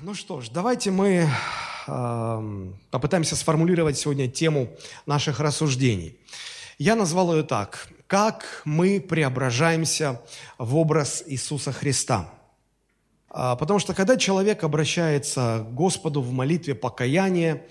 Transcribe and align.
Ну 0.00 0.14
что 0.14 0.40
ж, 0.40 0.50
давайте 0.50 0.90
мы 0.90 1.28
э, 1.86 2.68
попытаемся 2.90 3.36
сформулировать 3.36 3.96
сегодня 3.96 4.28
тему 4.28 4.68
наших 5.06 5.38
рассуждений. 5.38 6.18
Я 6.78 6.96
назвал 6.96 7.34
ее 7.34 7.44
так. 7.44 7.88
Как 8.08 8.62
мы 8.64 9.00
преображаемся 9.00 10.20
в 10.58 10.76
образ 10.76 11.22
Иисуса 11.26 11.70
Христа. 11.70 12.28
А, 13.30 13.54
потому 13.54 13.78
что 13.78 13.94
когда 13.94 14.16
человек 14.16 14.64
обращается 14.64 15.64
к 15.68 15.74
Господу 15.74 16.20
в 16.22 16.32
молитве 16.32 16.74
покаяния, 16.74 17.62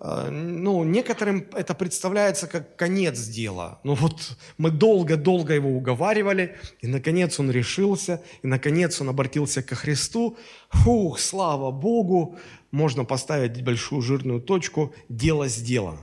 ну, 0.00 0.84
некоторым 0.84 1.46
это 1.54 1.74
представляется 1.74 2.46
как 2.46 2.76
конец 2.76 3.20
дела. 3.26 3.80
Ну 3.82 3.94
вот 3.94 4.36
мы 4.56 4.70
долго-долго 4.70 5.54
его 5.54 5.70
уговаривали, 5.70 6.56
и 6.80 6.86
наконец 6.86 7.40
он 7.40 7.50
решился, 7.50 8.22
и 8.42 8.46
наконец 8.46 9.00
он 9.00 9.08
обратился 9.08 9.62
ко 9.62 9.74
Христу. 9.74 10.36
Фух, 10.70 11.18
слава 11.18 11.72
Богу, 11.72 12.38
можно 12.70 13.04
поставить 13.04 13.64
большую 13.64 14.02
жирную 14.02 14.40
точку, 14.40 14.94
дело 15.08 15.48
сделано. 15.48 16.00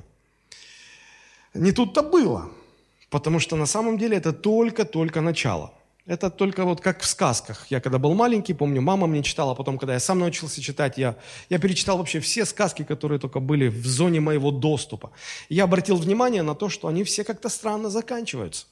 Не 1.54 1.72
тут-то 1.72 2.04
было, 2.04 2.50
потому 3.10 3.40
что 3.40 3.56
на 3.56 3.66
самом 3.66 3.98
деле 3.98 4.18
это 4.18 4.34
только-только 4.34 5.22
начало– 5.22 5.74
это 6.06 6.30
только 6.30 6.66
вот 6.66 6.82
как 6.82 7.02
в 7.02 7.06
сказках. 7.06 7.66
Я 7.70 7.82
когда 7.82 7.98
был 7.98 8.14
маленький, 8.14 8.54
помню, 8.54 8.82
мама 8.82 9.08
мне 9.08 9.24
читала, 9.24 9.54
а 9.54 9.56
потом, 9.56 9.78
когда 9.78 9.94
я 9.94 10.00
сам 10.00 10.20
научился 10.20 10.62
читать, 10.62 10.98
я, 10.98 11.16
я 11.50 11.58
перечитал 11.58 11.98
вообще 11.98 12.20
все 12.20 12.46
сказки, 12.46 12.84
которые 12.84 13.20
только 13.20 13.40
были 13.40 13.68
в 13.68 13.86
зоне 13.88 14.20
моего 14.20 14.52
доступа. 14.52 15.12
И 15.50 15.56
я 15.56 15.64
обратил 15.64 15.98
внимание 15.98 16.44
на 16.44 16.54
то, 16.54 16.70
что 16.70 16.88
они 16.88 17.04
все 17.04 17.24
как-то 17.24 17.50
странно 17.50 17.90
заканчиваются. 17.90 18.68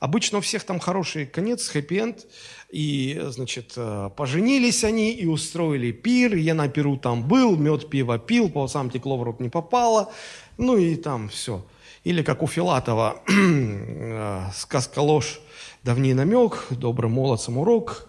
Обычно 0.00 0.38
у 0.38 0.40
всех 0.40 0.64
там 0.64 0.80
хороший 0.80 1.26
конец, 1.26 1.68
хэппи-энд, 1.68 2.26
и, 2.70 3.20
значит, 3.28 3.74
э, 3.76 4.10
поженились 4.16 4.82
они 4.82 5.12
и 5.12 5.26
устроили 5.26 5.92
пир, 5.92 6.34
я 6.34 6.54
на 6.54 6.68
пиру 6.68 6.96
там 6.96 7.26
был, 7.26 7.56
мед, 7.56 7.88
пиво 7.88 8.18
пил, 8.18 8.50
по 8.50 8.66
сам 8.66 8.90
текло 8.90 9.16
в 9.16 9.22
рот 9.22 9.38
не 9.38 9.48
попало, 9.48 10.12
ну 10.58 10.76
и 10.76 10.96
там 10.96 11.28
все. 11.28 11.64
Или 12.02 12.22
как 12.22 12.42
у 12.42 12.48
Филатова, 12.48 13.22
э, 13.28 14.42
сказка 14.54 14.98
ложь, 15.00 15.40
давний 15.82 16.14
намек, 16.14 16.66
добрым 16.70 17.12
молодцам 17.12 17.58
урок, 17.58 18.08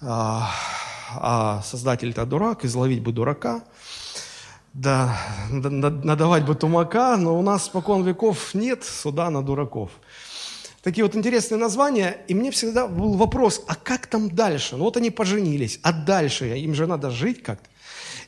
а, 0.00 0.50
а 1.14 1.62
создатель-то 1.62 2.24
дурак, 2.26 2.64
изловить 2.64 3.02
бы 3.02 3.12
дурака, 3.12 3.62
да, 4.72 5.18
надавать 5.50 6.44
бы 6.44 6.54
тумака, 6.54 7.16
но 7.16 7.38
у 7.38 7.42
нас 7.42 7.64
спокон 7.64 8.04
веков 8.04 8.54
нет 8.54 8.84
суда 8.84 9.30
на 9.30 9.42
дураков. 9.42 9.90
Такие 10.82 11.04
вот 11.04 11.16
интересные 11.16 11.58
названия, 11.58 12.18
и 12.28 12.34
мне 12.34 12.50
всегда 12.50 12.86
был 12.86 13.14
вопрос, 13.14 13.64
а 13.66 13.74
как 13.74 14.06
там 14.06 14.30
дальше? 14.30 14.76
Ну 14.76 14.84
вот 14.84 14.96
они 14.96 15.10
поженились, 15.10 15.80
а 15.82 15.92
дальше? 15.92 16.56
Им 16.58 16.74
же 16.74 16.86
надо 16.86 17.10
жить 17.10 17.42
как-то. 17.42 17.68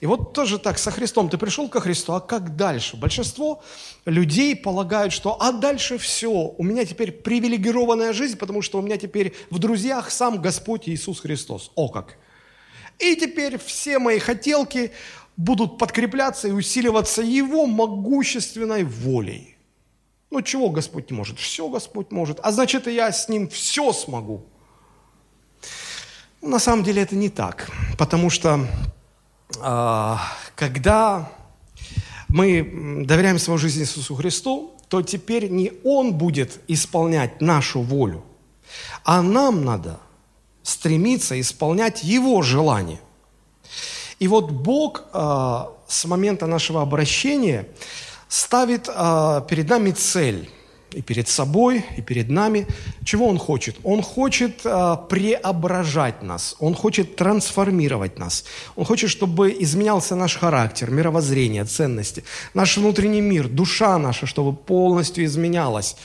И 0.01 0.07
вот 0.07 0.33
тоже 0.33 0.59
так, 0.59 0.79
со 0.79 0.91
Христом 0.91 1.29
ты 1.29 1.39
пришел 1.39 1.69
ко 1.69 1.81
Христу, 1.81 2.13
а 2.13 2.21
как 2.21 2.57
дальше? 2.57 2.97
Большинство 2.97 3.63
людей 4.05 4.55
полагают, 4.55 5.13
что 5.13 5.37
а 5.41 5.53
дальше 5.53 5.99
все, 5.99 6.31
у 6.31 6.63
меня 6.63 6.85
теперь 6.85 7.11
привилегированная 7.11 8.13
жизнь, 8.13 8.37
потому 8.39 8.63
что 8.63 8.79
у 8.79 8.83
меня 8.83 8.97
теперь 8.97 9.35
в 9.51 9.59
друзьях 9.59 10.11
сам 10.11 10.41
Господь 10.41 10.89
Иисус 10.89 11.21
Христос. 11.21 11.73
О 11.75 11.89
как! 11.89 12.17
И 12.99 13.17
теперь 13.17 13.59
все 13.59 13.99
мои 13.99 14.19
хотелки 14.19 14.93
будут 15.37 15.79
подкрепляться 15.79 16.49
и 16.49 16.53
усиливаться 16.53 17.23
Его 17.23 17.67
могущественной 17.67 18.85
волей. 18.85 19.57
Ну, 20.31 20.43
чего 20.43 20.69
Господь 20.71 21.11
не 21.11 21.17
может? 21.17 21.39
Все 21.39 21.69
Господь 21.69 22.11
может. 22.11 22.39
А 22.43 22.53
значит, 22.53 22.87
и 22.87 22.95
я 22.95 23.11
с 23.11 23.29
Ним 23.29 23.49
все 23.49 23.93
смогу. 23.93 24.45
На 26.43 26.59
самом 26.59 26.85
деле 26.85 27.03
это 27.03 27.17
не 27.17 27.31
так, 27.31 27.71
потому 27.97 28.31
что 28.31 28.67
когда 29.51 31.31
мы 32.29 33.05
доверяем 33.07 33.39
свою 33.39 33.59
жизнь 33.59 33.81
Иисусу 33.81 34.15
Христу, 34.15 34.75
то 34.89 35.03
теперь 35.03 35.49
не 35.49 35.73
Он 35.85 36.15
будет 36.15 36.61
исполнять 36.69 37.41
нашу 37.41 37.81
волю, 37.81 38.25
а 39.05 39.23
нам 39.23 39.65
надо 39.65 40.01
стремиться 40.63 41.41
исполнять 41.41 42.03
Его 42.03 42.43
желание. 42.43 43.01
И 44.19 44.29
вот 44.29 44.51
Бог 44.51 45.05
а, 45.13 45.71
с 45.87 46.05
момента 46.05 46.47
нашего 46.47 46.83
обращения 46.83 47.69
ставит 48.29 48.89
а, 48.89 49.43
перед 49.43 49.69
нами 49.69 49.93
цель 49.93 50.51
и 50.93 51.03
перед 51.03 51.29
собой, 51.29 51.85
и 51.97 52.03
перед 52.03 52.31
нами. 52.31 52.67
Чего 53.05 53.29
Он 53.29 53.39
хочет? 53.39 53.77
Он 53.85 54.03
хочет 54.03 54.61
э, 54.65 54.97
преображать 55.09 56.23
нас, 56.23 56.57
Он 56.59 56.75
хочет 56.75 57.17
трансформировать 57.17 58.19
нас. 58.19 58.45
Он 58.77 58.85
хочет, 58.85 59.11
чтобы 59.11 59.55
изменялся 59.61 60.17
наш 60.17 60.37
характер, 60.37 60.91
мировоззрение, 60.91 61.65
ценности, 61.65 62.25
наш 62.55 62.77
внутренний 62.77 63.21
мир, 63.21 63.49
душа 63.49 63.99
наша, 63.99 64.27
чтобы 64.27 64.57
полностью 64.57 65.25
изменялась. 65.25 65.97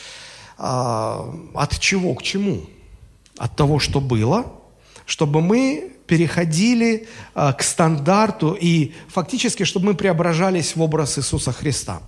Э, 0.57 1.19
от 1.53 1.79
чего 1.79 2.13
к 2.15 2.23
чему? 2.23 2.61
От 3.37 3.55
того, 3.55 3.79
что 3.79 4.01
было, 4.01 4.45
чтобы 5.05 5.41
мы 5.41 5.91
переходили 6.07 7.07
э, 7.35 7.53
к 7.53 7.63
стандарту 7.63 8.57
и 8.59 8.91
фактически, 9.07 9.63
чтобы 9.63 9.87
мы 9.87 9.93
преображались 9.93 10.75
в 10.75 10.81
образ 10.81 11.17
Иисуса 11.17 11.53
Христа. 11.53 12.01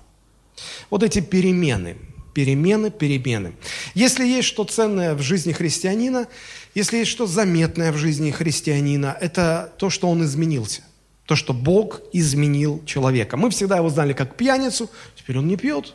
Вот 0.89 1.03
эти 1.03 1.21
перемены– 1.21 1.97
Перемены, 2.35 2.91
перемены. 2.91 3.53
Если 3.93 4.27
есть 4.27 4.49
что 4.49 4.65
ценное 4.65 5.15
в 5.15 5.21
жизни 5.21 5.53
христианина, 5.53 6.27
если 6.73 6.97
есть 6.97 7.09
что 7.09 7.27
заметное 7.27 7.93
в 7.93 7.97
жизни 7.97 8.29
христианина, 8.29 9.17
это 9.21 9.73
то, 9.77 9.89
что 9.89 10.09
он 10.09 10.21
изменился. 10.25 10.81
То, 11.25 11.37
что 11.37 11.53
Бог 11.53 12.01
изменил 12.11 12.83
человека. 12.85 13.37
Мы 13.37 13.49
всегда 13.51 13.77
его 13.77 13.87
знали 13.87 14.11
как 14.11 14.35
пьяницу, 14.35 14.89
теперь 15.15 15.37
он 15.37 15.47
не 15.47 15.55
пьет. 15.55 15.93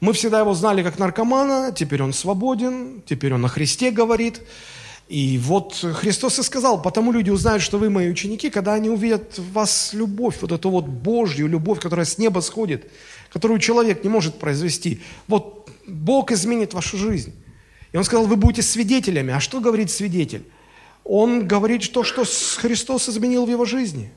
Мы 0.00 0.12
всегда 0.12 0.40
его 0.40 0.52
знали 0.52 0.82
как 0.82 0.98
наркомана, 0.98 1.72
теперь 1.72 2.02
он 2.02 2.12
свободен, 2.12 3.02
теперь 3.06 3.32
он 3.32 3.42
о 3.46 3.48
Христе 3.48 3.90
говорит. 3.90 4.42
И 5.08 5.38
вот 5.38 5.72
Христос 5.74 6.38
и 6.38 6.42
сказал, 6.42 6.82
потому 6.82 7.12
люди 7.12 7.30
узнают, 7.30 7.62
что 7.62 7.78
вы 7.78 7.88
мои 7.88 8.10
ученики, 8.10 8.50
когда 8.50 8.74
они 8.74 8.90
увидят 8.90 9.38
в 9.38 9.52
вас 9.52 9.94
любовь, 9.94 10.36
вот 10.42 10.52
эту 10.52 10.68
вот 10.68 10.84
Божью 10.84 11.48
любовь, 11.48 11.80
которая 11.80 12.04
с 12.04 12.18
неба 12.18 12.40
сходит, 12.40 12.90
которую 13.38 13.60
человек 13.60 14.02
не 14.02 14.10
может 14.10 14.38
произвести. 14.38 15.00
Вот 15.26 15.70
Бог 15.86 16.32
изменит 16.32 16.74
вашу 16.74 16.96
жизнь. 16.96 17.32
И 17.92 17.96
он 17.96 18.04
сказал, 18.04 18.26
вы 18.26 18.36
будете 18.36 18.62
свидетелями. 18.62 19.32
А 19.32 19.40
что 19.40 19.60
говорит 19.60 19.90
свидетель? 19.90 20.44
Он 21.04 21.46
говорит 21.46 21.90
то, 21.92 22.04
что 22.04 22.24
Христос 22.58 23.08
изменил 23.08 23.46
в 23.46 23.50
его 23.50 23.64
жизни. 23.64 24.10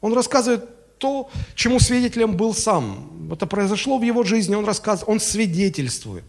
Он 0.00 0.12
рассказывает 0.12 0.98
то, 0.98 1.30
чему 1.54 1.78
свидетелем 1.80 2.36
был 2.36 2.52
сам. 2.54 3.30
Это 3.32 3.46
произошло 3.46 3.98
в 3.98 4.02
его 4.02 4.24
жизни, 4.24 4.54
он 4.54 4.64
рассказывает, 4.64 5.08
он 5.08 5.20
свидетельствует. 5.20 6.24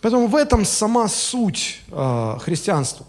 Поэтому 0.00 0.28
в 0.28 0.36
этом 0.36 0.64
сама 0.64 1.08
суть 1.08 1.80
э, 1.88 2.36
христианства 2.40 3.06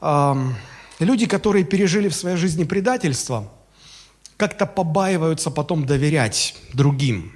люди, 0.00 1.26
которые 1.26 1.64
пережили 1.64 2.08
в 2.08 2.14
своей 2.14 2.36
жизни 2.36 2.64
предательство, 2.64 3.50
как-то 4.38 4.64
побаиваются 4.66 5.50
потом 5.50 5.84
доверять 5.84 6.54
другим. 6.72 7.32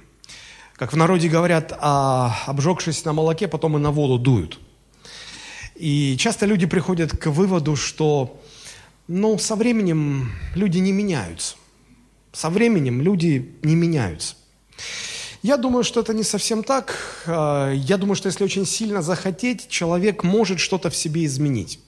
Как 0.75 0.93
в 0.93 0.97
народе 0.97 1.29
говорят, 1.29 1.77
а 1.79 2.35
обжегшись 2.47 3.05
на 3.05 3.13
молоке, 3.13 3.47
потом 3.47 3.77
и 3.77 3.79
на 3.79 3.91
воду 3.91 4.17
дуют. 4.17 4.59
И 5.75 6.15
часто 6.17 6.45
люди 6.47 6.65
приходят 6.65 7.15
к 7.15 7.27
выводу, 7.27 7.75
что 7.75 8.41
ну, 9.07 9.37
со 9.37 9.55
временем 9.55 10.31
люди 10.55 10.79
не 10.79 10.91
меняются. 10.91 11.55
Со 12.31 12.49
временем 12.49 13.01
люди 13.01 13.53
не 13.63 13.75
меняются. 13.75 14.35
Я 15.41 15.57
думаю, 15.57 15.83
что 15.83 15.99
это 15.99 16.13
не 16.13 16.23
совсем 16.23 16.63
так. 16.63 16.97
А, 17.27 17.71
я 17.73 17.97
думаю, 17.97 18.15
что 18.15 18.27
если 18.27 18.45
очень 18.45 18.65
сильно 18.65 19.01
захотеть, 19.01 19.67
человек 19.67 20.23
может 20.23 20.59
что-то 20.59 20.89
в 20.89 20.95
себе 20.95 21.25
изменить. 21.25 21.79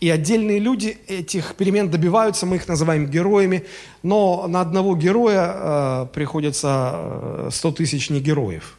И 0.00 0.10
отдельные 0.10 0.60
люди 0.60 0.98
этих 1.08 1.56
перемен 1.56 1.90
добиваются, 1.90 2.46
мы 2.46 2.56
их 2.56 2.68
называем 2.68 3.06
героями, 3.06 3.66
но 4.02 4.46
на 4.46 4.60
одного 4.60 4.94
героя 4.94 5.52
э, 5.54 6.06
приходится 6.12 7.48
100 7.50 7.68
э, 7.68 7.72
тысяч 7.72 8.10
не 8.10 8.20
героев. 8.20 8.78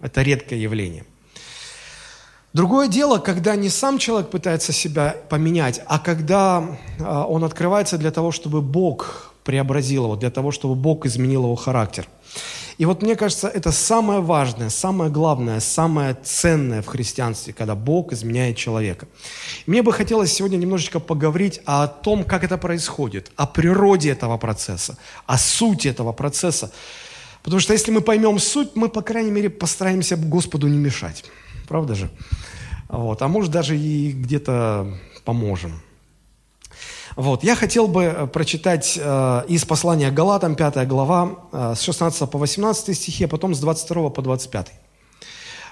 Это 0.00 0.20
редкое 0.22 0.58
явление. 0.58 1.04
Другое 2.52 2.88
дело, 2.88 3.18
когда 3.18 3.56
не 3.56 3.70
сам 3.70 3.98
человек 3.98 4.30
пытается 4.30 4.72
себя 4.72 5.16
поменять, 5.28 5.80
а 5.86 5.98
когда 5.98 6.78
э, 6.98 7.04
он 7.04 7.44
открывается 7.44 7.96
для 7.96 8.10
того, 8.10 8.30
чтобы 8.30 8.60
Бог 8.60 9.34
преобразил 9.42 10.04
его, 10.04 10.16
для 10.16 10.30
того, 10.30 10.52
чтобы 10.52 10.74
Бог 10.74 11.06
изменил 11.06 11.44
его 11.44 11.56
характер. 11.56 12.06
И 12.78 12.84
вот 12.84 13.02
мне 13.02 13.16
кажется, 13.16 13.48
это 13.48 13.72
самое 13.72 14.20
важное, 14.20 14.68
самое 14.68 15.10
главное, 15.10 15.60
самое 15.60 16.14
ценное 16.22 16.82
в 16.82 16.86
христианстве, 16.86 17.54
когда 17.54 17.74
Бог 17.74 18.12
изменяет 18.12 18.56
человека. 18.56 19.08
мне 19.66 19.82
бы 19.82 19.92
хотелось 19.92 20.32
сегодня 20.32 20.58
немножечко 20.58 21.00
поговорить 21.00 21.60
о 21.64 21.86
том, 21.86 22.24
как 22.24 22.44
это 22.44 22.58
происходит, 22.58 23.32
о 23.36 23.46
природе 23.46 24.10
этого 24.10 24.36
процесса, 24.36 24.98
о 25.26 25.38
сути 25.38 25.88
этого 25.88 26.12
процесса. 26.12 26.70
Потому 27.42 27.60
что 27.60 27.72
если 27.72 27.92
мы 27.92 28.02
поймем 28.02 28.38
суть, 28.38 28.74
мы, 28.74 28.88
по 28.88 29.02
крайней 29.02 29.30
мере, 29.30 29.48
постараемся 29.48 30.16
Господу 30.16 30.68
не 30.68 30.78
мешать. 30.78 31.24
Правда 31.68 31.94
же? 31.94 32.10
Вот. 32.88 33.22
А 33.22 33.28
может, 33.28 33.50
даже 33.50 33.78
и 33.78 34.12
где-то 34.12 34.98
поможем. 35.24 35.80
Вот. 37.16 37.42
Я 37.42 37.56
хотел 37.56 37.88
бы 37.88 38.04
э, 38.04 38.26
прочитать 38.26 38.98
э, 39.00 39.42
из 39.48 39.64
послания 39.64 40.10
Галатам, 40.10 40.54
5 40.54 40.86
глава, 40.86 41.38
э, 41.50 41.74
с 41.74 41.80
16 41.80 42.30
по 42.30 42.38
18 42.38 42.94
стихи, 42.94 43.24
а 43.24 43.28
потом 43.28 43.54
с 43.54 43.58
22 43.58 44.10
по 44.10 44.20
25. 44.22 44.72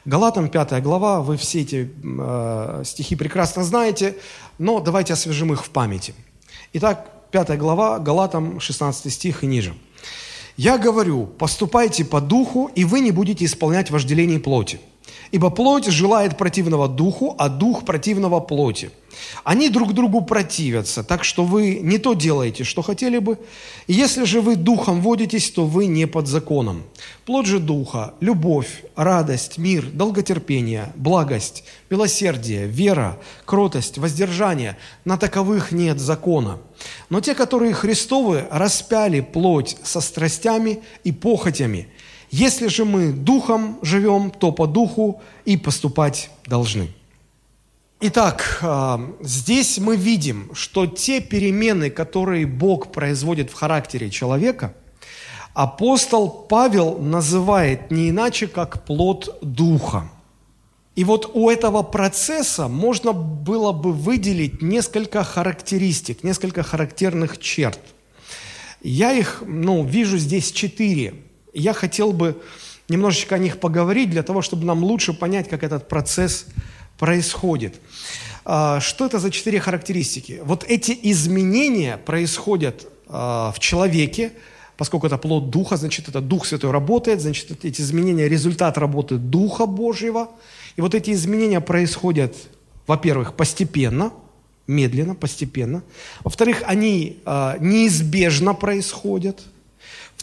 Галатам, 0.07 0.49
5 0.49 0.83
глава, 0.83 1.21
вы 1.21 1.37
все 1.37 1.61
эти 1.61 1.93
э, 2.03 2.83
стихи 2.87 3.15
прекрасно 3.15 3.63
знаете, 3.63 4.17
но 4.59 4.81
давайте 4.81 5.13
освежим 5.13 5.53
их 5.53 5.67
в 5.67 5.69
памяти. 5.69 6.15
Итак, 6.73 7.11
5 7.31 7.59
глава, 7.59 7.99
Галатам, 7.99 8.59
16 8.59 9.13
стих 9.13 9.45
и 9.45 9.47
ниже. 9.47 9.75
«Я 10.57 10.79
говорю, 10.79 11.27
поступайте 11.27 12.07
по 12.07 12.23
духу, 12.23 12.71
и 12.75 12.85
вы 12.85 13.01
не 13.01 13.11
будете 13.11 13.45
исполнять 13.45 13.91
вожделение 13.91 14.41
плоти. 14.41 14.81
Ибо 15.35 15.51
плоть 15.51 15.87
желает 15.87 16.39
противного 16.39 16.87
духу, 16.87 17.35
а 17.39 17.49
дух 17.49 17.85
противного 17.85 18.39
плоти. 18.39 18.93
Они 19.43 19.69
друг 19.69 19.93
другу 19.93 20.21
противятся, 20.21 21.03
так 21.03 21.25
что 21.25 21.43
вы 21.43 21.81
не 21.83 21.99
то 21.99 22.15
делаете, 22.15 22.63
что 22.63 22.83
хотели 22.83 23.19
бы. 23.19 23.41
И 23.89 23.95
если 23.95 24.27
же 24.27 24.41
вы 24.41 24.55
духом 24.55 25.01
водитесь, 25.01 25.51
то 25.51 25.67
вы 25.67 25.87
не 25.87 26.07
под 26.07 26.29
законом. 26.29 26.85
Плоть 27.27 27.47
же 27.47 27.59
духа– 27.59 28.15
любовь, 28.21 28.85
радость, 28.95 29.59
мир, 29.59 29.87
долготерпение, 29.93 30.93
благость, 30.95 31.65
милосердие, 31.91 32.69
вера, 32.69 33.19
кротость, 33.45 33.99
воздержание. 33.99 34.77
На 35.05 35.17
таковых 35.17 35.73
нет 35.73 35.99
закона. 35.99 36.61
Но 37.11 37.21
те, 37.21 37.35
которые 37.35 37.75
Христовы, 37.75 38.47
распяли 38.53 39.19
плоть 39.19 39.79
со 39.83 40.01
страстями 40.01 40.79
и 41.03 41.11
похотями– 41.11 41.89
если 42.37 42.67
же 42.67 42.85
мы 42.85 43.13
духом 43.13 43.79
живем, 43.83 44.33
то 44.33 44.51
по 44.51 44.67
духу 44.67 45.23
и 45.45 45.57
поступать 45.57 46.31
должны. 46.47 46.89
Итак, 48.01 48.59
а, 48.61 49.01
здесь 49.21 49.79
мы 49.79 49.97
видим, 49.97 50.51
что 50.53 50.87
те 50.87 51.21
перемены, 51.21 51.91
которые 51.91 52.45
Бог 52.45 52.91
производит 52.91 53.51
в 53.51 53.55
характере 53.55 54.11
человека, 54.11 54.75
апостол 55.55 56.29
Павел 56.29 56.99
называет 56.99 57.93
не 57.93 58.11
иначе, 58.11 58.49
как 58.49 58.85
плод 58.85 59.39
духа. 59.41 60.11
И 60.97 61.05
вот 61.05 61.31
у 61.35 61.49
этого 61.49 61.85
процесса 61.85 62.67
можно 62.67 63.13
было 63.13 63.71
бы 63.71 63.93
выделить 63.93 64.61
несколько 64.61 65.23
характеристик, 65.23 66.25
несколько 66.25 66.65
характерных 66.65 67.39
черт. 67.39 67.79
Я 68.83 69.13
их 69.13 69.45
ну, 69.47 69.85
вижу 69.85 70.19
здесь 70.19 70.51
четыре. 70.51 71.15
Я 71.55 71.73
хотел 71.73 72.13
бы 72.13 72.43
немножечко 72.89 73.37
о 73.37 73.39
них 73.39 73.61
поговорить, 73.61 74.11
для 74.11 74.23
того, 74.23 74.43
чтобы 74.43 74.65
нам 74.65 74.83
лучше 74.83 75.13
понять, 75.15 75.49
как 75.49 75.63
этот 75.63 75.89
процесс 75.89 76.47
происходит. 76.99 77.81
А, 78.45 78.81
что 78.81 79.07
это 79.07 79.19
за 79.19 79.31
четыре 79.31 79.61
характеристики? 79.61 80.41
Вот 80.45 80.65
эти 80.65 80.97
изменения 81.03 81.97
происходят 81.97 82.87
а, 83.07 83.53
в 83.53 83.59
человеке, 83.59 84.33
поскольку 84.77 85.07
это 85.07 85.17
плод 85.17 85.51
Духа, 85.51 85.77
значит, 85.77 86.09
это 86.09 86.21
Дух 86.21 86.45
Святой 86.45 86.73
работает, 86.73 87.21
значит, 87.21 87.65
эти 87.65 87.81
изменения– 87.81 88.29
результат 88.29 88.77
работы 88.77 89.17
Духа 89.17 89.67
Божьего. 89.67 90.31
И 90.77 90.81
вот 90.81 90.95
эти 90.95 91.13
изменения 91.13 91.61
происходят, 91.61 92.37
во-первых, 92.87 93.35
постепенно, 93.35 94.13
медленно, 94.67 95.15
постепенно. 95.15 95.83
Во-вторых, 96.25 96.63
они 96.67 97.19
э, 97.25 97.55
неизбежно 97.61 98.55
происходят– 98.55 99.41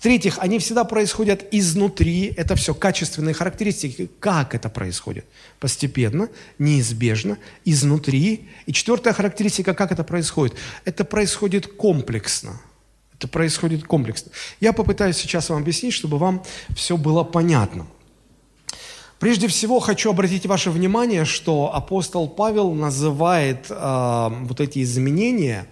в-третьих, 0.02 0.40
они 0.40 0.58
всегда 0.58 0.84
происходят 0.84 1.46
изнутри. 1.52 2.34
Это 2.36 2.56
все 2.56 2.74
качественные 2.74 3.36
характеристики. 3.36 4.10
Как 4.20 4.56
это 4.56 4.68
происходит? 4.68 5.26
Постепенно, 5.60 6.28
неизбежно, 6.58 7.38
изнутри. 7.66 8.50
И 8.66 8.74
четвертая 8.74 9.14
характеристика, 9.14 9.76
как 9.76 9.92
это 9.92 10.04
происходит? 10.04 10.56
Это 10.86 11.06
происходит 11.06 11.68
комплексно. 11.68 12.60
Это 13.16 13.28
происходит 13.28 13.84
комплексно. 13.84 14.32
Я 14.60 14.74
попытаюсь 14.74 15.18
сейчас 15.18 15.50
вам 15.50 15.62
объяснить, 15.62 15.94
чтобы 15.94 16.18
вам 16.18 16.44
все 16.76 16.98
было 16.98 17.24
понятно. 17.24 17.86
Прежде 19.20 19.48
всего 19.48 19.80
хочу 19.80 20.10
обратить 20.10 20.48
ваше 20.48 20.72
внимание, 20.72 21.26
что 21.26 21.76
апостол 21.76 22.28
Павел 22.28 22.74
называет 22.74 23.68
э, 23.70 24.30
вот 24.46 24.62
эти 24.62 24.82
изменения 24.82 25.68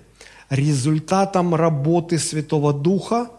результатом 0.52 1.56
работы 1.56 2.20
Святого 2.20 2.74
Духа– 2.74 3.30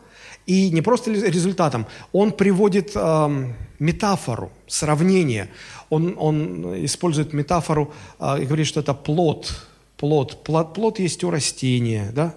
и 0.50 0.70
не 0.70 0.82
просто 0.82 1.12
результатом, 1.12 1.86
он 2.12 2.32
приводит 2.32 2.90
э, 2.96 3.52
метафору, 3.78 4.50
сравнение. 4.66 5.48
Он, 5.90 6.16
он 6.18 6.84
использует 6.84 7.32
метафору 7.32 7.92
э, 8.18 8.42
и 8.42 8.46
говорит, 8.46 8.66
что 8.66 8.80
это 8.80 8.92
плод. 8.92 9.68
Плод, 9.96 10.42
плод, 10.42 10.74
плод 10.74 10.98
есть 10.98 11.22
у 11.22 11.30
растения, 11.30 12.10
да? 12.12 12.34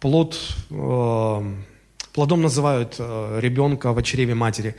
Плод, 0.00 0.38
э, 0.70 1.54
плодом 2.12 2.42
называют 2.42 2.96
э, 2.98 3.38
ребенка 3.40 3.94
в 3.94 4.02
чреве 4.02 4.34
матери. 4.34 4.74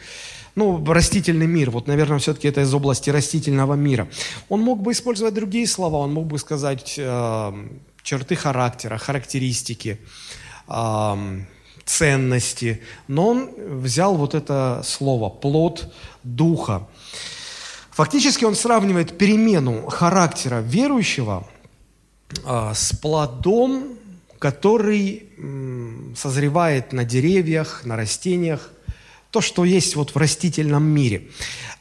Ну, 0.53 0.85
растительный 0.85 1.47
мир, 1.47 1.71
вот, 1.71 1.87
наверное, 1.87 2.19
все-таки 2.19 2.47
это 2.47 2.61
из 2.61 2.73
области 2.75 3.09
растительного 3.09 3.73
мира. 3.73 4.07
Он 4.49 4.61
мог 4.61 4.83
бы 4.83 4.91
использовать 4.91 5.33
другие 5.33 5.65
слова, 5.65 5.97
он 5.97 6.13
мог 6.13 6.27
бы 6.27 6.37
сказать 6.37 6.93
э, 6.99 7.53
черты 8.03 8.35
характера, 8.35 8.97
характеристики, 8.99 9.97
э, 10.67 11.39
ценности, 11.85 12.81
но 13.07 13.29
он 13.29 13.49
взял 13.57 14.15
вот 14.15 14.33
это 14.33 14.81
слово 14.83 15.29
«плод 15.29 15.93
духа». 16.23 16.87
Фактически 17.91 18.43
он 18.43 18.55
сравнивает 18.55 19.17
перемену 19.17 19.87
характера 19.87 20.59
верующего 20.59 21.47
а, 22.43 22.73
с 22.73 22.93
плодом, 22.93 23.97
который 24.39 25.29
созревает 26.15 26.91
на 26.91 27.05
деревьях, 27.05 27.85
на 27.85 27.95
растениях, 27.95 28.71
то, 29.31 29.41
что 29.41 29.65
есть 29.65 29.95
вот 29.95 30.11
в 30.11 30.17
растительном 30.17 30.83
мире. 30.83 31.27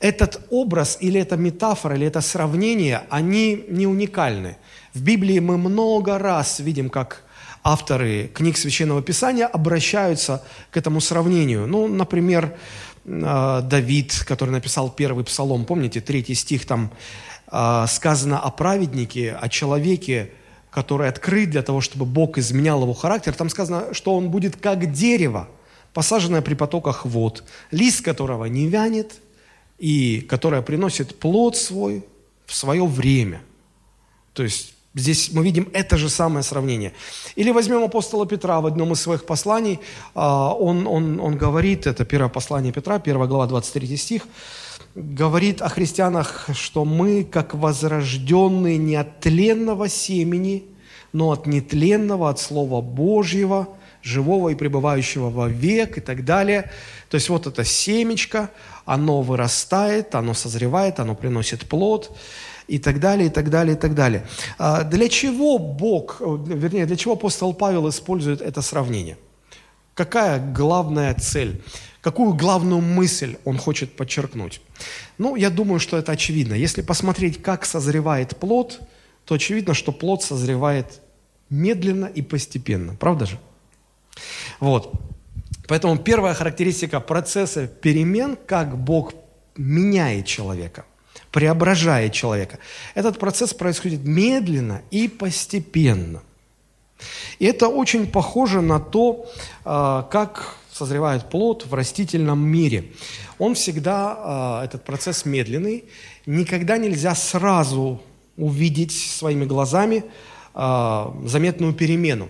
Этот 0.00 0.40
образ 0.50 0.98
или 1.00 1.20
эта 1.20 1.36
метафора, 1.36 1.94
или 1.94 2.06
это 2.06 2.20
сравнение, 2.20 3.02
они 3.10 3.64
не 3.68 3.86
уникальны. 3.86 4.56
В 4.92 5.02
Библии 5.02 5.38
мы 5.38 5.56
много 5.56 6.18
раз 6.18 6.58
видим, 6.60 6.90
как 6.90 7.24
авторы 7.64 8.28
книг 8.28 8.58
Священного 8.58 9.02
Писания 9.02 9.46
обращаются 9.46 10.44
к 10.70 10.76
этому 10.76 11.00
сравнению. 11.00 11.66
Ну, 11.66 11.88
например, 11.88 12.56
э, 13.04 13.60
Давид, 13.64 14.22
который 14.28 14.50
написал 14.50 14.90
первый 14.90 15.24
псалом, 15.24 15.64
помните, 15.64 16.02
третий 16.02 16.34
стих, 16.34 16.66
там 16.66 16.92
э, 17.50 17.86
сказано 17.88 18.38
о 18.38 18.50
праведнике, 18.50 19.32
о 19.32 19.48
человеке, 19.48 20.30
который 20.70 21.08
открыт 21.08 21.50
для 21.50 21.62
того, 21.62 21.80
чтобы 21.80 22.04
Бог 22.04 22.36
изменял 22.36 22.82
его 22.82 22.92
характер. 22.92 23.32
Там 23.32 23.48
сказано, 23.48 23.94
что 23.94 24.14
он 24.14 24.28
будет 24.28 24.56
как 24.56 24.92
дерево, 24.92 25.48
посаженное 25.94 26.42
при 26.42 26.54
потоках 26.54 27.06
вод, 27.06 27.44
лист 27.70 28.04
которого 28.04 28.44
не 28.44 28.68
вянет 28.68 29.14
и 29.78 30.20
которое 30.20 30.60
приносит 30.60 31.18
плод 31.18 31.56
свой 31.56 32.04
в 32.44 32.54
свое 32.54 32.84
время. 32.84 33.40
То 34.34 34.42
есть 34.42 34.73
Здесь 34.94 35.32
мы 35.32 35.42
видим 35.42 35.68
это 35.72 35.96
же 35.96 36.08
самое 36.08 36.44
сравнение. 36.44 36.92
Или 37.34 37.50
возьмем 37.50 37.82
апостола 37.82 38.26
Петра 38.26 38.60
в 38.60 38.66
одном 38.66 38.92
из 38.92 39.00
своих 39.00 39.26
посланий. 39.26 39.80
А, 40.14 40.54
он, 40.54 40.86
он, 40.86 41.18
он 41.18 41.36
говорит, 41.36 41.88
это 41.88 42.04
первое 42.04 42.28
послание 42.28 42.72
Петра, 42.72 42.96
1 42.96 43.26
глава, 43.26 43.46
23 43.48 43.96
стих, 43.96 44.22
говорит 44.94 45.62
о 45.62 45.68
христианах, 45.68 46.48
что 46.54 46.84
мы, 46.84 47.24
как 47.24 47.54
возрожденные 47.54 48.78
не 48.78 48.94
от 48.94 49.18
тленного 49.18 49.88
семени, 49.88 50.62
но 51.12 51.32
от 51.32 51.46
нетленного, 51.46 52.30
от 52.30 52.38
Слова 52.38 52.80
Божьего, 52.80 53.68
живого 54.00 54.50
и 54.50 54.54
пребывающего 54.54 55.28
во 55.28 55.48
век 55.48 55.98
и 55.98 56.00
так 56.00 56.24
далее. 56.24 56.70
То 57.10 57.16
есть 57.16 57.28
вот 57.30 57.48
это 57.48 57.64
семечко, 57.64 58.50
оно 58.84 59.22
вырастает, 59.22 60.14
оно 60.14 60.34
созревает, 60.34 61.00
оно 61.00 61.16
приносит 61.16 61.68
плод 61.68 62.16
и 62.68 62.78
так 62.78 63.00
далее, 63.00 63.26
и 63.26 63.30
так 63.30 63.50
далее, 63.50 63.76
и 63.76 63.78
так 63.78 63.94
далее. 63.94 64.26
А 64.58 64.84
для 64.84 65.08
чего 65.08 65.58
Бог, 65.58 66.20
вернее, 66.20 66.86
для 66.86 66.96
чего 66.96 67.14
апостол 67.14 67.54
Павел 67.54 67.88
использует 67.88 68.40
это 68.40 68.62
сравнение? 68.62 69.16
Какая 69.94 70.38
главная 70.38 71.14
цель? 71.14 71.62
Какую 72.00 72.34
главную 72.34 72.80
мысль 72.80 73.36
он 73.44 73.58
хочет 73.58 73.96
подчеркнуть? 73.96 74.60
Ну, 75.18 75.36
я 75.36 75.50
думаю, 75.50 75.78
что 75.78 75.96
это 75.96 76.12
очевидно. 76.12 76.54
Если 76.54 76.82
посмотреть, 76.82 77.42
как 77.42 77.64
созревает 77.64 78.36
плод, 78.36 78.80
то 79.24 79.34
очевидно, 79.36 79.74
что 79.74 79.92
плод 79.92 80.22
созревает 80.22 81.00
медленно 81.48 82.06
и 82.06 82.22
постепенно. 82.22 82.94
Правда 82.96 83.26
же? 83.26 83.38
Вот. 84.60 84.92
Поэтому 85.66 85.96
первая 85.96 86.34
характеристика 86.34 87.00
процесса 87.00 87.66
перемен, 87.66 88.36
как 88.46 88.76
Бог 88.76 89.14
меняет 89.56 90.26
человека– 90.26 90.84
преображает 91.34 92.12
человека. 92.12 92.60
Этот 92.94 93.18
процесс 93.18 93.52
происходит 93.52 94.04
медленно 94.04 94.82
и 94.92 95.08
постепенно. 95.08 96.22
И 97.40 97.44
это 97.44 97.66
очень 97.66 98.06
похоже 98.06 98.60
на 98.60 98.78
то, 98.78 99.26
а, 99.64 100.04
как 100.04 100.56
созревает 100.72 101.28
плод 101.30 101.66
в 101.66 101.74
растительном 101.74 102.38
мире. 102.38 102.92
Он 103.40 103.56
всегда, 103.56 104.16
а, 104.16 104.64
этот 104.64 104.84
процесс 104.84 105.24
медленный, 105.24 105.86
никогда 106.24 106.78
нельзя 106.78 107.16
сразу 107.16 108.00
увидеть 108.36 108.92
своими 108.92 109.44
глазами 109.44 110.04
э, 110.56 111.06
заметную 111.24 111.72
перемену. 111.72 112.28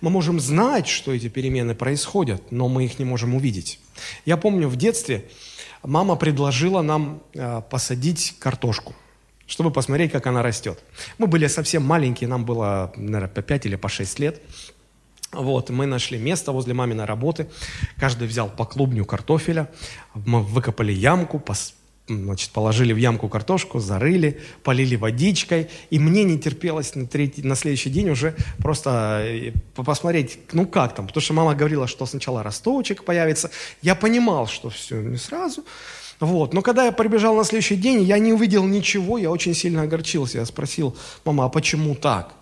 Мы 0.00 0.10
можем 0.10 0.40
знать, 0.40 0.88
что 0.88 1.12
эти 1.12 1.28
перемены 1.28 1.74
происходят, 1.74 2.50
но 2.50 2.68
мы 2.68 2.84
их 2.84 2.98
не 2.98 3.04
можем 3.04 3.34
увидеть. 3.34 3.78
Я 4.24 4.36
помню 4.36 4.68
в 4.68 4.76
детстве 4.76 5.24
мама 5.88 6.16
предложила 6.16 6.82
нам 6.82 7.22
э, 7.34 7.62
посадить 7.70 8.36
картошку, 8.38 8.94
чтобы 9.46 9.70
посмотреть, 9.70 10.12
как 10.12 10.26
она 10.26 10.42
растет. 10.42 10.78
Мы 11.18 11.26
были 11.26 11.46
совсем 11.48 11.84
маленькие, 11.84 12.28
нам 12.28 12.44
было, 12.44 12.92
наверное, 12.96 13.28
по 13.28 13.42
5 13.42 13.66
или 13.66 13.76
по 13.76 13.88
6 13.88 14.18
лет. 14.18 14.42
Вот, 15.32 15.70
мы 15.70 15.86
нашли 15.86 16.18
место 16.18 16.52
возле 16.52 16.74
маминой 16.74 17.04
работы. 17.04 17.48
Каждый 17.96 18.28
взял 18.28 18.48
по 18.48 18.64
клубню 18.64 19.04
картофеля. 19.04 19.68
Мы 20.14 20.42
выкопали 20.42 20.92
ямку, 20.92 21.38
значит, 22.08 22.50
положили 22.50 22.92
в 22.92 22.96
ямку 22.96 23.28
картошку, 23.28 23.78
зарыли, 23.78 24.40
полили 24.62 24.96
водичкой. 24.96 25.68
И 25.90 25.98
мне 25.98 26.24
не 26.24 26.38
терпелось 26.38 26.94
на, 26.94 27.06
третий, 27.06 27.42
на 27.42 27.54
следующий 27.54 27.90
день 27.90 28.10
уже 28.10 28.34
просто 28.58 29.22
э, 29.24 29.52
посмотреть, 29.74 30.38
ну 30.52 30.66
как 30.66 30.94
там. 30.94 31.06
Потому 31.06 31.22
что 31.22 31.34
мама 31.34 31.54
говорила, 31.54 31.86
что 31.86 32.06
сначала 32.06 32.42
росточек 32.42 33.04
появится. 33.04 33.50
Я 33.82 33.94
понимал, 33.94 34.46
что 34.46 34.70
все 34.70 35.00
не 35.00 35.16
сразу. 35.16 35.64
Вот. 36.20 36.52
Но 36.52 36.62
когда 36.62 36.84
я 36.84 36.92
прибежал 36.92 37.36
на 37.36 37.44
следующий 37.44 37.76
день, 37.76 38.02
я 38.02 38.18
не 38.18 38.32
увидел 38.32 38.64
ничего, 38.64 39.18
я 39.18 39.30
очень 39.30 39.54
сильно 39.54 39.82
огорчился. 39.82 40.38
Я 40.38 40.46
спросил, 40.46 40.96
мама, 41.24 41.44
а 41.44 41.48
почему 41.48 41.94
так? 41.94 42.34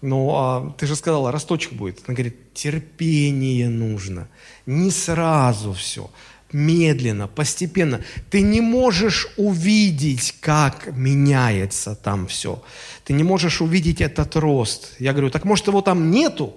Ну, 0.00 0.30
а 0.34 0.74
ты 0.76 0.86
же 0.86 0.96
сказала, 0.96 1.32
росточек 1.32 1.72
будет. 1.72 2.02
Она 2.06 2.14
говорит, 2.14 2.52
терпение 2.52 3.68
нужно. 3.68 4.28
Не 4.66 4.90
сразу 4.90 5.72
все. 5.72 6.10
Медленно, 6.54 7.26
постепенно. 7.26 8.00
Ты 8.30 8.40
не 8.40 8.60
можешь 8.60 9.26
увидеть, 9.36 10.36
как 10.38 10.96
меняется 10.96 11.96
там 11.96 12.28
все. 12.28 12.62
Ты 13.02 13.12
не 13.12 13.24
можешь 13.24 13.60
увидеть 13.60 14.00
этот 14.00 14.36
рост. 14.36 14.92
Я 15.00 15.10
говорю, 15.14 15.30
так 15.30 15.44
может 15.44 15.66
его 15.66 15.82
там 15.82 16.12
нету? 16.12 16.54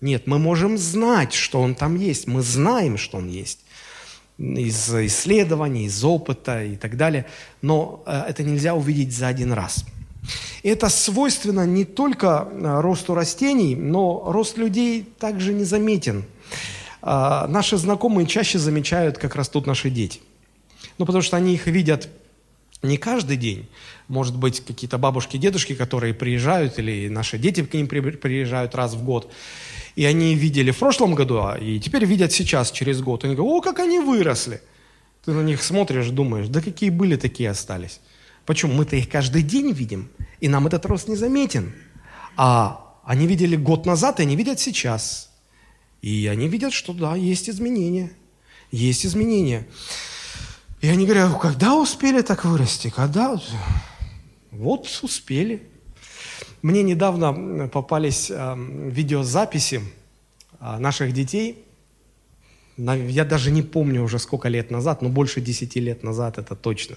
Нет, 0.00 0.26
мы 0.26 0.38
можем 0.38 0.78
знать, 0.78 1.34
что 1.34 1.60
он 1.60 1.74
там 1.74 1.96
есть. 1.96 2.26
Мы 2.26 2.40
знаем, 2.40 2.96
что 2.96 3.18
он 3.18 3.28
есть 3.28 3.58
из 4.38 4.94
исследований, 4.94 5.84
из 5.84 6.02
опыта 6.02 6.64
и 6.64 6.76
так 6.76 6.96
далее. 6.96 7.26
Но 7.60 8.02
э, 8.06 8.24
это 8.28 8.42
нельзя 8.42 8.74
увидеть 8.74 9.14
за 9.14 9.28
один 9.28 9.52
раз. 9.52 9.84
Это 10.62 10.88
свойственно 10.88 11.66
не 11.66 11.84
только 11.84 12.48
э, 12.50 12.80
росту 12.80 13.14
растений, 13.14 13.76
но 13.76 14.32
рост 14.32 14.56
людей 14.56 15.06
также 15.18 15.52
незаметен. 15.52 16.24
А, 17.02 17.46
наши 17.48 17.76
знакомые 17.76 18.26
чаще 18.26 18.58
замечают, 18.58 19.18
как 19.18 19.34
растут 19.34 19.66
наши 19.66 19.90
дети. 19.90 20.20
Ну, 20.98 21.06
потому 21.06 21.22
что 21.22 21.36
они 21.36 21.54
их 21.54 21.66
видят 21.66 22.08
не 22.82 22.96
каждый 22.96 23.36
день. 23.36 23.68
Может 24.08 24.36
быть, 24.36 24.60
какие-то 24.60 24.98
бабушки, 24.98 25.36
дедушки, 25.36 25.74
которые 25.74 26.14
приезжают, 26.14 26.78
или 26.78 27.08
наши 27.08 27.38
дети 27.38 27.64
к 27.64 27.74
ним 27.74 27.86
приезжают 27.86 28.74
раз 28.74 28.94
в 28.94 29.04
год. 29.04 29.30
И 29.96 30.04
они 30.04 30.34
видели 30.34 30.70
в 30.70 30.78
прошлом 30.78 31.14
году, 31.14 31.38
а 31.42 31.58
и 31.58 31.78
теперь 31.78 32.04
видят 32.04 32.32
сейчас, 32.32 32.70
через 32.70 33.02
год. 33.02 33.24
Они 33.24 33.34
говорят, 33.34 33.56
о, 33.56 33.60
как 33.60 33.78
они 33.80 33.98
выросли. 33.98 34.60
Ты 35.24 35.32
на 35.32 35.42
них 35.42 35.62
смотришь, 35.62 36.08
думаешь, 36.08 36.48
да 36.48 36.62
какие 36.62 36.90
были, 36.90 37.16
такие 37.16 37.50
остались. 37.50 38.00
Почему? 38.46 38.72
Мы-то 38.72 38.96
их 38.96 39.08
каждый 39.08 39.42
день 39.42 39.72
видим, 39.72 40.08
и 40.40 40.48
нам 40.48 40.66
этот 40.66 40.86
рост 40.86 41.08
не 41.08 41.16
заметен. 41.16 41.74
А 42.36 42.96
они 43.04 43.26
видели 43.26 43.56
год 43.56 43.84
назад, 43.84 44.20
и 44.20 44.22
они 44.22 44.36
видят 44.36 44.58
сейчас. 44.60 45.29
И 46.02 46.26
они 46.26 46.48
видят, 46.48 46.72
что 46.72 46.92
да, 46.92 47.14
есть 47.14 47.50
изменения. 47.50 48.10
Есть 48.70 49.04
изменения. 49.04 49.66
И 50.80 50.88
они 50.88 51.04
говорят, 51.04 51.38
когда 51.40 51.76
успели 51.76 52.22
так 52.22 52.44
вырасти? 52.44 52.88
Когда? 52.88 53.40
Вот 54.50 54.88
успели. 55.02 55.62
Мне 56.62 56.82
недавно 56.82 57.68
попались 57.68 58.30
э, 58.30 58.54
видеозаписи 58.90 59.82
э, 60.60 60.78
наших 60.78 61.12
детей. 61.12 61.64
Я 62.76 63.24
даже 63.24 63.50
не 63.50 63.62
помню 63.62 64.02
уже 64.02 64.18
сколько 64.18 64.48
лет 64.48 64.70
назад, 64.70 65.02
но 65.02 65.08
больше 65.08 65.40
10 65.40 65.76
лет 65.76 66.02
назад 66.02 66.38
это 66.38 66.54
точно. 66.54 66.96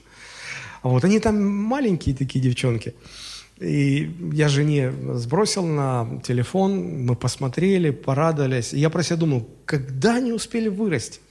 Вот, 0.81 1.03
они 1.03 1.19
там 1.19 1.45
маленькие 1.45 2.15
такие 2.15 2.41
девчонки. 2.41 2.93
И 3.63 4.11
я 4.33 4.49
жене 4.49 4.91
сбросил 5.13 5.65
на 5.65 6.21
телефон, 6.25 7.05
мы 7.05 7.15
посмотрели, 7.15 7.91
порадовались. 7.91 8.73
И 8.73 8.79
я 8.79 8.89
про 8.89 9.03
себя 9.03 9.15
думал, 9.15 9.49
когда 9.65 10.15
они 10.15 10.33
успели 10.33 10.67
вырасти? 10.67 11.21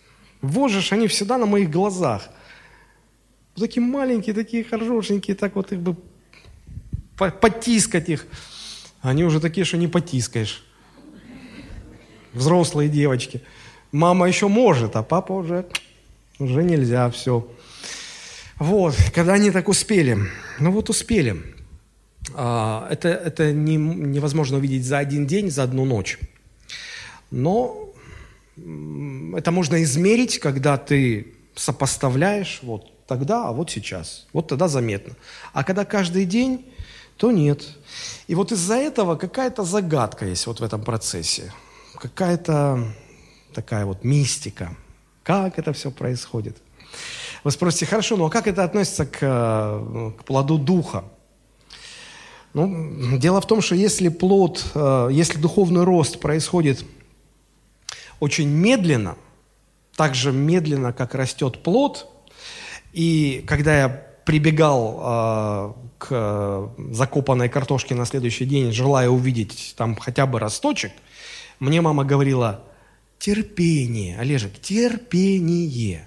Вот 0.40 0.70
же 0.70 0.82
они 0.94 1.08
всегда 1.08 1.36
на 1.36 1.44
моих 1.44 1.70
глазах. 1.70 2.30
Такие 3.54 3.82
маленькие, 3.82 4.34
такие 4.34 4.64
хорошенькие, 4.64 5.36
так 5.36 5.56
вот 5.56 5.72
их 5.72 5.80
бы 5.80 5.96
потискать 7.16 8.08
их. 8.08 8.26
Они 9.02 9.24
уже 9.24 9.38
такие, 9.38 9.64
что 9.64 9.76
не 9.76 9.86
потискаешь. 9.86 10.64
Взрослые 12.32 12.88
девочки. 12.88 13.42
Мама 13.92 14.26
еще 14.26 14.48
может, 14.48 14.96
а 14.96 15.02
папа 15.02 15.32
уже, 15.32 15.66
уже 16.38 16.64
нельзя, 16.64 17.10
все. 17.10 17.46
Вот, 18.58 18.94
когда 19.14 19.34
они 19.34 19.50
так 19.50 19.68
успели. 19.68 20.16
Ну 20.58 20.70
вот 20.70 20.88
успели. 20.88 21.42
А, 22.34 22.88
это, 22.90 23.08
это 23.08 23.52
не, 23.52 23.76
невозможно 23.76 24.58
увидеть 24.58 24.84
за 24.84 24.98
один 24.98 25.26
день, 25.26 25.50
за 25.50 25.62
одну 25.64 25.84
ночь. 25.84 26.18
Но 27.30 27.88
это 29.36 29.50
можно 29.50 29.82
измерить, 29.82 30.38
когда 30.38 30.76
ты 30.76 31.34
сопоставляешь 31.54 32.60
вот 32.62 33.06
тогда, 33.06 33.48
а 33.48 33.52
вот 33.52 33.70
сейчас. 33.70 34.26
Вот 34.32 34.48
тогда 34.48 34.68
заметно. 34.68 35.14
А 35.52 35.64
когда 35.64 35.84
каждый 35.84 36.24
день, 36.24 36.66
то 37.16 37.30
нет. 37.30 37.62
И 38.26 38.34
вот 38.34 38.52
из-за 38.52 38.76
этого 38.76 39.16
какая-то 39.16 39.64
загадка 39.64 40.26
есть 40.26 40.46
вот 40.46 40.60
в 40.60 40.64
этом 40.64 40.82
процессе. 40.82 41.52
Какая-то 41.98 42.92
такая 43.54 43.84
вот 43.84 44.04
мистика. 44.04 44.76
Как 45.22 45.58
это 45.58 45.72
все 45.72 45.90
происходит. 45.90 46.56
Вы 47.44 47.50
спросите, 47.50 47.86
хорошо, 47.86 48.16
ну 48.16 48.26
а 48.26 48.30
как 48.30 48.46
это 48.46 48.64
относится 48.64 49.06
к, 49.06 49.18
э, 49.20 50.10
к 50.18 50.24
плоду 50.24 50.58
духа? 50.58 51.04
Ну, 52.54 53.18
дело 53.18 53.40
в 53.40 53.46
том, 53.46 53.62
что 53.62 53.74
если 53.74 54.08
плод, 54.08 54.64
э, 54.74 55.08
если 55.10 55.38
духовный 55.38 55.84
рост 55.84 56.20
происходит 56.20 56.84
очень 58.20 58.48
медленно, 58.48 59.16
так 59.96 60.14
же 60.14 60.32
медленно, 60.32 60.92
как 60.92 61.14
растет 61.14 61.62
плод, 61.62 62.08
и 62.92 63.42
когда 63.46 63.78
я 63.78 63.88
прибегал 64.24 65.00
э, 65.02 65.72
к 65.98 66.70
закопанной 66.90 67.48
картошке 67.48 67.94
на 67.94 68.04
следующий 68.04 68.44
день, 68.44 68.70
желая 68.72 69.08
увидеть 69.08 69.74
там 69.76 69.96
хотя 69.96 70.26
бы 70.26 70.38
росточек, 70.38 70.92
мне 71.58 71.80
мама 71.80 72.04
говорила, 72.04 72.64
терпение, 73.18 74.18
Олежек, 74.18 74.60
терпение 74.60 76.06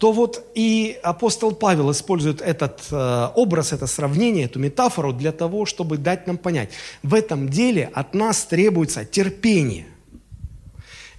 то 0.00 0.12
вот 0.12 0.46
и 0.54 0.98
апостол 1.02 1.54
Павел 1.54 1.90
использует 1.90 2.40
этот 2.40 2.86
э, 2.90 3.28
образ, 3.34 3.74
это 3.74 3.86
сравнение, 3.86 4.46
эту 4.46 4.58
метафору 4.58 5.12
для 5.12 5.30
того, 5.30 5.66
чтобы 5.66 5.98
дать 5.98 6.26
нам 6.26 6.38
понять, 6.38 6.70
в 7.02 7.12
этом 7.12 7.50
деле 7.50 7.90
от 7.92 8.14
нас 8.14 8.46
требуется 8.46 9.04
терпение. 9.04 9.86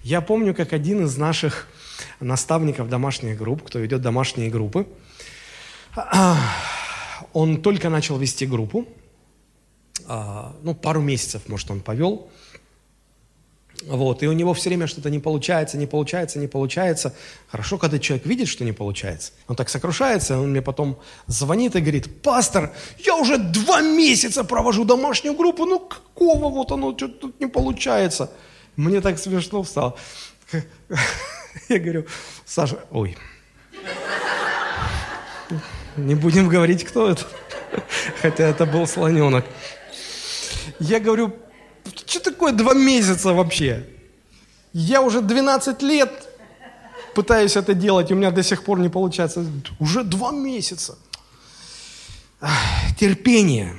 Я 0.02 0.20
помню, 0.20 0.52
как 0.52 0.72
один 0.72 1.04
из 1.04 1.16
наших 1.16 1.68
наставников 2.18 2.88
домашних 2.88 3.38
групп, 3.38 3.62
кто 3.62 3.78
ведет 3.78 4.02
домашние 4.02 4.50
группы, 4.50 4.88
он 7.32 7.62
только 7.62 7.88
начал 7.88 8.18
вести 8.18 8.46
группу, 8.46 8.88
а, 10.08 10.56
ну, 10.64 10.74
пару 10.74 11.00
месяцев, 11.00 11.42
может, 11.46 11.70
он 11.70 11.82
повел, 11.82 12.32
вот, 13.86 14.22
и 14.22 14.28
у 14.28 14.32
него 14.32 14.54
все 14.54 14.70
время 14.70 14.86
что-то 14.86 15.10
не 15.10 15.18
получается, 15.18 15.76
не 15.76 15.86
получается, 15.86 16.38
не 16.38 16.46
получается. 16.46 17.14
Хорошо, 17.48 17.78
когда 17.78 17.98
человек 17.98 18.26
видит, 18.26 18.48
что 18.48 18.64
не 18.64 18.72
получается. 18.72 19.32
Он 19.48 19.56
так 19.56 19.68
сокрушается, 19.68 20.38
он 20.38 20.50
мне 20.50 20.62
потом 20.62 20.98
звонит 21.26 21.76
и 21.76 21.80
говорит, 21.80 22.22
пастор, 22.22 22.72
я 22.98 23.16
уже 23.16 23.38
два 23.38 23.80
месяца 23.80 24.44
провожу 24.44 24.84
домашнюю 24.84 25.34
группу, 25.34 25.64
ну 25.64 25.80
какого 25.80 26.48
вот 26.48 26.72
оно 26.72 26.96
что-то 26.96 27.18
тут 27.18 27.40
не 27.40 27.46
получается. 27.46 28.30
Мне 28.76 29.00
так 29.00 29.18
смешно 29.18 29.64
стало. 29.64 29.96
Я 31.68 31.78
говорю, 31.78 32.06
Саша, 32.44 32.78
ой, 32.90 33.16
не 35.96 36.14
будем 36.14 36.48
говорить, 36.48 36.84
кто 36.84 37.10
это, 37.10 37.26
хотя 38.22 38.44
это 38.44 38.64
был 38.64 38.86
слоненок. 38.86 39.44
Я 40.78 41.00
говорю, 41.00 41.36
что 42.06 42.20
такое 42.20 42.52
два 42.52 42.74
месяца 42.74 43.32
вообще? 43.32 43.86
Я 44.72 45.02
уже 45.02 45.20
12 45.20 45.82
лет 45.82 46.28
пытаюсь 47.14 47.56
это 47.56 47.74
делать, 47.74 48.10
и 48.10 48.14
у 48.14 48.16
меня 48.16 48.30
до 48.30 48.42
сих 48.42 48.64
пор 48.64 48.78
не 48.78 48.88
получается. 48.88 49.44
Уже 49.78 50.02
два 50.02 50.32
месяца. 50.32 50.98
Терпение. 52.98 53.74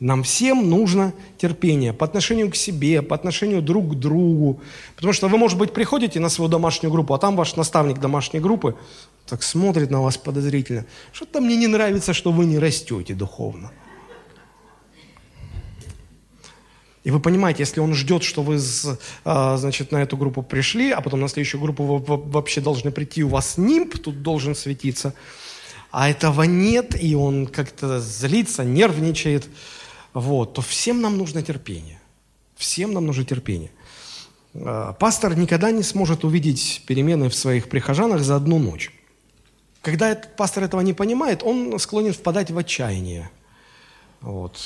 Нам 0.00 0.22
всем 0.22 0.70
нужно 0.70 1.12
терпение 1.38 1.92
по 1.92 2.04
отношению 2.04 2.50
к 2.50 2.56
себе, 2.56 3.02
по 3.02 3.16
отношению 3.16 3.62
друг 3.62 3.90
к 3.90 3.94
другу. 3.94 4.60
Потому 4.94 5.12
что 5.12 5.28
вы, 5.28 5.38
может 5.38 5.58
быть, 5.58 5.72
приходите 5.72 6.20
на 6.20 6.28
свою 6.28 6.48
домашнюю 6.48 6.92
группу, 6.92 7.14
а 7.14 7.18
там 7.18 7.34
ваш 7.36 7.56
наставник 7.56 7.98
домашней 7.98 8.38
группы 8.38 8.76
так 9.26 9.42
смотрит 9.42 9.90
на 9.90 10.00
вас 10.00 10.16
подозрительно. 10.16 10.84
Что-то 11.12 11.40
мне 11.40 11.56
не 11.56 11.66
нравится, 11.66 12.14
что 12.14 12.30
вы 12.30 12.46
не 12.46 12.58
растете 12.58 13.14
духовно. 13.14 13.72
И 17.04 17.10
вы 17.10 17.20
понимаете, 17.20 17.62
если 17.62 17.80
он 17.80 17.94
ждет, 17.94 18.22
что 18.22 18.42
вы, 18.42 18.58
а, 19.24 19.56
значит, 19.56 19.92
на 19.92 20.02
эту 20.02 20.16
группу 20.16 20.42
пришли, 20.42 20.90
а 20.90 21.00
потом 21.00 21.20
на 21.20 21.28
следующую 21.28 21.60
группу 21.60 21.84
вы 21.84 22.16
вообще 22.16 22.60
должны 22.60 22.90
прийти, 22.90 23.22
у 23.22 23.28
вас 23.28 23.56
нимб 23.56 23.96
тут 23.98 24.22
должен 24.22 24.54
светиться, 24.54 25.14
а 25.90 26.10
этого 26.10 26.42
нет, 26.42 27.00
и 27.00 27.14
он 27.14 27.46
как-то 27.46 28.00
злится, 28.00 28.64
нервничает, 28.64 29.48
вот, 30.12 30.54
то 30.54 30.62
всем 30.62 31.00
нам 31.00 31.16
нужно 31.16 31.42
терпение. 31.42 32.00
Всем 32.56 32.92
нам 32.92 33.06
нужно 33.06 33.24
терпение. 33.24 33.70
А, 34.54 34.92
пастор 34.92 35.36
никогда 35.36 35.70
не 35.70 35.82
сможет 35.82 36.24
увидеть 36.24 36.82
перемены 36.86 37.28
в 37.28 37.34
своих 37.34 37.68
прихожанах 37.68 38.22
за 38.22 38.36
одну 38.36 38.58
ночь. 38.58 38.92
Когда 39.82 40.10
этот 40.10 40.36
пастор 40.36 40.64
этого 40.64 40.80
не 40.80 40.92
понимает, 40.92 41.42
он 41.42 41.78
склонен 41.78 42.12
впадать 42.12 42.50
в 42.50 42.58
отчаяние. 42.58 43.30
Вот. 44.20 44.58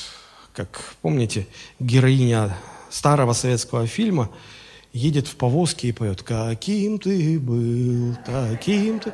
Как 0.53 0.95
помните, 1.01 1.47
героиня 1.79 2.55
старого 2.91 3.33
советского 3.33 3.87
фильма 3.87 4.29
едет 4.91 5.27
в 5.27 5.35
повозке 5.35 5.87
и 5.87 5.91
поет 5.91 6.21
«Каким 6.21 6.99
ты 6.99 7.39
был, 7.39 8.15
таким 8.23 8.99
ты...» 8.99 9.13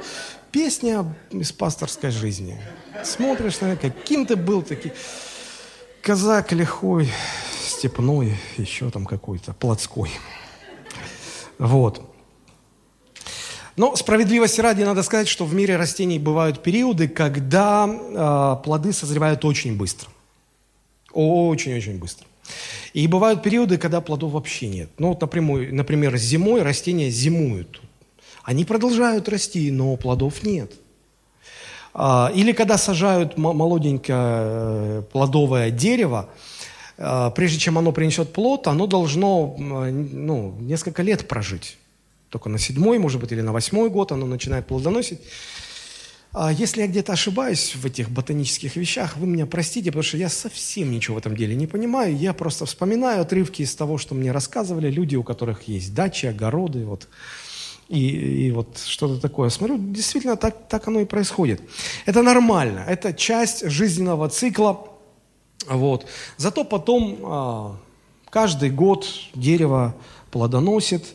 Песня 0.52 1.06
из 1.30 1.52
пасторской 1.52 2.10
жизни. 2.10 2.60
Смотришь 3.06 3.62
на 3.62 3.78
каким 3.78 4.26
ты 4.26 4.36
был, 4.36 4.64
такой 4.64 4.92
казак 6.02 6.52
лихой, 6.52 7.10
степной, 7.64 8.36
еще 8.58 8.90
там 8.90 9.06
какой-то, 9.06 9.54
плотской. 9.54 10.10
Вот. 11.60 12.02
Но 13.78 13.96
справедливости 13.96 14.60
ради 14.60 14.84
надо 14.84 15.04
сказать, 15.04 15.28
что 15.28 15.46
в 15.46 15.54
мире 15.54 15.78
растений 15.78 16.20
бывают 16.20 16.64
периоды, 16.64 17.08
когда 17.08 17.88
э, 17.88 18.64
плоды 18.64 18.92
созревают 18.92 19.46
очень 19.46 19.78
быстро. 19.78 20.10
Очень-очень 21.14 21.98
быстро. 21.98 22.28
И 22.94 23.08
бывают 23.08 23.44
периоды, 23.44 23.78
когда 23.78 24.02
плодов 24.02 24.32
вообще 24.32 24.68
нет. 24.68 24.90
Ну 24.98 25.10
вот, 25.10 25.22
напрямую, 25.22 25.74
например, 25.74 26.18
зимой 26.18 26.62
растения 26.62 27.10
зимуют. 27.10 27.82
Они 28.44 28.66
продолжают 28.66 29.30
расти, 29.30 29.70
но 29.72 29.96
плодов 29.96 30.44
нет. 30.44 30.74
А, 31.94 32.32
или 32.34 32.52
когда 32.52 32.78
сажают 32.78 33.38
молоденькое 33.38 34.18
э, 34.20 35.04
плодовое 35.12 35.72
дерево, 35.72 36.30
а, 36.98 37.30
прежде 37.32 37.60
чем 37.60 37.78
оно 37.78 37.92
принесет 37.92 38.34
плод, 38.34 38.68
оно 38.68 38.88
должно 38.88 39.56
ну, 39.58 40.56
несколько 40.60 41.04
лет 41.04 41.28
прожить. 41.28 41.78
Только 42.30 42.50
на 42.50 42.60
седьмой, 42.60 43.00
может 43.00 43.20
быть, 43.20 43.32
или 43.32 43.42
на 43.42 43.52
восьмой 43.52 43.90
год 43.90 44.12
оно 44.12 44.26
начинает 44.26 44.68
плодоносить. 44.68 45.20
А 46.32 46.52
если 46.52 46.82
я 46.82 46.88
где-то 46.88 47.14
ошибаюсь 47.14 47.76
в 47.76 47.86
этих 47.88 48.12
ботанических 48.12 48.76
вещах, 48.76 49.18
вы 49.18 49.26
меня 49.26 49.48
простите, 49.48 49.90
потому 49.90 50.04
что 50.04 50.18
я 50.18 50.30
совсем 50.30 50.92
ничего 50.92 51.16
в 51.16 51.18
этом 51.18 51.36
деле 51.36 51.56
не 51.56 51.66
понимаю. 51.66 52.16
Я 52.16 52.34
просто 52.34 52.68
вспоминаю 52.68 53.22
отрывки 53.22 53.64
из 53.64 53.74
того, 53.74 53.98
что 53.98 54.14
мне 54.14 54.32
рассказывали 54.32 54.92
люди, 54.92 55.16
у 55.16 55.24
которых 55.24 55.64
есть 55.64 55.96
дачи, 55.96 56.28
огороды, 56.28 56.86
вот, 56.86 57.08
и, 57.88 58.48
и 58.48 58.52
вот 58.52 58.78
что-то 58.78 59.20
такое. 59.20 59.50
Смотрю, 59.50 59.80
действительно, 59.80 60.38
так, 60.38 60.68
так 60.68 60.88
оно 60.88 61.00
и 61.00 61.06
происходит. 61.06 61.62
Это 62.06 62.22
нормально, 62.22 62.86
это 62.88 63.12
часть 63.12 63.68
жизненного 63.68 64.30
цикла. 64.30 64.88
Вот. 65.68 66.06
Зато 66.38 66.64
потом 66.64 67.20
а, 67.24 67.76
каждый 68.30 68.70
год 68.70 69.08
дерево 69.34 69.96
плодоносит, 70.30 71.06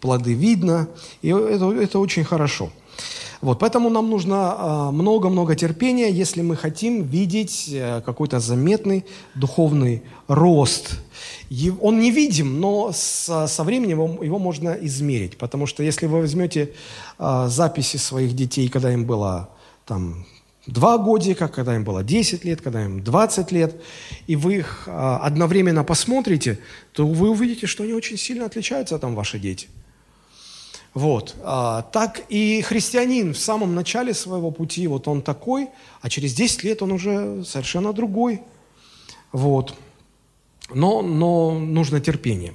плоды 0.00 0.32
видно, 0.34 0.88
и 1.22 1.30
это, 1.30 1.72
это 1.72 1.98
очень 1.98 2.22
хорошо. 2.22 2.70
Вот, 3.40 3.58
поэтому 3.58 3.88
нам 3.88 4.10
нужно 4.10 4.36
а, 4.36 4.90
много-много 4.90 5.56
терпения, 5.56 6.10
если 6.10 6.42
мы 6.42 6.56
хотим 6.56 7.04
видеть 7.04 7.70
э, 7.72 8.02
какой-то 8.04 8.38
заметный 8.38 9.06
духовный 9.34 10.02
рост. 10.28 11.00
Он 11.80 12.00
не 12.00 12.10
видим, 12.10 12.60
но 12.60 12.92
со, 12.92 13.64
временем 13.64 13.98
его, 13.98 14.24
его 14.24 14.38
можно 14.38 14.76
измерить. 14.82 15.38
Потому 15.38 15.66
что 15.66 15.82
если 15.82 16.06
вы 16.06 16.20
возьмете 16.20 16.72
а, 17.18 17.48
записи 17.48 17.96
своих 17.96 18.36
детей, 18.36 18.68
когда 18.68 18.92
им 18.92 19.06
было 19.06 19.48
там, 19.86 20.26
два 20.66 20.98
годика, 20.98 21.48
когда 21.48 21.74
им 21.74 21.82
было 21.82 22.04
10 22.04 22.44
лет, 22.44 22.60
когда 22.60 22.84
им 22.84 23.02
20 23.02 23.52
лет, 23.52 23.80
и 24.26 24.36
вы 24.36 24.56
их 24.56 24.84
а, 24.86 25.16
одновременно 25.16 25.82
посмотрите, 25.82 26.58
то 26.92 27.06
вы 27.06 27.30
увидите, 27.30 27.66
что 27.66 27.84
они 27.84 27.94
очень 27.94 28.18
сильно 28.18 28.44
отличаются, 28.44 28.98
там, 28.98 29.14
ваши 29.14 29.38
дети– 29.38 29.68
вот. 30.94 31.36
А, 31.42 31.82
так 31.82 32.22
и 32.28 32.62
христианин 32.62 33.32
в 33.32 33.38
самом 33.38 33.74
начале 33.74 34.12
своего 34.12 34.50
пути, 34.50 34.86
вот 34.86 35.06
он 35.06 35.22
такой, 35.22 35.68
а 36.00 36.08
через 36.08 36.34
10 36.34 36.64
лет 36.64 36.82
он 36.82 36.92
уже 36.92 37.44
совершенно 37.44 37.92
другой. 37.92 38.42
Вот. 39.32 39.74
Но, 40.74 41.02
но 41.02 41.58
нужно 41.58 42.00
терпение. 42.00 42.54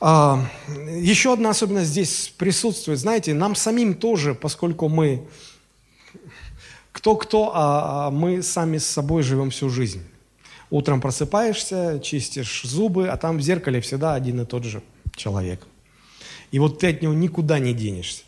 А, 0.00 0.44
еще 0.90 1.32
одна 1.32 1.50
особенность 1.50 1.90
здесь 1.90 2.32
присутствует. 2.36 2.98
Знаете, 2.98 3.34
нам 3.34 3.54
самим 3.54 3.94
тоже, 3.94 4.34
поскольку 4.34 4.88
мы 4.88 5.24
кто-кто, 6.90 7.52
а, 7.54 8.08
а 8.08 8.10
мы 8.10 8.42
сами 8.42 8.78
с 8.78 8.86
собой 8.86 9.22
живем 9.22 9.50
всю 9.50 9.70
жизнь. 9.70 10.02
Утром 10.70 11.00
просыпаешься, 11.00 12.00
чистишь 12.02 12.62
зубы, 12.64 13.08
а 13.08 13.16
там 13.16 13.38
в 13.38 13.42
зеркале 13.42 13.80
всегда 13.80 14.14
один 14.14 14.40
и 14.40 14.44
тот 14.44 14.64
же 14.64 14.82
человек. 15.14 15.66
И 16.52 16.58
вот 16.58 16.78
ты 16.78 16.90
от 16.90 17.02
него 17.02 17.12
никуда 17.12 17.58
не 17.58 17.74
денешься. 17.74 18.22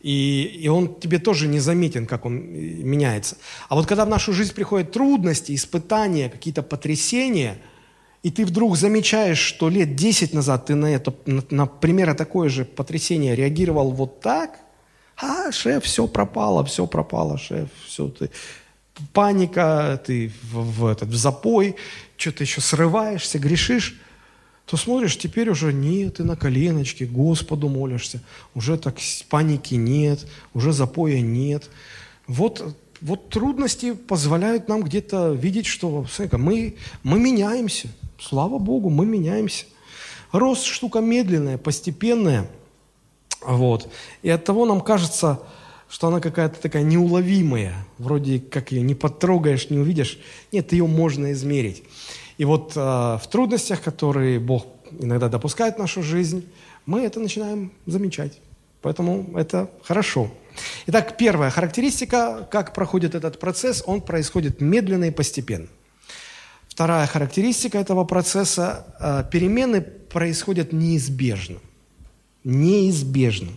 И, 0.00 0.42
и 0.62 0.68
он 0.68 0.94
тебе 1.00 1.18
тоже 1.18 1.46
не 1.46 1.60
заметен, 1.60 2.06
как 2.06 2.26
он 2.26 2.38
э, 2.38 2.40
меняется. 2.40 3.36
А 3.68 3.74
вот 3.74 3.86
когда 3.86 4.04
в 4.04 4.08
нашу 4.08 4.32
жизнь 4.32 4.54
приходят 4.54 4.92
трудности, 4.92 5.54
испытания, 5.54 6.28
какие-то 6.28 6.62
потрясения, 6.62 7.58
и 8.22 8.30
ты 8.30 8.44
вдруг 8.44 8.76
замечаешь, 8.76 9.38
что 9.38 9.68
лет 9.68 9.94
10 9.94 10.32
назад 10.34 10.66
ты 10.66 10.74
на 10.74 10.86
это, 10.86 11.14
на, 11.26 11.42
на 11.50 11.66
примерно 11.66 12.14
такое 12.14 12.48
же 12.48 12.64
потрясение 12.64 13.36
реагировал 13.36 13.90
вот 13.92 14.20
так, 14.20 14.58
а, 15.16 15.50
шеф, 15.50 15.84
все 15.84 16.06
пропало, 16.06 16.64
все 16.64 16.86
пропало, 16.86 17.38
шеф, 17.38 17.68
все, 17.86 18.08
ты, 18.08 18.30
паника, 19.12 20.00
ты 20.04 20.32
в, 20.42 20.80
в, 20.80 20.86
этот, 20.86 21.08
в 21.08 21.16
запой, 21.16 21.76
что-то 22.16 22.44
еще 22.44 22.60
срываешься, 22.60 23.38
грешишь, 23.38 23.98
то 24.66 24.76
смотришь, 24.76 25.16
теперь 25.16 25.48
уже 25.48 25.72
нет, 25.72 26.16
ты 26.16 26.24
на 26.24 26.36
коленочке, 26.36 27.06
Господу 27.06 27.68
молишься, 27.68 28.20
уже 28.54 28.76
так 28.76 28.96
паники 29.30 29.76
нет, 29.76 30.26
уже 30.54 30.72
запоя 30.72 31.20
нет. 31.20 31.70
Вот, 32.26 32.74
вот 33.00 33.28
трудности 33.30 33.92
позволяют 33.92 34.68
нам 34.68 34.82
где-то 34.82 35.32
видеть, 35.32 35.66
что 35.66 36.04
смотри, 36.10 36.36
мы, 36.38 36.76
мы 37.04 37.20
меняемся. 37.20 37.88
Слава 38.20 38.58
Богу, 38.58 38.90
мы 38.90 39.06
меняемся. 39.06 39.66
Рост 40.32 40.64
штука 40.64 40.98
медленная, 40.98 41.58
постепенная. 41.58 42.50
Вот. 43.42 43.88
И 44.22 44.30
от 44.30 44.44
того 44.44 44.66
нам 44.66 44.80
кажется, 44.80 45.40
что 45.88 46.08
она 46.08 46.18
какая-то 46.18 46.60
такая 46.60 46.82
неуловимая. 46.82 47.86
Вроде 47.98 48.40
как 48.40 48.72
ее 48.72 48.82
не 48.82 48.96
потрогаешь, 48.96 49.70
не 49.70 49.78
увидишь. 49.78 50.18
Нет, 50.50 50.72
ее 50.72 50.88
можно 50.88 51.30
измерить. 51.30 51.84
И 52.38 52.44
вот 52.44 52.72
э, 52.76 52.80
в 52.80 53.22
трудностях, 53.30 53.82
которые 53.82 54.38
Бог 54.38 54.66
иногда 55.00 55.28
допускает 55.28 55.76
в 55.76 55.78
нашу 55.78 56.02
жизнь, 56.02 56.46
мы 56.84 57.02
это 57.02 57.20
начинаем 57.20 57.72
замечать. 57.86 58.38
Поэтому 58.82 59.36
это 59.36 59.70
хорошо. 59.82 60.30
Итак, 60.86 61.16
первая 61.16 61.50
характеристика, 61.50 62.46
как 62.50 62.72
проходит 62.72 63.14
этот 63.14 63.38
процесс, 63.38 63.82
он 63.86 64.00
происходит 64.00 64.60
медленно 64.60 65.04
и 65.04 65.10
постепенно. 65.10 65.66
Вторая 66.68 67.06
характеристика 67.06 67.78
этого 67.78 68.04
процесса, 68.04 68.86
э, 69.00 69.24
перемены 69.30 69.80
происходят 69.80 70.72
неизбежно. 70.72 71.58
Неизбежно. 72.44 73.52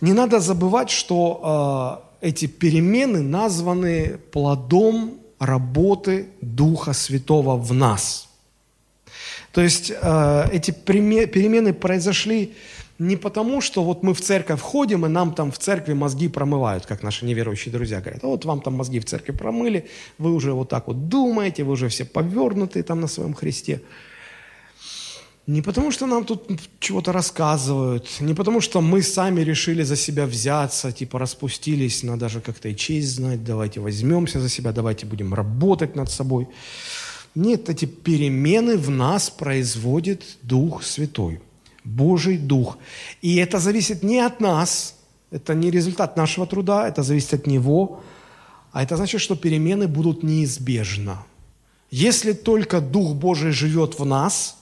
Не 0.00 0.12
надо 0.12 0.40
забывать, 0.40 0.90
что 0.90 2.00
э, 2.22 2.28
эти 2.28 2.46
перемены 2.46 3.22
названы 3.22 4.18
плодом 4.30 5.21
работы 5.42 6.26
Духа 6.40 6.92
Святого 6.92 7.56
в 7.56 7.72
нас. 7.74 8.28
То 9.52 9.60
есть 9.60 9.90
э, 9.90 10.48
эти 10.52 10.70
перемены 10.70 11.74
произошли 11.74 12.54
не 12.98 13.16
потому, 13.16 13.60
что 13.60 13.82
вот 13.82 14.02
мы 14.02 14.14
в 14.14 14.20
церковь 14.20 14.60
входим, 14.60 15.04
и 15.04 15.08
нам 15.08 15.34
там 15.34 15.50
в 15.50 15.58
церкви 15.58 15.94
мозги 15.94 16.28
промывают, 16.28 16.86
как 16.86 17.02
наши 17.02 17.26
неверующие 17.26 17.72
друзья 17.72 18.00
говорят. 18.00 18.22
А 18.24 18.28
вот 18.28 18.44
вам 18.44 18.60
там 18.60 18.74
мозги 18.74 19.00
в 19.00 19.04
церкви 19.04 19.32
промыли, 19.32 19.88
вы 20.18 20.32
уже 20.32 20.52
вот 20.52 20.68
так 20.68 20.86
вот 20.86 21.08
думаете, 21.08 21.64
вы 21.64 21.72
уже 21.72 21.88
все 21.88 22.04
повернутые 22.04 22.84
там 22.84 23.00
на 23.00 23.08
своем 23.08 23.34
Христе. 23.34 23.80
Не 25.46 25.60
потому, 25.60 25.90
что 25.90 26.06
нам 26.06 26.24
тут 26.24 26.60
чего-то 26.78 27.12
рассказывают, 27.12 28.20
не 28.20 28.32
потому, 28.34 28.60
что 28.60 28.80
мы 28.80 29.02
сами 29.02 29.40
решили 29.40 29.82
за 29.82 29.96
себя 29.96 30.26
взяться, 30.26 30.92
типа 30.92 31.18
распустились, 31.18 32.04
надо 32.04 32.28
же 32.28 32.40
как-то 32.40 32.68
и 32.68 32.76
честь 32.76 33.16
знать, 33.16 33.42
давайте 33.42 33.80
возьмемся 33.80 34.40
за 34.40 34.48
себя, 34.48 34.72
давайте 34.72 35.04
будем 35.04 35.34
работать 35.34 35.96
над 35.96 36.10
собой. 36.10 36.46
Нет, 37.34 37.68
эти 37.68 37.86
перемены 37.86 38.76
в 38.76 38.88
нас 38.90 39.30
производит 39.30 40.22
Дух 40.42 40.84
Святой, 40.84 41.40
Божий 41.82 42.38
Дух. 42.38 42.78
И 43.20 43.34
это 43.36 43.58
зависит 43.58 44.04
не 44.04 44.20
от 44.20 44.40
нас, 44.40 44.94
это 45.32 45.54
не 45.54 45.72
результат 45.72 46.16
нашего 46.16 46.46
труда, 46.46 46.86
это 46.86 47.02
зависит 47.02 47.34
от 47.34 47.46
Него, 47.48 48.00
а 48.70 48.84
это 48.84 48.96
значит, 48.96 49.20
что 49.20 49.34
перемены 49.34 49.88
будут 49.88 50.22
неизбежно. 50.22 51.24
Если 51.90 52.32
только 52.32 52.80
Дух 52.80 53.16
Божий 53.16 53.50
живет 53.50 53.98
в 53.98 54.04
нас– 54.04 54.58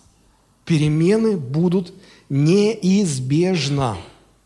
Перемены 0.65 1.37
будут 1.37 1.93
неизбежно. 2.29 3.97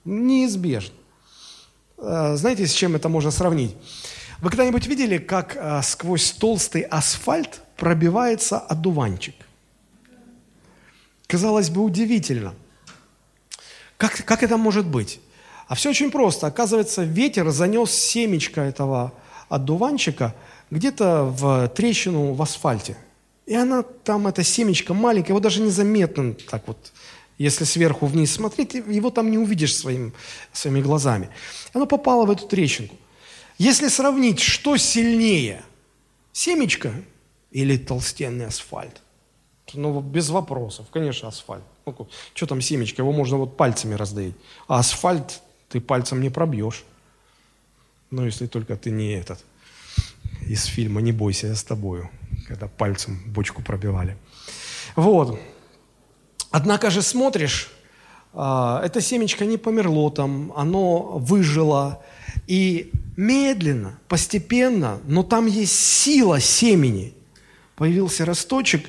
Неизбежно. 0.04 0.94
Э, 1.98 2.36
знаете, 2.36 2.66
с 2.66 2.72
чем 2.72 2.96
это 2.96 3.08
можно 3.08 3.30
сравнить? 3.30 3.76
Вы 4.40 4.50
когда-нибудь 4.50 4.86
видели, 4.86 5.18
как 5.18 5.56
э, 5.56 5.80
сквозь 5.82 6.32
толстый 6.32 6.82
асфальт 6.82 7.62
пробивается 7.76 8.58
одуванчик? 8.58 9.34
Казалось 11.26 11.70
бы, 11.70 11.82
удивительно. 11.82 12.54
Как, 13.96 14.24
как 14.24 14.42
это 14.42 14.56
может 14.56 14.86
быть? 14.86 15.20
А 15.66 15.74
все 15.74 15.90
очень 15.90 16.10
просто. 16.10 16.46
Оказывается, 16.46 17.02
ветер 17.02 17.50
занес 17.50 17.90
семечко 17.90 18.60
этого 18.60 19.12
одуванчика 19.48 20.34
где-то 20.70 21.24
в 21.24 21.68
трещину 21.68 22.32
в 22.34 22.42
асфальте. 22.42 22.96
И 23.46 23.54
она 23.54 23.82
там, 23.82 24.26
эта 24.26 24.42
семечко 24.42 24.94
маленькая, 24.94 25.32
его 25.32 25.40
даже 25.40 25.60
незаметно 25.60 26.34
так 26.34 26.66
вот, 26.66 26.92
если 27.36 27.64
сверху 27.64 28.06
вниз 28.06 28.32
смотреть, 28.32 28.74
его 28.74 29.10
там 29.10 29.30
не 29.30 29.38
увидишь 29.38 29.76
своим, 29.76 30.12
своими 30.52 30.80
глазами. 30.80 31.28
Оно 31.72 31.86
попало 31.86 32.24
в 32.26 32.30
эту 32.30 32.46
трещинку. 32.46 32.96
Если 33.58 33.88
сравнить, 33.88 34.40
что 34.40 34.76
сильнее, 34.76 35.62
семечко 36.32 36.92
или 37.50 37.76
толстенный 37.76 38.46
асфальт, 38.46 39.02
ну, 39.72 40.00
без 40.00 40.30
вопросов, 40.30 40.86
конечно, 40.90 41.28
асфальт. 41.28 41.64
Ну, 41.86 42.08
что 42.34 42.46
там 42.46 42.60
семечко, 42.60 43.02
его 43.02 43.12
можно 43.12 43.38
вот 43.38 43.56
пальцами 43.56 43.94
раздавить. 43.94 44.36
А 44.68 44.78
асфальт 44.78 45.40
ты 45.68 45.80
пальцем 45.80 46.20
не 46.20 46.30
пробьешь. 46.30 46.84
Ну, 48.10 48.24
если 48.24 48.46
только 48.46 48.76
ты 48.76 48.90
не 48.90 49.12
этот, 49.12 49.44
из 50.48 50.64
фильма 50.64 51.00
«Не 51.00 51.12
бойся, 51.12 51.48
я 51.48 51.54
с 51.54 51.64
тобою», 51.64 52.10
когда 52.48 52.66
пальцем 52.66 53.22
бочку 53.26 53.62
пробивали. 53.62 54.16
Вот. 54.96 55.38
Однако 56.50 56.90
же 56.90 57.02
смотришь, 57.02 57.70
а, 58.32 58.80
это 58.84 59.00
семечко 59.00 59.44
не 59.44 59.56
померло 59.56 60.10
там, 60.10 60.52
оно 60.56 61.18
выжило, 61.18 62.02
и 62.46 62.90
медленно, 63.16 63.98
постепенно, 64.08 65.00
но 65.04 65.22
там 65.22 65.46
есть 65.46 65.74
сила 65.74 66.40
семени. 66.40 67.14
Появился 67.76 68.24
росточек, 68.24 68.86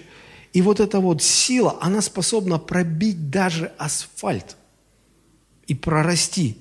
и 0.53 0.61
вот 0.61 0.79
эта 0.79 0.99
вот 0.99 1.21
сила, 1.21 1.77
она 1.81 2.01
способна 2.01 2.59
пробить 2.59 3.29
даже 3.29 3.71
асфальт 3.77 4.57
и 5.67 5.75
прорасти. 5.75 6.57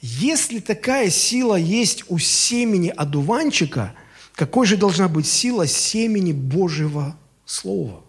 Если 0.00 0.60
такая 0.60 1.10
сила 1.10 1.56
есть 1.56 2.04
у 2.08 2.18
семени 2.18 2.88
одуванчика, 2.88 3.94
какой 4.34 4.66
же 4.66 4.76
должна 4.76 5.08
быть 5.08 5.26
сила 5.26 5.66
семени 5.66 6.32
Божьего 6.32 7.16
Слова, 7.44 8.02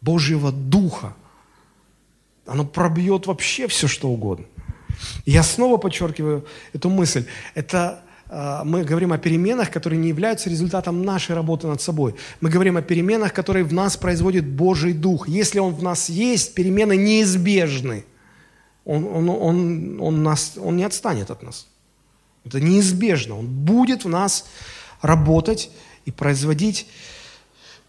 Божьего 0.00 0.50
Духа? 0.50 1.14
Оно 2.46 2.64
пробьет 2.64 3.26
вообще 3.26 3.68
все, 3.68 3.86
что 3.86 4.08
угодно. 4.08 4.46
Я 5.24 5.44
снова 5.44 5.76
подчеркиваю 5.76 6.46
эту 6.72 6.90
мысль. 6.90 7.26
Это 7.54 8.02
а, 8.28 8.64
мы 8.64 8.82
говорим 8.82 9.12
о 9.12 9.18
переменах, 9.18 9.70
которые 9.70 10.00
не 10.00 10.08
являются 10.08 10.50
результатом 10.50 11.04
нашей 11.04 11.36
работы 11.36 11.68
над 11.68 11.80
собой. 11.80 12.16
Мы 12.40 12.50
говорим 12.50 12.76
о 12.76 12.82
переменах, 12.82 13.32
которые 13.32 13.64
в 13.64 13.72
нас 13.72 13.96
производит 13.96 14.46
Божий 14.46 14.92
Дух. 14.92 15.28
Если 15.28 15.60
Он 15.60 15.74
в 15.74 15.82
нас 15.82 16.08
есть, 16.08 16.54
перемены 16.54 16.96
неизбежны 16.96 18.04
он, 18.90 19.06
он, 19.06 19.28
он, 19.28 20.00
он, 20.00 20.22
нас, 20.24 20.54
он 20.56 20.76
не 20.76 20.82
отстанет 20.82 21.30
от 21.30 21.42
нас. 21.42 21.68
Это 22.44 22.60
неизбежно. 22.60 23.38
Он 23.38 23.46
будет 23.46 24.04
в 24.04 24.08
нас 24.08 24.46
работать 25.00 25.70
и 26.06 26.10
производить 26.10 26.88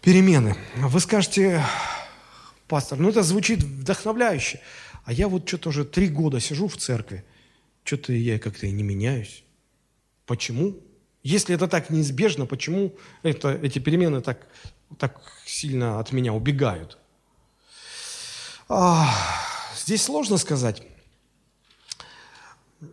перемены. 0.00 0.56
Вы 0.76 1.00
скажете, 1.00 1.60
пастор, 2.68 3.00
ну 3.00 3.08
это 3.08 3.24
звучит 3.24 3.64
вдохновляюще. 3.64 4.60
А 5.04 5.12
я 5.12 5.26
вот 5.26 5.48
что-то 5.48 5.70
уже 5.70 5.84
три 5.84 6.08
года 6.08 6.38
сижу 6.38 6.68
в 6.68 6.76
церкви, 6.76 7.24
что-то 7.82 8.12
я 8.12 8.38
как-то 8.38 8.68
и 8.68 8.70
не 8.70 8.84
меняюсь. 8.84 9.42
Почему? 10.24 10.76
Если 11.24 11.56
это 11.56 11.66
так 11.66 11.90
неизбежно, 11.90 12.46
почему 12.46 12.94
это, 13.24 13.58
эти 13.60 13.80
перемены 13.80 14.20
так, 14.20 14.46
так 14.98 15.20
сильно 15.46 15.98
от 15.98 16.12
меня 16.12 16.32
убегают? 16.32 16.98
Ах. 18.68 19.50
Здесь 19.76 20.02
сложно 20.02 20.36
сказать. 20.36 20.82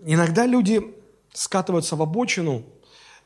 Иногда 0.05 0.45
люди 0.45 0.81
скатываются 1.33 1.95
в 1.95 2.01
обочину 2.01 2.63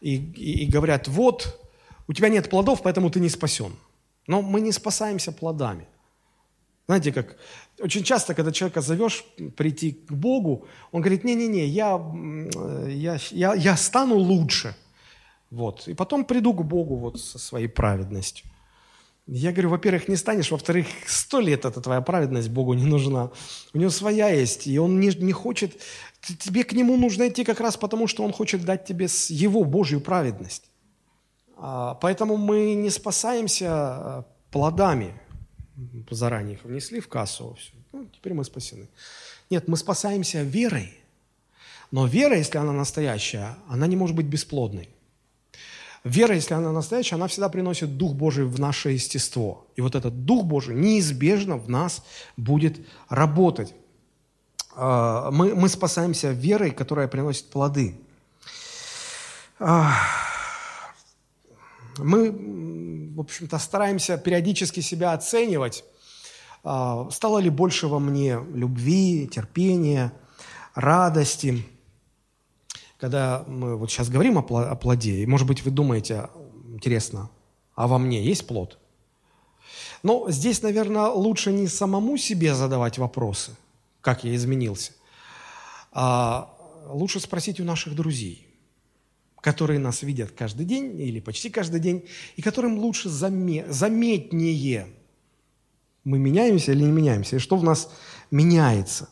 и, 0.02 0.15
и, 0.15 0.63
и 0.63 0.65
говорят, 0.65 1.08
вот, 1.08 1.60
у 2.08 2.13
тебя 2.13 2.30
нет 2.30 2.49
плодов, 2.49 2.82
поэтому 2.82 3.10
ты 3.10 3.19
не 3.19 3.30
спасен. 3.30 3.73
Но 4.28 4.41
мы 4.41 4.62
не 4.62 4.71
спасаемся 4.71 5.32
плодами. 5.32 5.88
Знаете, 6.88 7.13
как 7.13 7.38
очень 7.80 8.04
часто, 8.04 8.34
когда 8.34 8.52
человека 8.52 8.82
зовешь 8.82 9.26
прийти 9.56 9.93
к 9.93 10.12
Богу, 10.12 10.67
он 10.91 11.02
говорит, 11.02 11.23
не-не-не, 11.23 11.65
я, 11.65 12.02
я, 12.88 13.17
я, 13.32 13.54
я 13.54 13.78
стану 13.78 14.15
лучше. 14.15 14.76
Вот. 15.49 15.88
И 15.88 15.93
потом 15.93 16.26
приду 16.26 16.54
к 16.54 16.63
Богу 16.63 16.95
вот 16.95 17.21
со 17.21 17.39
своей 17.39 17.67
праведностью. 17.67 18.47
Я 19.28 19.54
говорю, 19.54 19.69
во-первых, 19.69 20.10
не 20.10 20.17
станешь, 20.17 20.52
во-вторых, 20.52 20.88
сто 21.08 21.39
лет 21.39 21.63
эта 21.63 21.80
твоя 21.80 22.02
праведность 22.02 22.49
Богу 22.49 22.73
не 22.73 22.86
нужна. 22.86 23.32
У 23.73 23.78
него 23.78 23.89
своя 23.89 24.28
есть, 24.28 24.67
и 24.67 24.78
он 24.78 24.99
не, 24.99 25.10
не 25.15 25.32
хочет, 25.32 25.82
тебе 26.24 26.64
к 26.64 26.74
нему 26.74 26.98
нужно 26.98 27.28
идти 27.28 27.44
как 27.44 27.60
раз 27.60 27.78
потому, 27.78 28.08
что 28.08 28.24
он 28.24 28.32
хочет 28.32 28.64
дать 28.64 28.86
тебе 28.86 29.08
его 29.30 29.64
Божью 29.64 30.02
праведность. 30.02 30.70
А, 31.58 31.96
поэтому 31.96 32.38
мы 32.38 32.76
не 32.76 32.90
спасаемся 32.90 33.70
а, 33.70 34.26
плодами. 34.52 35.14
Заранее 36.10 36.56
их 36.56 36.64
внесли 36.64 37.00
в 37.00 37.08
кассу, 37.08 37.56
все. 37.60 37.74
Ну, 37.92 38.08
теперь 38.14 38.34
мы 38.34 38.44
спасены. 38.44 38.88
Нет, 39.50 39.68
мы 39.68 39.78
спасаемся 39.78 40.44
верой. 40.44 40.98
Но 41.92 42.08
вера, 42.08 42.38
если 42.38 42.58
она 42.58 42.72
настоящая, 42.72 43.56
она 43.68 43.86
не 43.88 43.96
может 43.96 44.16
быть 44.16 44.26
бесплодной. 44.26 44.90
Вера, 46.04 46.36
если 46.36 46.54
она 46.54 46.72
настоящая, 46.72 47.16
она 47.16 47.28
всегда 47.28 47.50
приносит 47.50 47.98
Дух 47.98 48.14
Божий 48.14 48.46
в 48.46 48.60
наше 48.60 48.90
естество. 48.90 49.68
И 49.76 49.82
вот 49.82 49.96
этот 49.96 50.26
Дух 50.26 50.44
Божий 50.44 50.76
неизбежно 50.76 51.56
в 51.58 51.70
нас 51.70 52.04
будет 52.36 52.80
работать. 53.10 53.74
А, 54.76 55.32
мы, 55.32 55.56
мы 55.56 55.70
спасаемся 55.70 56.32
верой, 56.32 56.72
которая 56.72 57.08
приносит 57.08 57.50
плоды. 57.50 57.96
А, 59.60 59.94
мы, 61.98 62.32
в 63.16 63.20
общем-то, 63.20 63.58
стараемся 63.60 64.18
периодически 64.18 64.80
себя 64.80 65.14
оценивать. 65.14 65.84
А, 66.64 67.10
стало 67.12 67.40
ли 67.40 67.50
больше 67.50 67.88
во 67.88 68.00
мне 68.00 68.40
любви, 68.54 69.28
терпения, 69.28 70.14
радости– 70.76 71.66
когда 73.04 73.44
мы 73.48 73.76
вот 73.76 73.92
сейчас 73.92 74.08
говорим 74.08 74.38
о 74.38 74.76
плоде, 74.76 75.16
и, 75.16 75.26
может 75.26 75.46
быть, 75.46 75.66
вы 75.66 75.72
думаете, 75.72 76.30
интересно, 76.70 77.30
а 77.76 77.90
во 77.90 77.98
мне 77.98 78.24
есть 78.24 78.48
плод? 78.48 78.78
Но 80.04 80.32
здесь, 80.32 80.62
наверное, 80.62 81.08
лучше 81.08 81.52
не 81.52 81.68
самому 81.68 82.16
себе 82.16 82.56
задавать 82.56 82.98
вопросы, 82.98 83.52
как 84.04 84.24
я 84.24 84.36
изменился, 84.36 84.92
а 85.92 86.56
лучше 86.89 87.20
спросить 87.20 87.60
у 87.60 87.63
наших 87.63 87.96
друзей, 87.96 88.48
которые 89.42 89.80
нас 89.80 90.04
видят 90.04 90.30
каждый 90.32 90.68
день 90.68 91.02
или 91.02 91.20
почти 91.20 91.50
каждый 91.50 91.80
день, 91.80 92.08
и 92.36 92.44
которым 92.44 92.78
лучше 92.78 93.10
заметнее, 93.10 94.88
мы 96.04 96.20
меняемся 96.20 96.74
или 96.74 96.84
не 96.84 96.92
меняемся, 96.92 97.38
и 97.38 97.39
что 97.39 97.58
в 97.58 97.63
нас 97.63 97.89
меняется. 98.30 99.10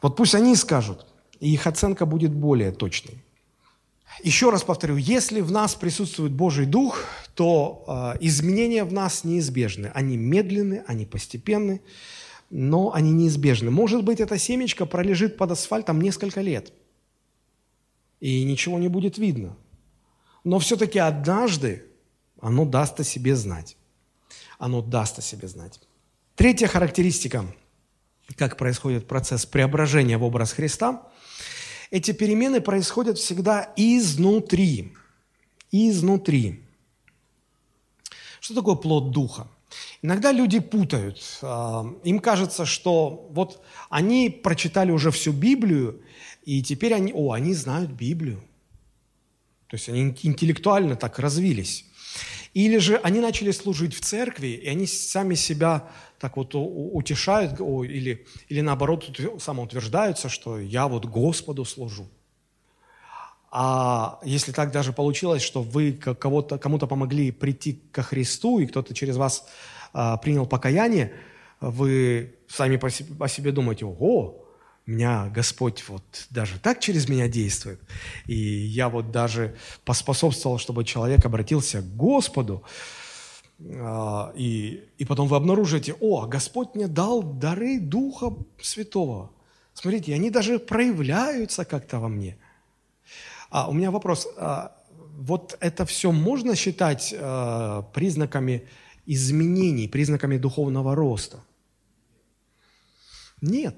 Вот 0.00 0.16
пусть 0.16 0.34
они 0.34 0.56
скажут– 0.56 1.06
и 1.42 1.54
их 1.54 1.66
оценка 1.66 2.06
будет 2.06 2.32
более 2.32 2.70
точной. 2.70 3.18
Еще 4.22 4.50
раз 4.50 4.62
повторю, 4.62 4.96
если 4.96 5.40
в 5.40 5.50
нас 5.50 5.74
присутствует 5.74 6.30
Божий 6.30 6.66
Дух, 6.66 7.04
то 7.34 8.14
э, 8.14 8.18
изменения 8.20 8.84
в 8.84 8.92
нас 8.92 9.24
неизбежны. 9.24 9.90
Они 9.92 10.16
медленны, 10.16 10.84
они 10.86 11.04
постепенны, 11.04 11.80
но 12.52 12.92
они 12.92 13.10
неизбежны. 13.10 13.72
Может 13.72 14.04
быть, 14.04 14.20
эта 14.20 14.38
семечко 14.38 14.86
пролежит 14.86 15.36
под 15.36 15.50
асфальтом 15.50 16.00
несколько 16.00 16.40
лет, 16.40 16.72
и 18.20 18.44
ничего 18.44 18.78
не 18.78 18.86
будет 18.86 19.18
видно. 19.18 19.56
Но 20.44 20.60
все-таки 20.60 21.00
однажды 21.00 21.84
оно 22.40 22.64
даст 22.64 23.00
о 23.00 23.04
себе 23.04 23.34
знать. 23.34 23.76
Оно 24.58 24.82
даст 24.82 25.18
о 25.18 25.22
себе 25.22 25.48
знать. 25.48 25.80
Третья 26.36 26.68
характеристика, 26.68 27.44
как 28.36 28.56
происходит 28.56 29.08
процесс 29.08 29.46
преображения 29.46 30.16
в 30.18 30.22
образ 30.22 30.52
Христа– 30.52 31.08
эти 31.92 32.12
перемены 32.12 32.62
происходят 32.62 33.18
всегда 33.18 33.70
изнутри. 33.76 34.94
Изнутри. 35.70 36.64
Что 38.40 38.54
такое 38.54 38.76
плод 38.76 39.10
духа? 39.10 39.46
Иногда 40.02 40.32
люди 40.32 40.58
путают. 40.58 41.20
А, 41.42 41.86
им 42.04 42.18
кажется, 42.18 42.66
что 42.66 43.28
вот 43.30 43.62
они 43.90 44.30
прочитали 44.30 44.90
уже 44.90 45.10
всю 45.10 45.32
Библию, 45.32 46.02
и 46.44 46.62
теперь 46.62 46.94
они, 46.94 47.12
о, 47.14 47.32
они 47.32 47.54
знают 47.54 47.90
Библию. 47.90 48.42
То 49.68 49.76
есть 49.76 49.88
они 49.88 50.14
интеллектуально 50.22 50.96
так 50.96 51.18
развились. 51.18 51.86
Или 52.54 52.78
же 52.78 52.96
они 52.96 53.20
начали 53.20 53.50
служить 53.50 53.94
в 53.94 54.00
церкви, 54.00 54.48
и 54.48 54.68
они 54.68 54.86
сами 54.86 55.34
себя 55.34 55.88
так 56.18 56.36
вот 56.36 56.54
утешают, 56.54 57.58
или, 57.60 58.26
или 58.48 58.60
наоборот 58.60 59.10
самоутверждаются, 59.40 60.28
что 60.28 60.60
я 60.60 60.86
вот 60.86 61.06
Господу 61.06 61.64
служу. 61.64 62.08
А 63.54 64.18
если 64.24 64.50
так 64.50 64.72
даже 64.72 64.94
получилось, 64.94 65.42
что 65.42 65.62
вы 65.62 65.92
кого-то, 65.92 66.56
кому-то 66.56 66.86
помогли 66.86 67.30
прийти 67.30 67.82
ко 67.92 68.02
Христу, 68.02 68.58
и 68.60 68.66
кто-то 68.66 68.94
через 68.94 69.18
вас 69.18 69.46
а, 69.92 70.16
принял 70.16 70.46
покаяние, 70.46 71.12
вы 71.60 72.34
сами 72.48 72.78
по 72.78 72.88
себе, 72.88 73.14
по 73.14 73.28
себе 73.28 73.52
думаете, 73.52 73.84
ого, 73.84 74.42
меня 74.86 75.28
Господь 75.28 75.84
вот 75.86 76.02
даже 76.30 76.58
так 76.58 76.80
через 76.80 77.10
меня 77.10 77.28
действует. 77.28 77.78
И 78.26 78.34
я 78.34 78.88
вот 78.88 79.10
даже 79.10 79.54
поспособствовал, 79.84 80.56
чтобы 80.56 80.82
человек 80.84 81.24
обратился 81.26 81.82
к 81.82 81.94
Господу. 81.94 82.62
А, 83.60 84.32
и, 84.34 84.82
и 84.96 85.04
потом 85.04 85.28
вы 85.28 85.36
обнаружите, 85.36 85.94
о, 86.00 86.26
Господь 86.26 86.74
мне 86.74 86.88
дал 86.88 87.22
дары 87.22 87.78
Духа 87.78 88.34
Святого. 88.62 89.30
Смотрите, 89.74 90.14
они 90.14 90.30
даже 90.30 90.58
проявляются 90.58 91.66
как-то 91.66 92.00
во 92.00 92.08
мне. 92.08 92.38
А 93.52 93.68
у 93.68 93.74
меня 93.74 93.90
вопрос. 93.90 94.26
А, 94.38 94.72
вот 95.18 95.58
это 95.60 95.84
все 95.84 96.10
можно 96.10 96.56
считать 96.56 97.14
а, 97.14 97.82
признаками 97.92 98.66
изменений, 99.04 99.88
признаками 99.88 100.38
духовного 100.38 100.94
роста? 100.94 101.38
Нет. 103.42 103.76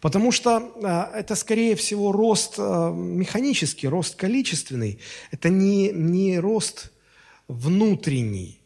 Потому 0.00 0.32
что 0.32 0.72
а, 0.82 1.12
это, 1.14 1.36
скорее 1.36 1.76
всего, 1.76 2.10
рост 2.10 2.54
а, 2.58 2.90
механический, 2.92 3.86
рост 3.86 4.16
количественный. 4.16 4.98
Это 5.30 5.48
не, 5.48 5.92
не 5.92 6.40
рост 6.40 6.90
внутренний. 7.46 8.59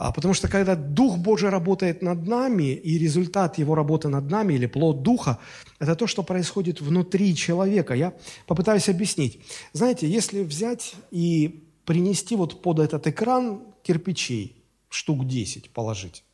А, 0.00 0.12
потому 0.12 0.32
что 0.32 0.48
когда 0.48 0.76
Дух 0.76 1.18
Божий 1.18 1.50
работает 1.50 2.00
над 2.00 2.26
нами, 2.26 2.72
и 2.72 2.96
результат 2.96 3.58
Его 3.58 3.74
работы 3.74 4.08
над 4.08 4.30
нами, 4.30 4.54
или 4.54 4.64
плод 4.64 5.02
Духа, 5.02 5.38
это 5.78 5.94
то, 5.94 6.06
что 6.06 6.22
происходит 6.22 6.80
внутри 6.80 7.36
человека. 7.36 7.92
Я 7.92 8.14
попытаюсь 8.46 8.88
объяснить. 8.88 9.40
Знаете, 9.74 10.08
если 10.08 10.42
взять 10.42 10.94
и 11.10 11.66
принести 11.84 12.34
вот 12.34 12.62
под 12.62 12.78
этот 12.78 13.06
экран 13.08 13.60
кирпичей, 13.82 14.56
штук 14.88 15.26
10 15.26 15.68
положить, 15.68 16.24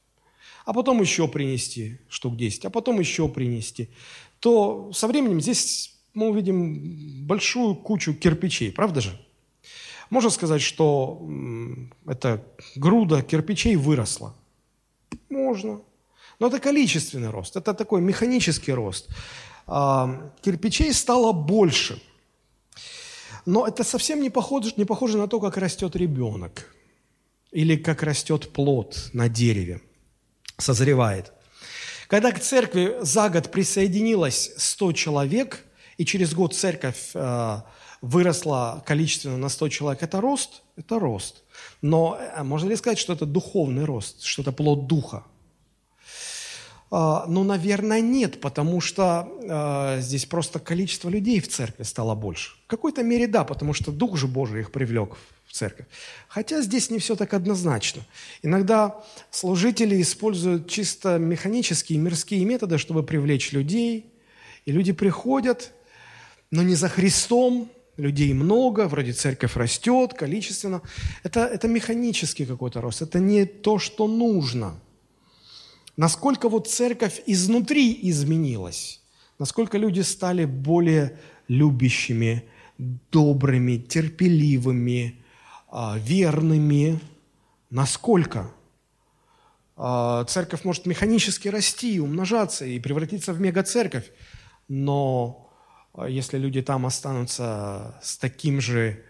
а 0.65 0.73
потом 0.73 1.01
еще 1.01 1.27
принести 1.27 1.99
штук 2.09 2.37
10, 2.37 2.67
а 2.67 2.71
потом 2.71 3.01
еще 3.01 3.29
принести, 3.29 3.89
то 4.39 4.93
со 4.93 5.09
временем 5.09 5.41
здесь 5.41 5.93
мы 6.15 6.29
увидим 6.29 7.27
большую 7.27 7.75
кучу 7.75 8.15
кирпичей, 8.15 8.71
правда 8.71 9.01
же? 9.01 9.26
Можно 10.11 10.31
сказать, 10.31 10.63
что 10.63 11.27
эта 12.07 12.45
груда 12.77 13.23
кирпичей 13.23 13.77
выросла? 13.77 14.35
Можно. 15.29 15.81
Но 16.39 16.49
это 16.49 16.61
количественный 16.61 17.31
рост, 17.31 17.57
это 17.57 17.75
такой 17.75 18.01
механический 18.01 18.73
рост. 18.73 19.09
А, 19.67 20.33
кирпичей 20.43 20.93
стало 20.93 21.33
больше. 21.33 22.01
Но 23.47 23.67
это 23.67 23.85
совсем 23.85 24.21
не 24.21 24.31
похоже, 24.31 24.73
не 24.77 24.85
похоже 24.85 25.19
на 25.19 25.29
то, 25.29 25.41
как 25.41 25.57
растет 25.57 25.97
ребенок 25.97 26.75
или 27.53 27.77
как 27.77 28.03
растет 28.03 28.53
плод 28.53 29.11
на 29.13 29.29
дереве 29.29 29.81
созревает. 30.59 31.33
Когда 32.09 32.33
к 32.33 32.41
церкви 32.41 32.97
за 33.01 33.29
год 33.29 33.51
присоединилось 33.51 34.53
100 34.57 34.93
человек, 34.93 35.65
и 35.97 36.05
через 36.05 36.35
год 36.35 36.55
церковь 36.55 37.11
выросла 38.01 38.83
количественно 38.87 39.37
на 39.37 39.49
100 39.49 39.69
человек, 39.69 40.03
это 40.03 40.21
рост? 40.21 40.63
Это 40.77 40.99
рост. 40.99 41.45
Но 41.83 42.19
э, 42.19 42.43
можно 42.43 42.69
ли 42.69 42.77
сказать, 42.77 42.99
что 42.99 43.13
это 43.13 43.27
духовный 43.27 43.85
рост, 43.85 44.23
что 44.23 44.43
это 44.43 44.53
плод 44.53 44.87
духа? 44.87 45.25
Э, 46.91 47.25
ну, 47.27 47.45
наверное, 47.45 48.01
нет, 48.01 48.41
потому 48.41 48.81
что 48.81 49.29
э, 49.43 50.01
здесь 50.01 50.27
просто 50.27 50.59
количество 50.59 51.09
людей 51.09 51.41
в 51.41 51.49
церкви 51.49 51.85
стало 51.85 52.15
больше. 52.15 52.53
В 52.65 52.69
какой-то 52.69 53.03
мере 53.03 53.27
да, 53.27 53.45
потому 53.45 53.75
что 53.75 53.93
Дух 53.93 54.17
же 54.17 54.27
Божий 54.27 54.61
их 54.61 54.71
привлек 54.71 55.17
церковь. 55.57 55.87
Хотя 56.29 56.61
здесь 56.63 56.91
не 56.91 56.99
все 56.99 57.17
так 57.17 57.33
однозначно. 57.35 58.03
Иногда 58.43 59.03
служители 59.31 60.01
используют 60.03 60.69
чисто 60.69 61.19
механические, 61.19 61.99
мирские 61.99 62.45
методы, 62.45 62.79
чтобы 62.79 63.03
привлечь 63.03 63.53
людей. 63.53 64.13
И 64.67 64.73
люди 64.73 64.93
приходят, 64.93 65.73
но 66.51 66.63
не 66.63 66.75
за 66.75 66.89
Христом, 66.89 67.71
людей 67.97 68.33
много, 68.35 68.89
вроде 68.89 69.13
церковь 69.13 69.57
растет 69.57 70.15
количественно. 70.15 70.83
Это, 71.23 71.41
это 71.41 71.69
механический 71.69 72.47
какой-то 72.47 72.81
рост, 72.81 73.03
это 73.03 73.19
не 73.19 73.45
то, 73.47 73.79
что 73.79 74.07
нужно. 74.07 74.75
Насколько 75.97 76.49
вот 76.49 76.69
церковь 76.69 77.23
изнутри 77.27 77.99
изменилась, 78.03 79.01
насколько 79.39 79.79
люди 79.79 80.01
стали 80.01 80.45
более 80.45 81.19
любящими, 81.49 82.45
добрыми, 83.11 83.79
терпеливыми, 83.79 85.23
а, 85.69 85.99
верными. 85.99 87.01
Насколько? 87.71 88.51
А, 89.77 90.25
церковь 90.25 90.65
может 90.65 90.87
механически 90.87 91.49
расти, 91.49 92.01
умножаться 92.01 92.65
и 92.65 92.79
превратиться 92.79 93.33
в 93.33 93.41
мегацерковь, 93.41 94.11
но 94.69 95.43
а, 95.43 95.46
если 96.09 96.39
люди 96.39 96.63
там 96.63 96.87
останутся 96.87 97.99
с 98.03 98.17
таким 98.19 98.61
же 98.61 99.03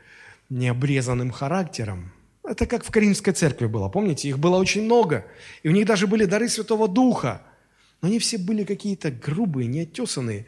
необрезанным 0.48 1.30
характером, 1.30 2.12
это 2.44 2.66
как 2.66 2.84
в 2.84 2.90
Каримской 2.90 3.32
церкви 3.32 3.66
было, 3.66 3.88
помните? 3.88 4.28
Их 4.28 4.38
было 4.38 4.56
очень 4.56 4.84
много, 4.84 5.26
и 5.62 5.68
у 5.68 5.72
них 5.72 5.86
даже 5.86 6.06
были 6.06 6.24
дары 6.24 6.48
Святого 6.48 6.86
Духа, 6.86 7.42
но 8.00 8.08
они 8.08 8.18
все 8.18 8.38
были 8.38 8.64
какие-то 8.64 9.10
грубые, 9.10 9.66
неотесанные, 9.66 10.46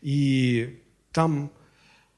и 0.00 0.80
там 1.10 1.50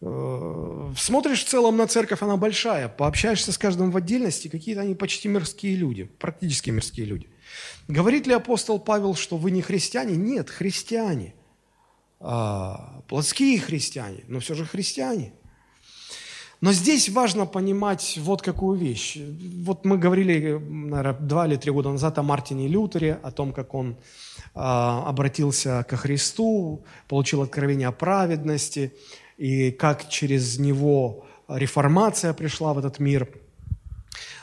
Э, 0.06 0.92
смотришь 0.98 1.44
в 1.44 1.48
целом 1.48 1.78
на 1.78 1.86
церковь, 1.86 2.20
она 2.20 2.36
большая, 2.36 2.88
пообщаешься 2.88 3.52
с 3.52 3.58
каждым 3.58 3.90
в 3.90 3.96
отдельности, 3.96 4.48
какие-то 4.48 4.82
они 4.82 4.94
почти 4.94 5.28
мирские 5.28 5.76
люди, 5.76 6.04
практически 6.04 6.68
мирские 6.68 7.06
люди. 7.06 7.26
Говорит 7.88 8.26
ли 8.26 8.34
апостол 8.34 8.78
Павел, 8.78 9.14
что 9.14 9.38
вы 9.38 9.50
не 9.50 9.62
христиане? 9.62 10.16
Нет, 10.16 10.50
христиане. 10.50 11.34
А, 12.20 13.02
плотские 13.08 13.58
христиане, 13.60 14.24
но 14.28 14.40
все 14.40 14.54
же 14.54 14.64
христиане. 14.64 15.32
Но 16.60 16.72
здесь 16.72 17.10
важно 17.10 17.44
понимать 17.44 18.18
вот 18.22 18.40
какую 18.40 18.78
вещь. 18.78 19.18
Вот 19.64 19.84
мы 19.84 19.98
говорили, 19.98 20.52
наверное, 20.52 21.12
два 21.12 21.46
или 21.46 21.56
три 21.56 21.70
года 21.70 21.90
назад 21.90 22.18
о 22.18 22.22
Мартине 22.22 22.68
Лютере, 22.68 23.18
о 23.22 23.30
том, 23.30 23.52
как 23.52 23.74
он 23.74 23.98
а, 24.54 25.04
обратился 25.06 25.84
ко 25.86 25.96
Христу, 25.96 26.84
получил 27.06 27.42
откровение 27.42 27.88
о 27.88 27.92
праведности, 27.92 28.94
и 29.36 29.72
как 29.72 30.08
через 30.08 30.58
него 30.58 31.26
реформация 31.48 32.32
пришла 32.32 32.72
в 32.72 32.78
этот 32.78 32.98
мир. 32.98 33.28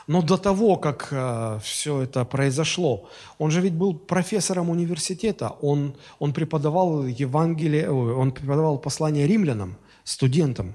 Но 0.06 0.22
до 0.22 0.36
того, 0.36 0.76
как 0.76 1.08
э, 1.10 1.58
все 1.62 2.02
это 2.02 2.24
произошло, 2.24 3.08
он 3.38 3.50
же 3.50 3.60
ведь 3.60 3.74
был 3.74 3.94
профессором 3.94 4.70
университета, 4.70 5.48
он, 5.60 5.96
он 6.18 6.32
преподавал 6.32 7.06
Евангелие, 7.06 7.90
он 7.90 8.32
преподавал 8.32 8.78
послание 8.78 9.26
римлянам, 9.26 9.76
студентам, 10.04 10.74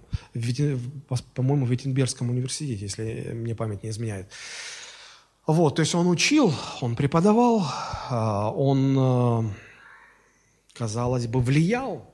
по-моему, 1.34 1.66
в 1.66 1.70
Виттенбергском 1.70 2.30
университете, 2.30 2.86
если 2.86 3.32
мне 3.34 3.56
память 3.56 3.84
не 3.84 3.90
изменяет. 3.90 4.30
Вот, 5.46 5.76
то 5.76 5.82
есть 5.82 5.96
он 5.96 6.08
учил, 6.08 6.54
он 6.82 6.96
преподавал, 6.96 7.66
э, 8.10 8.16
он, 8.56 8.98
э, 8.98 9.44
казалось 10.74 11.28
бы, 11.28 11.40
влиял 11.40 12.06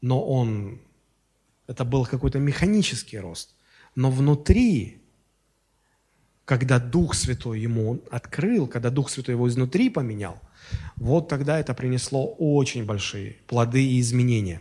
но 0.00 0.24
он, 0.24 0.80
это 1.66 1.84
был 1.84 2.06
какой-то 2.06 2.38
механический 2.38 3.18
рост. 3.18 3.54
Но 3.94 4.10
внутри, 4.10 4.99
когда 6.50 6.80
Дух 6.80 7.14
Святой 7.14 7.60
ему 7.60 8.00
открыл, 8.10 8.66
когда 8.66 8.90
Дух 8.90 9.08
Святой 9.08 9.36
его 9.36 9.48
изнутри 9.48 9.88
поменял, 9.88 10.36
вот 10.96 11.28
тогда 11.28 11.60
это 11.60 11.74
принесло 11.74 12.26
очень 12.26 12.84
большие 12.84 13.36
плоды 13.46 13.84
и 13.84 14.00
изменения. 14.00 14.60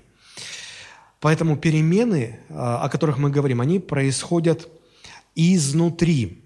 Поэтому 1.19 1.57
перемены, 1.57 2.41
а, 2.49 2.83
о 2.83 2.89
которых 2.89 3.17
мы 3.17 3.31
говорим, 3.31 3.59
они 3.59 3.79
происходят 3.79 4.69
изнутри. 5.33 6.43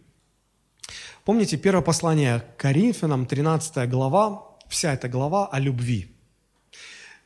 Помните, 1.26 1.58
первое 1.58 1.84
послание 1.84 2.40
к 2.40 2.62
Коринфянам, 2.62 3.26
13 3.26 3.90
глава, 3.90 4.44
вся 4.70 4.94
эта 4.94 5.10
глава 5.10 5.48
о 5.48 5.60
любви. 5.60 6.16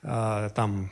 А, 0.02 0.50
там 0.50 0.90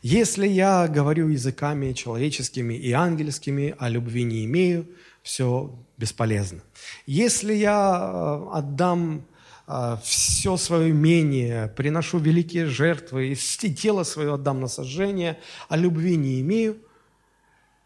если 0.00 0.46
я 0.46 0.86
говорю 0.88 1.28
языками 1.28 1.92
человеческими 1.92 2.74
и 2.74 2.92
ангельскими, 2.92 3.74
а 3.78 3.88
любви 3.88 4.22
не 4.22 4.44
имею, 4.44 4.86
все 5.22 5.78
бесполезно. 5.96 6.60
Если 7.06 7.54
я 7.54 8.10
э, 8.12 8.56
отдам 8.58 9.24
э, 9.66 9.96
все 10.02 10.56
свое 10.56 10.90
имение, 10.90 11.68
приношу 11.68 12.18
великие 12.18 12.66
жертвы, 12.66 13.32
и 13.32 13.34
тело 13.34 14.02
свое 14.02 14.34
отдам 14.34 14.60
на 14.60 14.68
сожжение, 14.68 15.38
а 15.68 15.76
любви 15.76 16.16
не 16.16 16.40
имею, 16.40 16.78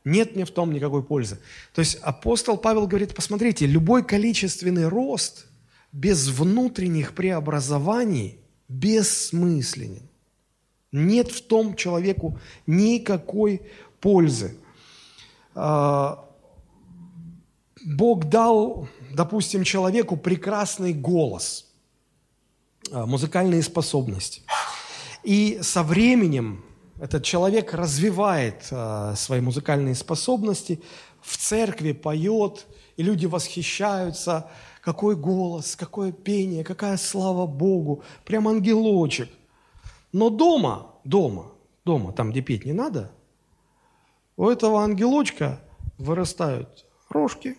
Нет 0.04 0.36
мне 0.36 0.44
в 0.44 0.50
том 0.50 0.72
никакой 0.72 1.02
пользы. 1.02 1.38
То 1.74 1.80
есть 1.80 1.96
апостол 1.96 2.56
Павел 2.56 2.86
говорит, 2.86 3.14
посмотрите, 3.14 3.66
любой 3.66 4.04
количественный 4.04 4.86
рост 4.88 5.46
без 5.90 6.28
внутренних 6.28 7.12
преобразований 7.12 8.38
бессмысленен. 8.68 10.08
Нет 10.92 11.32
в 11.32 11.42
том 11.42 11.74
человеку 11.74 12.38
никакой 12.66 13.62
пользы. 14.00 14.56
А, 15.54 16.25
Бог 17.84 18.24
дал, 18.24 18.88
допустим, 19.12 19.64
человеку 19.64 20.16
прекрасный 20.16 20.94
голос, 20.94 21.66
а, 22.90 23.06
музыкальные 23.06 23.62
способности. 23.62 24.42
И 25.22 25.58
со 25.60 25.82
временем 25.82 26.64
этот 26.98 27.24
человек 27.24 27.74
развивает 27.74 28.68
а, 28.70 29.14
свои 29.14 29.40
музыкальные 29.40 29.94
способности, 29.94 30.80
в 31.20 31.36
церкви 31.36 31.92
поет, 31.92 32.66
и 32.96 33.02
люди 33.02 33.26
восхищаются, 33.26 34.48
какой 34.80 35.16
голос, 35.16 35.74
какое 35.74 36.12
пение, 36.12 36.64
какая 36.64 36.96
слава 36.96 37.46
Богу, 37.46 38.04
прям 38.24 38.46
ангелочек. 38.48 39.28
Но 40.12 40.30
дома, 40.30 40.94
дома, 41.04 41.52
дома, 41.84 42.12
там, 42.12 42.30
где 42.30 42.40
петь 42.40 42.64
не 42.64 42.72
надо, 42.72 43.10
у 44.36 44.48
этого 44.48 44.82
ангелочка 44.82 45.60
вырастают 45.98 46.86
рожки, 47.10 47.58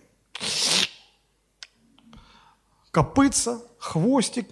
копытца, 2.98 3.62
хвостик. 3.78 4.48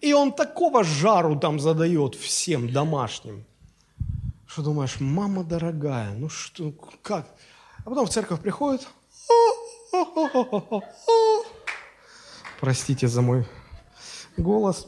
И 0.00 0.12
он 0.12 0.32
такого 0.32 0.84
жару 0.84 1.36
там 1.36 1.58
задает 1.58 2.14
всем 2.14 2.72
домашним, 2.72 3.44
что 4.46 4.62
думаешь, 4.62 5.00
мама 5.00 5.42
дорогая, 5.42 6.12
ну 6.12 6.28
что, 6.28 6.72
как? 7.02 7.26
А 7.84 7.90
потом 7.90 8.06
в 8.06 8.10
церковь 8.10 8.40
приходит, 8.40 8.86
простите 12.60 13.08
за 13.08 13.20
мой 13.20 13.44
голос, 14.36 14.86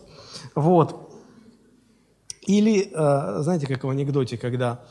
вот. 0.54 1.12
Или, 2.42 2.92
э, 2.92 3.42
знаете, 3.42 3.66
как 3.66 3.83
в 3.83 3.90
анекдоте, 3.90 4.38
когда 4.38 4.85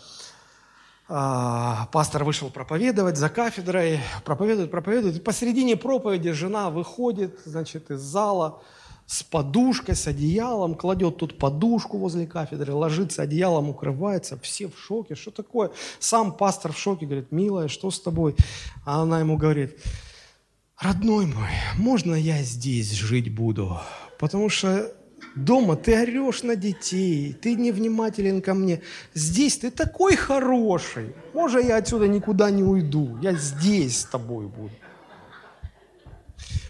пастор 1.08 2.24
вышел 2.24 2.50
проповедовать 2.50 3.18
за 3.18 3.30
кафедрой, 3.30 4.00
проповедует, 4.26 4.72
проповедует, 4.72 5.16
и 5.16 5.20
посередине 5.20 5.78
проповеди 5.78 6.32
жена 6.32 6.70
выходит, 6.70 7.40
значит, 7.46 7.90
из 7.92 8.02
зала 8.02 8.62
с 9.06 9.24
подушкой, 9.24 9.96
с 9.96 10.06
одеялом, 10.06 10.76
кладет 10.76 11.18
тут 11.18 11.38
подушку 11.38 11.98
возле 11.98 12.28
кафедры, 12.28 12.74
ложится 12.74 13.22
одеялом, 13.22 13.70
укрывается, 13.70 14.38
все 14.38 14.68
в 14.68 14.78
шоке, 14.78 15.16
что 15.16 15.32
такое? 15.32 15.72
Сам 16.00 16.34
пастор 16.34 16.74
в 16.74 16.78
шоке, 16.78 17.06
говорит, 17.06 17.32
милая, 17.32 17.70
что 17.70 17.90
с 17.90 18.02
тобой? 18.02 18.36
А 18.86 19.02
она 19.02 19.22
ему 19.22 19.38
говорит, 19.38 19.82
родной 20.78 21.26
мой, 21.26 21.50
можно 21.78 22.16
я 22.16 22.44
здесь 22.44 22.92
жить 22.92 23.34
буду? 23.34 23.80
Потому 24.20 24.50
что 24.50 24.92
Дома 25.38 25.76
ты 25.76 25.96
орешь 25.96 26.42
на 26.42 26.56
детей, 26.56 27.34
ты 27.34 27.54
невнимателен 27.56 28.42
ко 28.42 28.56
мне. 28.56 28.82
Здесь 29.14 29.58
ты 29.58 29.70
такой 29.70 30.16
хороший. 30.16 31.14
Может, 31.34 31.66
я 31.66 31.78
отсюда 31.78 32.08
никуда 32.08 32.50
не 32.50 32.64
уйду. 32.64 33.18
Я 33.22 33.34
здесь 33.34 34.00
с 34.00 34.06
тобой 34.06 34.48
буду. 34.48 34.72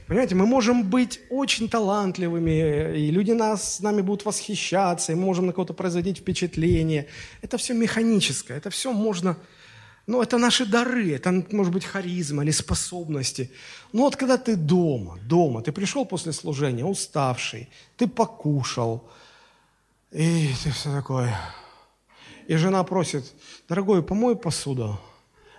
Понимаете, 0.08 0.36
мы 0.36 0.46
можем 0.46 0.90
быть 0.90 1.20
очень 1.30 1.70
талантливыми, 1.70 2.98
и 2.98 3.12
люди 3.12 3.32
нас, 3.32 3.76
с 3.76 3.80
нами 3.82 4.02
будут 4.02 4.26
восхищаться, 4.26 5.12
и 5.12 5.16
мы 5.16 5.26
можем 5.26 5.48
на 5.48 5.54
кого-то 5.54 5.74
производить 5.74 6.20
впечатление. 6.20 7.08
Это 7.42 7.58
все 7.58 7.74
механическое, 7.74 8.58
это 8.58 8.70
все 8.70 8.94
можно 8.94 9.38
ну, 10.08 10.22
это 10.22 10.38
наши 10.38 10.66
дары, 10.66 11.14
это 11.14 11.44
может 11.52 11.74
быть 11.74 11.84
харизма 11.84 12.44
или 12.44 12.52
способности. 12.52 13.52
Но 13.92 14.04
вот 14.04 14.16
когда 14.16 14.38
ты 14.38 14.56
дома, 14.56 15.20
дома, 15.22 15.62
ты 15.62 15.74
пришел 15.74 16.06
после 16.06 16.32
служения 16.32 16.86
уставший, 16.86 17.70
ты 17.98 18.08
покушал, 18.08 19.10
и 20.12 20.50
ты 20.64 20.72
все 20.72 20.94
такое. 20.94 21.38
И 22.48 22.56
жена 22.56 22.84
просит, 22.86 23.26
дорогой, 23.68 24.02
помой 24.02 24.38
посуду. 24.38 24.98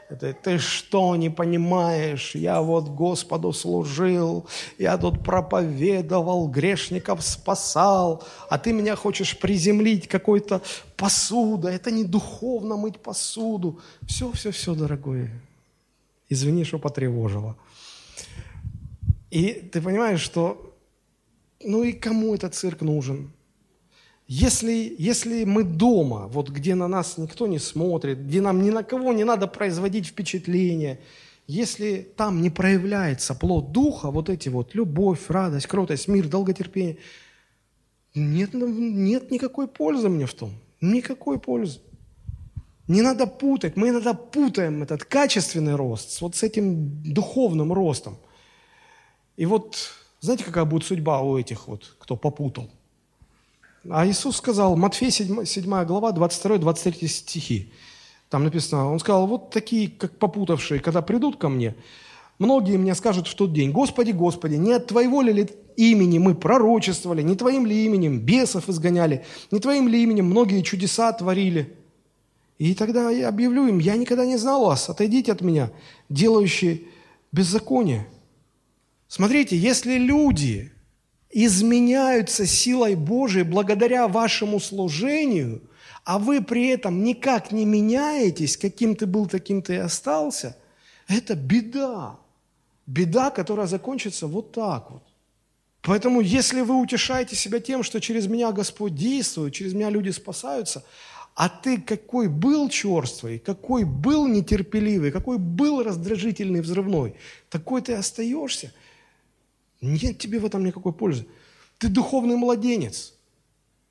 Это 0.09 0.33
ты 0.33 0.59
что, 0.59 1.16
не 1.16 1.29
понимаешь? 1.29 2.35
Я 2.35 2.62
вот 2.62 2.88
Господу 2.88 3.53
служил, 3.53 4.47
я 4.79 4.97
тут 4.97 5.23
проповедовал, 5.23 6.49
грешников 6.49 7.23
спасал, 7.23 8.25
а 8.49 8.59
ты 8.59 8.73
меня 8.73 8.97
хочешь 8.97 9.38
приземлить 9.38 10.09
какой-то 10.09 10.62
посудой. 10.97 11.75
Это 11.75 11.90
не 11.90 12.05
духовно 12.05 12.77
мыть 12.77 12.99
посуду. 12.99 13.81
Все, 14.07 14.33
все, 14.33 14.51
все, 14.51 14.75
дорогой. 14.75 15.31
Извини, 16.31 16.64
что 16.64 16.79
потревожила. 16.79 17.57
И 19.31 19.53
ты 19.53 19.83
понимаешь, 19.83 20.21
что 20.21 20.75
ну 21.62 21.83
и 21.83 21.92
кому 21.92 22.35
этот 22.35 22.55
цирк 22.55 22.81
нужен? 22.81 23.31
Если, 24.29 24.95
если 24.99 25.45
мы 25.45 25.64
дома, 25.64 26.27
вот 26.29 26.51
где 26.51 26.75
на 26.75 26.87
нас 26.87 27.17
никто 27.17 27.47
не 27.47 27.59
смотрит, 27.59 28.19
где 28.27 28.43
нам 28.43 28.62
ни 28.62 28.69
на 28.69 28.85
кого 28.85 29.14
не 29.14 29.25
надо 29.25 29.47
производить 29.47 30.07
впечатление, 30.07 31.01
если 31.47 32.07
там 32.14 32.43
не 32.43 32.51
проявляется 32.51 33.35
плод 33.35 33.73
духа, 33.73 34.11
вот 34.11 34.29
эти 34.29 34.51
вот 34.51 34.75
любовь, 34.75 35.31
радость, 35.31 35.67
кротость, 35.67 36.09
мир, 36.09 36.29
долготерпение, 36.29 36.99
нет, 38.14 38.53
нет 38.53 39.31
никакой 39.31 39.67
пользы 39.67 40.11
мне 40.11 40.27
в 40.27 40.35
том. 40.35 40.53
Никакой 40.83 41.41
пользы. 41.41 41.81
Не 42.87 43.01
надо 43.01 43.27
путать. 43.27 43.77
Мы 43.77 43.88
иногда 43.88 44.12
путаем 44.12 44.83
этот 44.83 45.05
качественный 45.05 45.75
рост 45.75 46.21
вот 46.21 46.37
с 46.37 46.43
этим 46.43 47.03
духовным 47.03 47.73
ростом. 47.73 48.19
И 49.37 49.47
вот 49.47 49.91
знаете, 50.21 50.45
какая 50.45 50.67
будет 50.67 50.85
судьба 50.85 51.23
у 51.23 51.38
этих 51.38 51.67
вот, 51.67 51.97
кто 51.99 52.17
попутал? 52.17 52.71
А 53.90 54.07
Иисус 54.07 54.37
сказал, 54.37 54.77
Матфея 54.77 55.11
7, 55.11 55.44
7 55.44 55.85
глава, 55.85 56.12
22-23 56.12 57.07
стихи. 57.07 57.72
Там 58.29 58.44
написано, 58.44 58.90
он 58.90 58.98
сказал, 58.98 59.27
вот 59.27 59.51
такие, 59.51 59.88
как 59.88 60.18
попутавшие, 60.18 60.81
когда 60.81 61.01
придут 61.01 61.38
ко 61.38 61.48
мне, 61.48 61.74
многие 62.38 62.77
мне 62.77 62.94
скажут 62.94 63.27
в 63.27 63.35
тот 63.35 63.53
день, 63.53 63.70
Господи, 63.70 64.11
Господи, 64.11 64.57
не 64.57 64.74
от 64.74 64.88
Твоего 64.88 65.22
ли 65.22 65.48
имени 65.77 66.18
мы 66.18 66.35
пророчествовали, 66.35 67.22
не 67.22 67.35
Твоим 67.35 67.64
ли 67.64 67.87
именем 67.87 68.20
бесов 68.20 68.68
изгоняли, 68.68 69.24
не 69.51 69.59
Твоим 69.59 69.88
ли 69.88 70.03
именем 70.03 70.27
многие 70.27 70.62
чудеса 70.62 71.11
творили? 71.12 71.74
И 72.59 72.74
тогда 72.74 73.11
я 73.11 73.29
объявлю 73.29 73.68
им, 73.68 73.79
я 73.79 73.96
никогда 73.96 74.27
не 74.27 74.37
знал 74.37 74.66
вас, 74.66 74.90
отойдите 74.90 75.33
от 75.33 75.40
меня, 75.40 75.70
делающие 76.11 76.83
беззаконие. 77.33 78.07
Смотрите, 79.07 79.57
если 79.57 79.96
люди 79.96 80.72
изменяются 81.31 82.47
силой 82.47 82.95
Божией 82.95 83.45
благодаря 83.45 84.09
вашему 84.09 84.61
служению, 84.61 85.62
а 86.05 86.19
вы 86.19 86.43
при 86.43 86.69
этом 86.69 87.05
никак 87.05 87.53
не 87.53 87.64
меняетесь, 87.64 88.57
каким 88.57 88.97
ты 88.97 89.07
был, 89.07 89.27
таким 89.27 89.61
ты 89.61 89.75
и 89.75 89.79
остался, 89.79 90.57
это 91.07 91.35
беда. 91.35 92.19
Беда, 92.87 93.31
которая 93.31 93.67
закончится 93.67 94.27
вот 94.27 94.53
так 94.53 94.91
вот. 94.91 95.03
Поэтому, 95.83 96.21
если 96.21 96.62
вы 96.62 96.81
утешаете 96.81 97.37
себя 97.37 97.61
тем, 97.61 97.83
что 97.83 98.01
через 98.01 98.27
меня 98.27 98.51
Господь 98.53 98.95
действует, 98.95 99.53
через 99.53 99.75
меня 99.75 99.91
люди 99.91 100.11
спасаются, 100.11 100.85
а 101.35 101.49
ты 101.49 101.81
какой 101.81 102.29
был 102.29 102.69
черствый, 102.69 103.38
какой 103.38 103.85
был 103.85 104.27
нетерпеливый, 104.27 105.12
какой 105.12 105.38
был 105.38 105.83
раздражительный, 105.83 106.62
взрывной, 106.62 107.14
такой 107.51 107.83
ты 107.83 107.93
остаешься– 107.93 108.73
нет 109.81 110.19
тебе 110.19 110.38
в 110.38 110.47
этом 110.47 110.64
никакой 110.64 110.93
пользы. 110.93 111.27
Ты 111.79 111.88
духовный 111.88 112.37
младенец. 112.37 113.14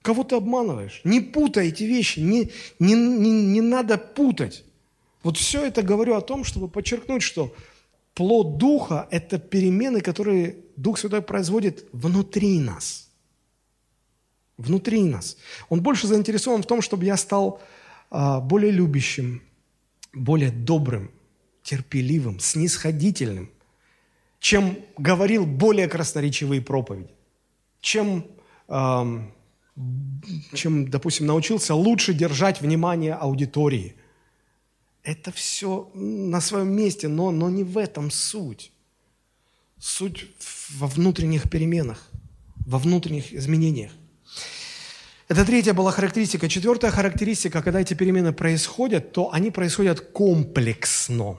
Кого 0.01 0.23
ты 0.23 0.35
обманываешь? 0.35 1.01
Не 1.03 1.19
путай 1.19 1.69
эти 1.69 1.83
вещи, 1.83 2.19
не, 2.19 2.51
не, 2.79 2.93
не, 2.93 3.31
не 3.45 3.61
надо 3.61 3.97
путать. 3.97 4.63
Вот 5.23 5.37
все 5.37 5.65
это 5.65 5.81
говорю 5.81 6.15
о 6.15 6.21
том, 6.21 6.43
чтобы 6.43 6.69
подчеркнуть, 6.69 7.23
что 7.23 7.53
плод 8.13 8.57
Духа– 8.57 9.07
это 9.11 9.39
перемены, 9.39 10.01
которые 10.01 10.57
Дух 10.75 10.97
Святой 10.97 11.21
производит 11.21 11.85
внутри 11.91 12.59
нас. 12.59 13.09
Внутри 14.57 15.03
нас. 15.03 15.37
Он 15.69 15.81
больше 15.81 16.07
заинтересован 16.07 16.63
в 16.63 16.67
том, 16.67 16.81
чтобы 16.81 17.05
я 17.05 17.17
стал 17.17 17.61
а, 18.09 18.39
более 18.39 18.71
любящим, 18.71 19.41
более 20.13 20.51
добрым, 20.51 21.11
терпеливым, 21.63 22.39
снисходительным, 22.39 23.51
чем 24.39 24.77
говорил 24.97 25.45
более 25.45 25.87
красноречивые 25.87 26.61
проповеди, 26.61 27.13
чем, 27.81 28.25
эм, 28.67 29.33
чем, 30.53 30.89
допустим, 30.89 31.25
научился 31.25 31.75
лучше 31.75 32.13
держать 32.13 32.61
внимание 32.61 33.13
аудитории. 33.13 33.95
Это 35.03 35.31
все 35.31 35.89
на 35.93 36.41
своем 36.41 36.69
месте, 36.69 37.07
но, 37.07 37.31
но 37.31 37.49
не 37.49 37.63
в 37.63 37.77
этом 37.77 38.11
суть. 38.11 38.71
Суть 39.79 40.27
во 40.75 40.87
внутренних 40.87 41.49
переменах, 41.49 42.09
во 42.65 42.79
внутренних 42.79 43.33
изменениях. 43.33 43.91
Это 45.27 45.45
третья 45.45 45.73
была 45.73 45.91
характеристика. 45.91 46.47
Четвертая 46.47 46.89
характеристика, 46.89 47.61
когда 47.61 47.81
эти 47.81 47.93
перемены 47.93 48.31
происходят, 48.31 49.11
то 49.11 49.31
они 49.33 49.51
происходят 49.51 49.99
комплексно. 49.99 51.37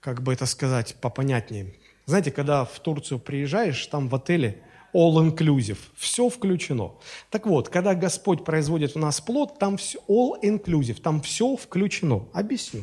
Как 0.00 0.22
бы 0.22 0.34
это 0.34 0.44
сказать 0.44 0.96
попонятнее. 1.00 1.74
Знаете, 2.06 2.30
когда 2.30 2.64
в 2.64 2.78
Турцию 2.80 3.18
приезжаешь, 3.18 3.86
там 3.86 4.08
в 4.08 4.14
отеле 4.14 4.62
all 4.94 5.14
inclusive, 5.26 5.78
все 5.96 6.28
включено. 6.28 6.92
Так 7.30 7.46
вот, 7.46 7.68
когда 7.68 7.94
Господь 7.94 8.44
производит 8.44 8.96
у 8.96 9.00
нас 9.00 9.20
плод, 9.20 9.58
там 9.58 9.76
все 9.76 9.98
all 10.08 10.34
inclusive, 10.42 11.00
там 11.00 11.20
все 11.20 11.56
включено. 11.56 12.24
Объясню. 12.32 12.82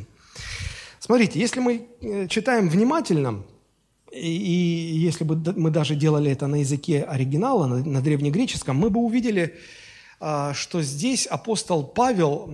Смотрите, 1.00 1.40
если 1.40 1.60
мы 1.60 1.88
э, 2.02 2.28
читаем 2.28 2.70
внимательно, 2.70 3.44
и, 4.12 4.30
если 4.30 5.24
бы 5.24 5.36
мы 5.56 5.72
даже 5.72 5.96
делали 5.96 6.32
это 6.32 6.48
на 6.48 6.58
языке 6.58 7.02
оригинала, 7.02 7.66
на, 7.66 7.78
на 7.78 8.02
древнегреческом, 8.02 8.76
мы 8.76 8.90
бы 8.90 9.00
увидели, 9.00 9.56
а, 10.20 10.54
что 10.54 10.82
здесь 10.82 11.26
апостол 11.26 11.84
Павел 11.84 12.52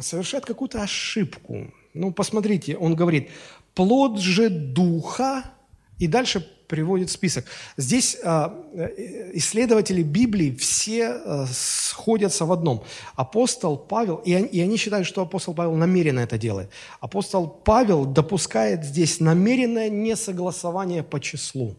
совершает 0.00 0.46
какую-то 0.46 0.82
ошибку. 0.82 1.72
Ну, 1.94 2.12
посмотрите, 2.12 2.76
он 2.76 2.94
говорит, 2.94 3.28
плод 3.74 4.20
же 4.20 4.48
духа, 4.48 5.52
и 6.00 6.08
дальше 6.08 6.40
приводит 6.66 7.10
список. 7.10 7.44
Здесь 7.76 8.16
а, 8.24 8.58
э, 8.72 9.32
исследователи 9.34 10.02
Библии 10.02 10.50
все 10.54 11.08
а, 11.08 11.46
сходятся 11.52 12.46
в 12.46 12.52
одном. 12.52 12.82
Апостол 13.16 13.76
Павел, 13.76 14.16
и 14.16 14.60
они 14.60 14.76
считают, 14.76 15.06
что 15.06 15.22
апостол 15.22 15.54
Павел 15.54 15.74
намеренно 15.74 16.20
это 16.20 16.38
делает. 16.38 16.70
Апостол 17.00 17.46
Павел 17.48 18.06
допускает 18.06 18.84
здесь 18.84 19.20
намеренное 19.20 19.90
несогласование 19.90 21.02
по 21.02 21.20
числу. 21.20 21.76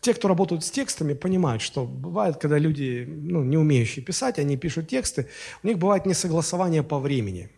Те, 0.00 0.14
кто 0.14 0.28
работают 0.28 0.62
с 0.62 0.70
текстами, 0.70 1.14
понимают, 1.14 1.62
что 1.62 1.84
бывает, 1.84 2.36
когда 2.36 2.58
люди, 2.58 3.04
ну, 3.08 3.42
не 3.42 3.56
умеющие 3.56 4.04
писать, 4.04 4.38
они 4.38 4.56
пишут 4.56 4.88
тексты, 4.88 5.26
у 5.62 5.66
них 5.66 5.78
бывает 5.78 6.06
несогласование 6.06 6.82
по 6.82 6.98
времени. 6.98 7.48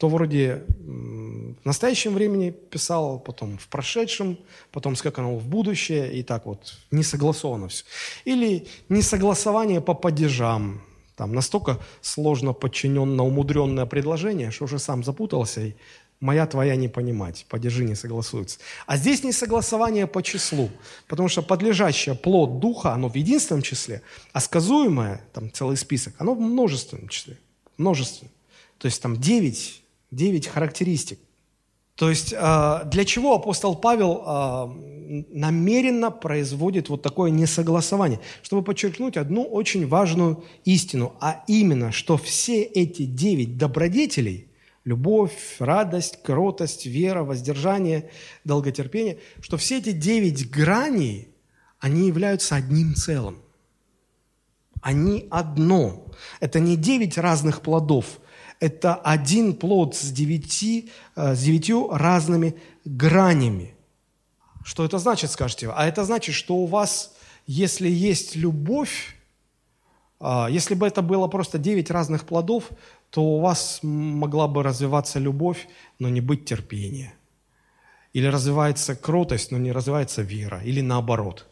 То 0.00 0.08
вроде 0.08 0.64
в 0.78 1.66
настоящем 1.66 2.14
времени 2.14 2.48
писал, 2.70 3.20
потом 3.20 3.58
в 3.58 3.68
прошедшем, 3.68 4.38
потом 4.72 4.96
скаканул 4.96 5.38
в 5.38 5.46
будущее, 5.46 6.10
и 6.18 6.22
так 6.22 6.46
вот 6.46 6.78
не 6.90 7.02
согласовано 7.02 7.68
все. 7.68 7.84
Или 8.24 8.66
несогласование 8.88 9.82
по 9.82 9.92
падежам. 9.92 10.80
Там 11.16 11.34
настолько 11.34 11.78
сложно 12.00 12.54
подчиненно 12.54 13.24
умудренное 13.24 13.84
предложение, 13.84 14.50
что 14.50 14.64
уже 14.64 14.78
сам 14.78 15.04
запутался, 15.04 15.60
и 15.60 15.74
моя 16.18 16.46
твоя 16.46 16.76
не 16.76 16.88
понимать, 16.88 17.44
падежи 17.50 17.84
не 17.84 17.94
согласуются. 17.94 18.58
А 18.86 18.96
здесь 18.96 19.22
не 19.22 19.32
согласование 19.32 20.06
по 20.06 20.22
числу, 20.22 20.70
потому 21.08 21.28
что 21.28 21.42
подлежащее 21.42 22.14
плод 22.14 22.58
духа, 22.58 22.94
оно 22.94 23.10
в 23.10 23.16
единственном 23.16 23.60
числе, 23.60 24.00
а 24.32 24.40
сказуемое, 24.40 25.20
там 25.34 25.52
целый 25.52 25.76
список, 25.76 26.14
оно 26.16 26.34
в 26.34 26.40
множественном 26.40 27.08
числе, 27.08 27.36
множественном. 27.76 28.32
То 28.78 28.86
есть 28.86 29.02
там 29.02 29.18
девять, 29.18 29.79
девять 30.10 30.46
характеристик. 30.46 31.18
То 31.94 32.08
есть 32.08 32.34
а, 32.36 32.84
для 32.84 33.04
чего 33.04 33.34
апостол 33.34 33.76
Павел 33.76 34.22
а, 34.24 34.74
намеренно 35.28 36.10
производит 36.10 36.88
вот 36.88 37.02
такое 37.02 37.30
несогласование? 37.30 38.20
Чтобы 38.42 38.62
подчеркнуть 38.62 39.16
одну 39.16 39.42
очень 39.42 39.86
важную 39.86 40.44
истину, 40.64 41.12
а 41.20 41.44
именно, 41.46 41.92
что 41.92 42.16
все 42.16 42.62
эти 42.62 43.02
девять 43.04 43.58
добродетелей– 43.58 44.46
любовь, 44.86 45.56
радость, 45.58 46.22
кротость, 46.22 46.86
вера, 46.86 47.22
воздержание, 47.22 48.08
долготерпение, 48.44 49.18
что 49.40 49.58
все 49.58 49.76
эти 49.76 49.92
девять 49.92 50.50
граней, 50.50 51.28
они 51.80 52.06
являются 52.06 52.56
одним 52.56 52.94
целым. 52.94 53.42
Они 54.80 55.26
одно. 55.30 56.06
Это 56.40 56.60
не 56.60 56.76
девять 56.76 57.18
разных 57.18 57.60
плодов– 57.60 58.20
это 58.60 58.94
один 58.94 59.54
плод 59.54 59.96
с, 59.96 60.12
девяти, 60.12 60.90
э, 61.16 61.34
с 61.34 61.42
девятью 61.42 61.88
разными 61.90 62.54
гранями. 62.84 63.74
Что 64.62 64.84
это 64.84 64.98
значит, 64.98 65.30
скажете? 65.30 65.70
А 65.74 65.86
это 65.86 66.04
значит, 66.04 66.34
что 66.34 66.56
у 66.56 66.66
вас, 66.66 67.14
если 67.46 67.88
есть 67.88 68.36
любовь, 68.36 69.16
а, 70.20 70.48
если 70.50 70.74
бы 70.74 70.86
это 70.86 71.00
было 71.00 71.26
просто 71.28 71.58
девять 71.58 71.90
разных 71.90 72.26
плодов, 72.26 72.70
то 73.08 73.22
у 73.22 73.40
вас 73.40 73.80
могла 73.82 74.46
бы 74.46 74.62
развиваться 74.62 75.18
любовь, 75.18 75.66
но 75.98 76.10
не 76.10 76.20
быть 76.20 76.44
терпения. 76.44 77.14
Или 78.12 78.26
развивается 78.26 78.94
кротость, 78.94 79.50
но 79.50 79.58
не 79.58 79.72
развивается 79.72 80.20
вера. 80.20 80.60
Или 80.62 80.82
наоборот. 80.82 81.46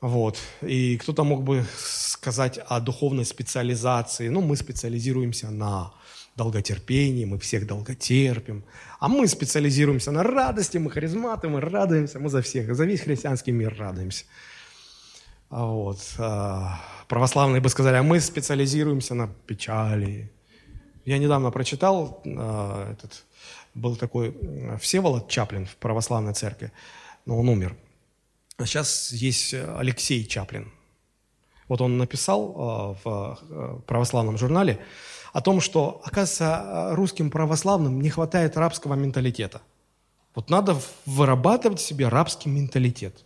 Вот. 0.00 0.38
И 0.60 0.98
кто-то 0.98 1.24
мог 1.24 1.42
бы 1.42 1.64
сказать 1.78 2.58
о 2.58 2.80
духовной 2.80 3.24
специализации. 3.24 4.28
Ну, 4.28 4.40
мы 4.40 4.56
специализируемся 4.56 5.50
на 5.50 5.92
долготерпении, 6.36 7.24
мы 7.24 7.38
всех 7.38 7.66
долготерпим. 7.66 8.64
А 8.98 9.08
мы 9.08 9.26
специализируемся 9.28 10.10
на 10.12 10.22
радости, 10.22 10.78
мы 10.78 10.90
харизматы, 10.90 11.48
мы 11.48 11.60
радуемся, 11.60 12.18
мы 12.18 12.28
за 12.28 12.40
всех, 12.42 12.74
за 12.74 12.84
весь 12.84 13.00
христианский 13.00 13.52
мир 13.52 13.76
радуемся. 13.78 14.24
А 15.50 15.66
вот. 15.66 15.98
А, 16.18 16.80
православные 17.08 17.60
бы 17.60 17.68
сказали, 17.68 17.96
а 17.96 18.02
мы 18.02 18.20
специализируемся 18.20 19.14
на 19.14 19.28
печали. 19.46 20.30
Я 21.04 21.18
недавно 21.18 21.50
прочитал, 21.50 22.22
а, 22.24 22.92
этот, 22.92 23.24
был 23.74 23.96
такой 23.96 24.36
Всеволод 24.80 25.28
Чаплин 25.28 25.66
в 25.66 25.76
православной 25.76 26.34
церкви, 26.34 26.72
но 27.26 27.38
он 27.38 27.48
умер. 27.48 27.76
А 28.56 28.66
сейчас 28.66 29.12
есть 29.12 29.54
Алексей 29.54 30.24
Чаплин. 30.24 30.70
Вот 31.68 31.80
он 31.80 31.98
написал 31.98 32.98
в 33.04 33.38
православном 33.86 34.36
журнале, 34.36 34.80
о 35.32 35.40
том, 35.40 35.60
что, 35.60 36.00
оказывается, 36.04 36.94
русским 36.94 37.30
православным 37.30 38.00
не 38.00 38.10
хватает 38.10 38.56
рабского 38.56 38.94
менталитета. 38.94 39.60
Вот 40.34 40.50
надо 40.50 40.76
вырабатывать 41.06 41.80
в 41.80 41.86
себе 41.86 42.08
рабский 42.08 42.50
менталитет. 42.50 43.24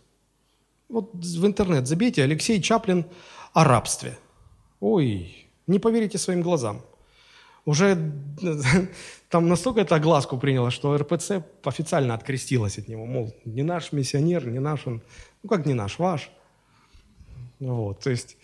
Вот 0.89 1.13
в 1.13 1.45
интернет 1.45 1.87
забейте 1.87 2.23
Алексей 2.23 2.61
Чаплин 2.61 3.05
о 3.53 3.63
рабстве. 3.63 4.17
Ой, 4.79 5.47
не 5.67 5.79
поверите 5.79 6.17
своим 6.17 6.41
глазам. 6.41 6.81
Уже 7.65 7.97
там 9.29 9.47
настолько 9.49 9.81
это 9.81 9.95
огласку 9.95 10.37
приняло, 10.37 10.69
что 10.69 10.95
РПЦ 10.95 11.43
официально 11.63 12.13
открестилась 12.13 12.77
от 12.77 12.87
него. 12.87 13.05
Мол, 13.05 13.35
не 13.45 13.63
наш 13.63 13.91
миссионер, 13.91 14.45
не 14.47 14.59
наш 14.59 14.85
он. 14.85 15.01
Ну 15.41 15.49
как 15.49 15.65
не 15.65 15.73
наш, 15.73 15.97
ваш. 15.97 16.29
Вот, 17.59 18.01
то 18.01 18.09
есть 18.09 18.37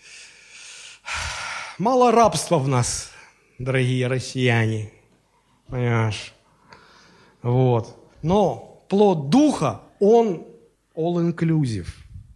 мало 1.78 2.10
рабства 2.10 2.58
в 2.58 2.66
нас 2.66 3.11
дорогие 3.64 4.06
россияне. 4.06 4.90
Понимаешь? 5.68 6.34
Вот. 7.42 7.96
Но 8.22 8.84
плод 8.88 9.30
духа, 9.30 9.80
он 10.00 10.44
all-inclusive, 10.94 11.88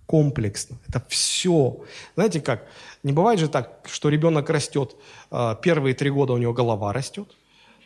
комплексно. 0.06 0.78
Это 0.88 1.04
все. 1.08 1.84
Знаете 2.14 2.40
как? 2.40 2.66
Не 3.02 3.12
бывает 3.12 3.38
же 3.38 3.48
так, 3.48 3.80
что 3.86 4.08
ребенок 4.08 4.48
растет, 4.50 4.96
а, 5.30 5.54
первые 5.54 5.94
три 5.94 6.10
года 6.10 6.32
у 6.32 6.38
него 6.38 6.52
голова 6.52 6.92
растет, 6.92 7.28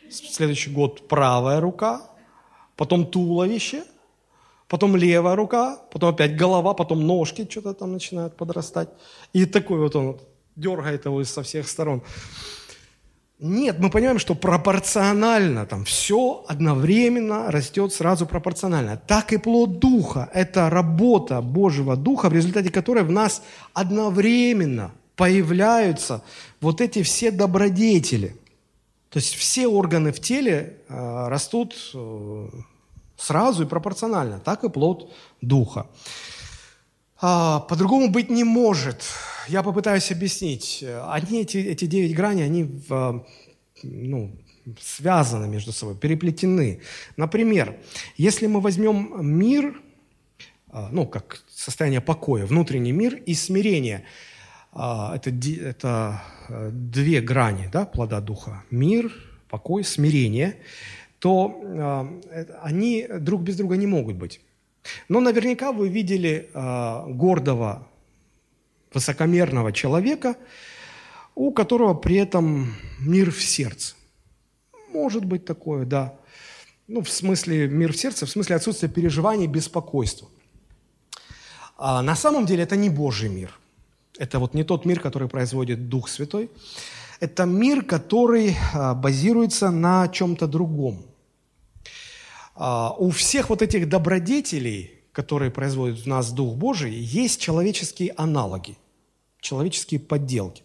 следующий 0.09 0.71
год 0.71 1.07
правая 1.07 1.59
рука, 1.59 2.01
потом 2.75 3.05
туловище, 3.05 3.83
потом 4.67 4.95
левая 4.95 5.35
рука, 5.35 5.81
потом 5.91 6.13
опять 6.13 6.35
голова, 6.35 6.73
потом 6.73 7.05
ножки 7.05 7.47
что-то 7.49 7.73
там 7.73 7.93
начинают 7.93 8.35
подрастать. 8.37 8.89
И 9.33 9.45
такой 9.45 9.79
вот 9.79 9.95
он 9.95 10.19
дергает 10.55 11.05
его 11.05 11.23
со 11.23 11.43
всех 11.43 11.67
сторон. 11.67 12.03
Нет, 13.43 13.79
мы 13.79 13.89
понимаем, 13.89 14.19
что 14.19 14.35
пропорционально, 14.35 15.65
там 15.65 15.83
все 15.83 16.45
одновременно 16.47 17.49
растет 17.49 17.91
сразу 17.91 18.27
пропорционально. 18.27 18.97
Так 18.97 19.33
и 19.33 19.37
плод 19.37 19.79
Духа– 19.79 20.29
это 20.33 20.69
работа 20.69 21.41
Божьего 21.41 21.95
Духа, 21.95 22.29
в 22.29 22.33
результате 22.33 22.69
которой 22.69 23.03
в 23.03 23.09
нас 23.09 23.41
одновременно 23.73 24.91
появляются 25.15 26.23
вот 26.61 26.81
эти 26.81 27.01
все 27.01 27.31
добродетели. 27.31 28.35
То 29.09 29.17
есть 29.17 29.33
все 29.33 29.65
органы 29.67 30.11
в 30.11 30.19
теле 30.19 30.77
э, 30.87 31.27
растут 31.27 31.73
э, 31.95 32.47
сразу 33.17 33.63
и 33.63 33.67
пропорционально. 33.67 34.39
Так 34.39 34.63
и 34.63 34.69
плод 34.69 35.11
Духа. 35.41 35.87
А, 37.19 37.61
по-другому 37.61 38.11
быть 38.11 38.29
не 38.29 38.43
может. 38.43 39.01
Я 39.47 39.63
попытаюсь 39.63 40.11
объяснить. 40.11 40.83
Они, 41.07 41.41
эти, 41.41 41.57
эти 41.57 41.85
девять 41.85 42.15
граней, 42.15 42.43
они 42.43 42.63
в, 42.63 43.25
ну, 43.83 44.35
связаны 44.79 45.47
между 45.47 45.71
собой, 45.71 45.95
переплетены. 45.95 46.81
Например, 47.17 47.77
если 48.17 48.47
мы 48.47 48.61
возьмем 48.61 49.25
мир, 49.25 49.81
а, 50.69 50.89
ну, 50.91 51.05
как 51.05 51.43
состояние 51.49 52.01
покоя, 52.01 52.45
внутренний 52.45 52.91
мир 52.91 53.15
и 53.15 53.33
смирение, 53.33 54.03
а, 54.71 55.15
это, 55.15 55.29
это 55.29 56.21
две 56.71 57.21
грани 57.21 57.69
да, 57.71 57.85
плода 57.85 58.21
духа. 58.21 58.63
Мир, 58.71 59.11
покой, 59.49 59.83
смирение, 59.83 60.57
то 61.19 62.09
они 62.61 63.07
друг 63.19 63.41
без 63.41 63.55
друга 63.57 63.77
не 63.77 63.85
могут 63.85 64.15
быть. 64.15 64.41
Но 65.07 65.19
наверняка 65.19 65.71
вы 65.71 65.87
видели 65.89 66.49
гордого, 66.53 67.87
высокомерного 68.93 69.71
человека. 69.71 70.35
у 71.33 71.51
которого 71.53 71.93
при 71.93 72.17
этом 72.17 72.75
мир 72.99 73.31
в 73.31 73.41
сердце. 73.41 73.95
Может 74.93 75.23
быть 75.23 75.45
такое, 75.45 75.85
да. 75.85 76.13
Ну, 76.87 77.01
в 77.01 77.09
смысле 77.09 77.69
мир 77.69 77.93
в 77.93 77.97
сердце, 77.97 78.25
в 78.25 78.29
смысле 78.29 78.57
отсутствия 78.57 78.89
переживаний, 78.89 79.47
беспокойства. 79.47 80.27
А 81.77 82.01
на 82.01 82.15
самом 82.15 82.45
деле 82.45 82.63
это 82.63 82.75
не 82.75 82.89
Божий 82.89 83.29
мир. 83.29 83.57
Это 84.19 84.39
вот 84.39 84.53
не 84.53 84.63
тот 84.63 84.85
мир, 84.85 84.99
который 84.99 85.29
производит 85.29 85.87
Дух 85.87 86.09
Святой. 86.09 86.51
Это 87.21 87.45
мир, 87.45 87.83
который 87.83 88.57
а, 88.73 88.93
базируется 88.93 89.71
на 89.71 90.07
чем-то 90.09 90.47
другом. 90.47 91.05
А, 92.55 92.93
у 92.97 93.09
всех 93.09 93.49
вот 93.49 93.61
этих 93.61 93.87
добродетелей, 93.87 95.00
которые 95.11 95.51
производит 95.51 95.99
в 95.99 96.07
нас 96.07 96.31
Дух 96.31 96.55
Божий, 96.55 96.93
есть 96.93 97.39
человеческие 97.41 98.13
аналоги 98.17 98.77
человеческие 99.41 99.99
подделки. 99.99 100.63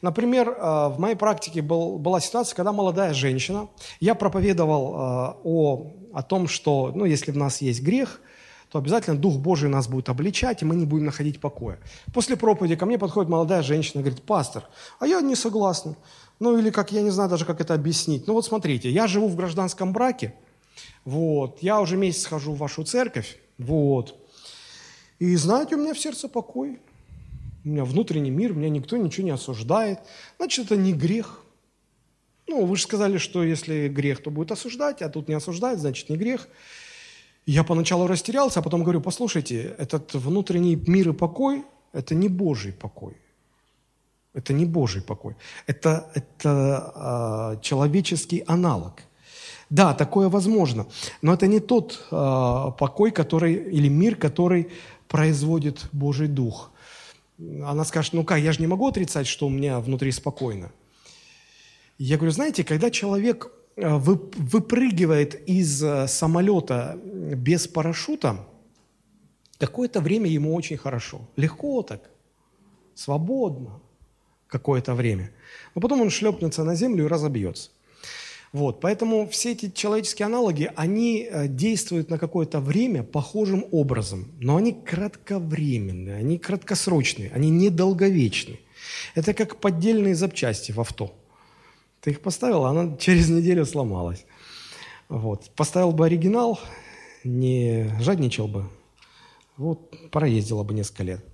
Например, 0.00 0.48
э, 0.48 0.88
в 0.88 0.96
моей 0.98 1.16
практике 1.16 1.60
был, 1.60 1.98
была 1.98 2.20
ситуация, 2.20 2.54
когда 2.56 2.72
молодая 2.72 3.12
женщина, 3.12 3.68
я 4.00 4.14
проповедовал 4.14 4.94
э, 4.94 5.34
о, 5.44 5.92
о 6.14 6.22
том, 6.22 6.46
что, 6.48 6.92
ну, 6.94 7.04
если 7.04 7.32
в 7.32 7.36
нас 7.36 7.60
есть 7.60 7.82
грех, 7.82 8.20
то 8.70 8.78
обязательно 8.78 9.18
Дух 9.18 9.36
Божий 9.36 9.68
нас 9.68 9.86
будет 9.86 10.08
обличать, 10.08 10.62
и 10.62 10.64
мы 10.64 10.76
не 10.76 10.86
будем 10.86 11.04
находить 11.04 11.40
покоя. 11.40 11.78
После 12.14 12.36
проповеди 12.36 12.76
ко 12.76 12.86
мне 12.86 12.96
подходит 12.96 13.28
молодая 13.28 13.62
женщина 13.62 14.00
и 14.00 14.02
говорит, 14.04 14.22
пастор, 14.22 14.64
а 14.98 15.06
я 15.06 15.20
не 15.20 15.34
согласна. 15.34 15.96
Ну, 16.40 16.56
или 16.56 16.70
как, 16.70 16.90
я 16.92 17.02
не 17.02 17.10
знаю 17.10 17.28
даже, 17.28 17.44
как 17.44 17.60
это 17.60 17.74
объяснить. 17.74 18.26
Ну, 18.26 18.32
вот 18.32 18.46
смотрите, 18.46 18.88
я 18.88 19.06
живу 19.06 19.28
в 19.28 19.36
гражданском 19.36 19.92
браке, 19.92 20.34
вот, 21.04 21.58
я 21.60 21.80
уже 21.80 21.96
месяц 21.96 22.24
хожу 22.26 22.52
в 22.52 22.58
вашу 22.58 22.84
церковь, 22.84 23.38
вот, 23.62 24.16
и 25.18 25.36
знаете, 25.36 25.76
у 25.76 25.78
меня 25.78 25.94
в 25.94 25.98
сердце 25.98 26.28
покой 26.28 26.80
у 27.64 27.68
меня 27.68 27.84
внутренний 27.84 28.30
мир, 28.30 28.54
меня 28.54 28.68
никто 28.68 28.96
ничего 28.96 29.24
не 29.24 29.30
осуждает, 29.30 30.00
значит, 30.38 30.66
это 30.66 30.76
не 30.76 30.92
грех. 30.92 31.40
Ну, 32.48 32.66
вы 32.66 32.76
же 32.76 32.82
сказали, 32.82 33.18
что 33.18 33.44
если 33.44 33.88
грех, 33.88 34.22
то 34.22 34.30
будет 34.30 34.50
осуждать, 34.50 35.00
а 35.02 35.08
тут 35.08 35.28
не 35.28 35.34
осуждает, 35.34 35.78
значит, 35.78 36.08
не 36.08 36.16
грех. 36.16 36.48
Я 37.46 37.64
поначалу 37.64 38.06
растерялся, 38.06 38.60
а 38.60 38.62
потом 38.62 38.82
говорю, 38.82 39.00
послушайте, 39.00 39.74
этот 39.78 40.14
внутренний 40.14 40.76
мир 40.76 41.10
и 41.10 41.12
покой– 41.12 41.64
это 41.92 42.14
не 42.14 42.28
Божий 42.28 42.72
покой. 42.72 43.16
Это 44.34 44.52
не 44.52 44.64
Божий 44.64 45.02
покой. 45.02 45.36
Это, 45.66 46.10
это 46.14 47.58
э, 47.58 47.62
человеческий 47.62 48.44
аналог. 48.46 49.02
Да, 49.72 49.94
такое 49.94 50.28
возможно, 50.28 50.86
но 51.22 51.32
это 51.32 51.46
не 51.46 51.60
тот 51.60 52.06
э, 52.10 52.72
покой, 52.78 53.10
который, 53.10 53.54
или 53.54 53.88
мир, 53.88 54.16
который 54.16 54.68
производит 55.08 55.88
Божий 55.92 56.28
Дух 56.28 56.72
она 57.64 57.84
скажет, 57.84 58.12
ну 58.12 58.24
как, 58.24 58.38
я 58.38 58.52
же 58.52 58.60
не 58.60 58.66
могу 58.66 58.86
отрицать, 58.86 59.26
что 59.26 59.46
у 59.46 59.50
меня 59.50 59.80
внутри 59.80 60.12
спокойно. 60.12 60.70
Я 61.98 62.16
говорю, 62.16 62.32
знаете, 62.32 62.64
когда 62.64 62.90
человек 62.90 63.50
э, 63.76 63.96
выпрыгивает 63.96 65.48
из 65.48 65.82
э, 65.82 66.06
самолета 66.08 66.98
без 67.04 67.66
парашюта, 67.66 68.46
какое-то 69.58 70.00
время 70.00 70.28
ему 70.28 70.54
очень 70.54 70.76
хорошо. 70.76 71.20
Легко 71.36 71.82
так, 71.82 72.10
свободно 72.94 73.80
какое-то 74.48 74.94
время. 74.94 75.30
Но 75.74 75.80
потом 75.80 76.00
он 76.00 76.10
шлепнется 76.10 76.64
на 76.64 76.74
землю 76.74 77.04
и 77.04 77.08
разобьется. 77.08 77.70
Вот, 78.52 78.82
поэтому 78.82 79.26
все 79.28 79.52
эти 79.52 79.70
человеческие 79.70 80.26
аналоги, 80.26 80.70
они 80.76 81.26
э, 81.28 81.48
действуют 81.48 82.10
на 82.10 82.18
какое-то 82.18 82.60
время 82.60 83.02
похожим 83.02 83.64
образом, 83.72 84.30
но 84.40 84.56
они 84.56 84.74
кратковременные, 84.74 86.16
они 86.16 86.38
краткосрочные, 86.38 87.30
они 87.34 87.48
недолговечные. 87.48 88.60
Это 89.14 89.32
как 89.32 89.56
поддельные 89.56 90.14
запчасти 90.14 90.70
в 90.70 90.80
авто. 90.80 91.14
Ты 92.02 92.10
их 92.10 92.20
поставил, 92.20 92.66
а 92.66 92.70
она 92.70 92.94
через 93.00 93.30
неделю 93.30 93.64
сломалась. 93.64 94.26
Вот. 95.08 95.50
Поставил 95.56 95.92
бы 95.92 96.04
оригинал, 96.04 96.60
не 97.24 97.90
жадничал 98.00 98.48
бы, 98.48 98.68
вот, 99.56 100.10
проездила 100.10 100.62
бы 100.62 100.74
несколько 100.74 101.04
лет. 101.04 101.24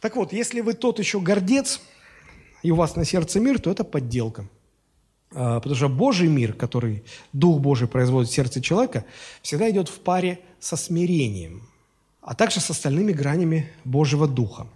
Так 0.00 0.16
вот, 0.16 0.32
если 0.32 0.62
вы 0.62 0.72
тот 0.72 0.98
еще 0.98 1.20
гордец, 1.20 1.82
и 2.62 2.70
у 2.70 2.76
вас 2.76 2.96
на 2.96 3.04
сердце 3.04 3.38
мир, 3.38 3.60
то 3.60 3.70
это 3.70 3.84
подделка– 3.84 4.48
потому 5.32 5.74
что 5.74 5.88
Божий 5.88 6.28
мир, 6.28 6.52
который 6.52 7.04
Дух 7.32 7.60
Божий 7.60 7.88
производит 7.88 8.30
в 8.30 8.34
сердце 8.34 8.60
человека, 8.60 9.04
всегда 9.42 9.70
идет 9.70 9.88
в 9.88 9.98
паре 10.00 10.40
со 10.60 10.76
смирением, 10.76 11.68
а 12.20 12.34
также 12.34 12.60
с 12.60 12.70
остальными 12.70 13.12
гранями 13.12 13.70
Божьего 13.84 14.28
Духа. 14.28 14.66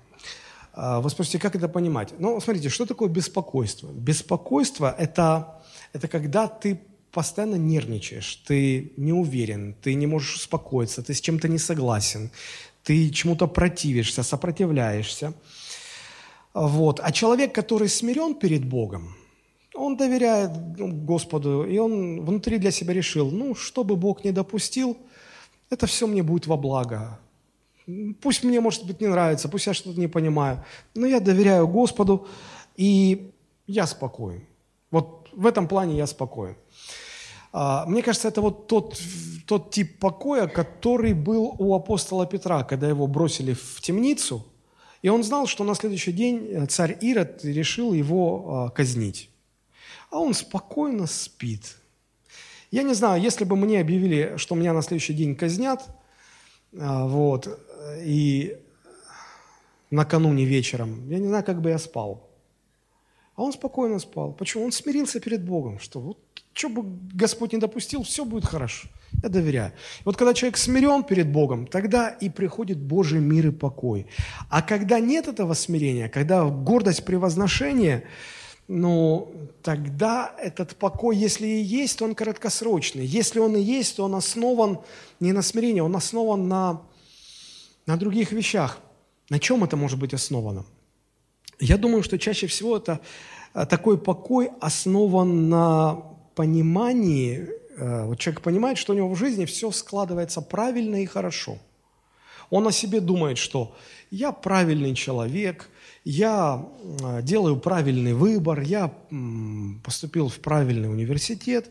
А, 0.73 1.01
вы 1.01 1.11
спросите, 1.11 1.39
как 1.39 1.57
это 1.57 1.69
понимать? 1.69 2.15
Ну, 2.19 2.41
смотрите, 2.41 2.69
что 2.69 2.87
такое 2.87 3.09
беспокойство? 3.09 3.89
Беспокойство– 3.89 4.95
это, 4.99 5.63
это 5.93 6.09
когда 6.09 6.49
ты 6.49 6.81
постоянно 7.13 7.57
нервничаешь, 7.57 8.37
ты 8.47 8.93
не 8.97 9.13
уверен, 9.13 9.75
ты 9.83 9.95
не 9.95 10.07
можешь 10.07 10.37
успокоиться, 10.37 11.03
ты 11.03 11.15
с 11.15 11.21
чем-то 11.21 11.49
не 11.49 11.59
согласен, 11.59 12.31
ты 12.83 13.11
чему-то 13.11 13.47
противишься, 13.47 14.23
сопротивляешься. 14.23 15.33
Вот. 16.53 17.01
А 17.03 17.13
человек, 17.13 17.55
который 17.55 17.89
смирен 17.89 18.35
перед 18.35 18.65
Богом– 18.65 19.15
он 19.77 19.97
доверяет 19.97 20.51
Господу, 21.05 21.65
и 21.65 21.79
он 21.79 22.25
внутри 22.25 22.59
для 22.59 22.71
себя 22.71 22.95
решил, 22.95 23.31
ну, 23.31 23.55
что 23.55 23.85
бы 23.85 23.97
Бог 23.97 24.25
не 24.25 24.33
допустил, 24.33 24.97
это 25.71 25.87
все 25.87 26.07
мне 26.07 26.23
будет 26.23 26.47
во 26.47 26.57
благо. 26.57 27.19
Пусть 28.21 28.43
мне, 28.43 28.61
может 28.61 28.87
быть, 28.87 29.01
не 29.01 29.07
нравится, 29.07 29.49
пусть 29.49 29.67
я 29.67 29.75
что-то 29.75 30.01
не 30.01 30.09
понимаю, 30.09 30.65
но 30.95 31.07
я 31.07 31.21
доверяю 31.21 31.69
Господу, 31.69 32.27
и 32.77 33.31
я 33.67 33.87
спокоен. 33.87 34.45
Вот 34.91 35.29
в 35.33 35.47
этом 35.47 35.69
плане 35.69 35.97
я 35.97 36.07
спокоен. 36.07 36.57
А, 37.53 37.87
мне 37.87 38.03
кажется, 38.03 38.29
это 38.29 38.41
вот 38.41 38.67
тот, 38.67 39.01
тот 39.47 39.71
тип 39.71 39.99
покоя, 39.99 40.49
который 40.49 41.15
был 41.15 41.55
у 41.59 41.75
апостола 41.75 42.27
Петра, 42.27 42.65
когда 42.65 42.89
его 42.89 43.07
бросили 43.07 43.53
в 43.53 43.81
темницу, 43.81 44.45
и 45.03 45.09
он 45.09 45.23
знал, 45.23 45.47
что 45.47 45.63
на 45.63 45.75
следующий 45.75 46.13
день 46.13 46.67
царь 46.69 46.99
Ирод 47.01 47.45
решил 47.45 47.93
его 47.93 48.67
а, 48.67 48.71
казнить 48.71 49.31
а 50.11 50.19
он 50.19 50.35
спокойно 50.35 51.07
спит. 51.07 51.77
Я 52.71 52.83
не 52.83 52.95
знаю, 52.95 53.23
если 53.23 53.45
бы 53.45 53.57
мне 53.57 53.81
объявили, 53.81 54.35
что 54.37 54.55
меня 54.55 54.73
на 54.73 54.83
следующий 54.83 55.15
день 55.15 55.37
казнят, 55.37 55.87
а, 56.79 57.07
вот, 57.07 57.49
и 58.01 58.59
накануне 59.91 60.45
вечером, 60.45 61.09
я 61.09 61.19
не 61.19 61.29
знаю, 61.29 61.45
как 61.45 61.61
бы 61.61 61.71
я 61.71 61.79
спал. 61.79 62.29
А 63.35 63.43
он 63.43 63.53
спокойно 63.53 63.99
спал. 63.99 64.33
Почему? 64.33 64.65
Он 64.65 64.73
смирился 64.73 65.21
перед 65.21 65.45
Богом, 65.45 65.79
что 65.79 66.01
вот 66.01 66.19
что 66.53 66.71
бы 66.71 66.83
Господь 67.13 67.53
не 67.53 67.59
допустил, 67.59 68.03
все 68.03 68.25
будет 68.25 68.47
хорошо. 68.47 68.89
Я 69.23 69.29
доверяю. 69.29 69.73
Вот 70.07 70.17
когда 70.17 70.33
человек 70.33 70.57
смирен 70.57 71.05
перед 71.05 71.31
Богом, 71.31 71.67
тогда 71.67 72.09
и 72.09 72.31
приходит 72.31 72.79
Божий 72.79 73.21
мир 73.21 73.49
и 73.49 73.51
покой. 73.51 74.07
А 74.49 74.63
когда 74.63 74.99
нет 74.99 75.29
этого 75.29 75.53
смирения, 75.53 76.09
когда 76.09 76.45
гордость 76.45 77.05
превозношения– 77.05 78.05
ну, 78.69 79.33
тогда 79.63 80.35
этот 80.39 80.77
покой, 80.77 81.17
если 81.17 81.47
и 81.47 81.63
есть, 81.63 81.99
то 81.99 82.05
он 82.05 82.15
краткосрочный. 82.15 83.07
Если 83.07 83.39
он 83.39 83.57
и 83.57 83.61
есть, 83.61 83.97
то 83.97 84.05
он 84.05 84.15
основан 84.17 84.81
не 85.21 85.33
на 85.33 85.43
смирении, 85.43 85.81
он 85.81 85.95
основан 85.95 86.49
на, 86.49 86.83
на 87.87 87.97
других 87.97 88.33
вещах. 88.33 88.81
На 89.31 89.39
чем 89.39 89.63
это 89.63 89.77
может 89.77 90.01
быть 90.01 90.15
основано? 90.15 90.65
Я 91.61 91.79
думаю, 91.79 92.03
что 92.03 92.19
чаще 92.19 92.49
всего 92.49 92.77
это 92.77 93.01
э, 93.55 93.67
такой 93.67 93.99
покой 93.99 94.51
основан 94.61 95.49
на 95.49 96.03
понимании, 96.35 97.49
э, 97.77 98.05
вот 98.05 98.19
человек 98.19 98.43
понимает, 98.43 98.79
что 98.79 98.93
у 98.93 98.97
него 98.97 99.09
в 99.09 99.17
жизни 99.17 99.45
все 99.45 99.71
складывается 99.71 100.43
правильно 100.43 101.03
и 101.03 101.07
хорошо. 101.07 101.59
Он 102.51 102.67
о 102.67 102.73
себе 102.73 103.01
думает, 103.01 103.39
что 103.39 103.77
я 104.11 104.33
правильный 104.33 104.95
человек– 104.95 105.71
я 106.07 106.65
делаю 107.23 107.57
правильный 107.57 108.15
выбор, 108.15 108.61
я 108.61 108.95
поступил 109.83 110.29
в 110.29 110.39
правильный 110.39 110.89
университет, 110.89 111.69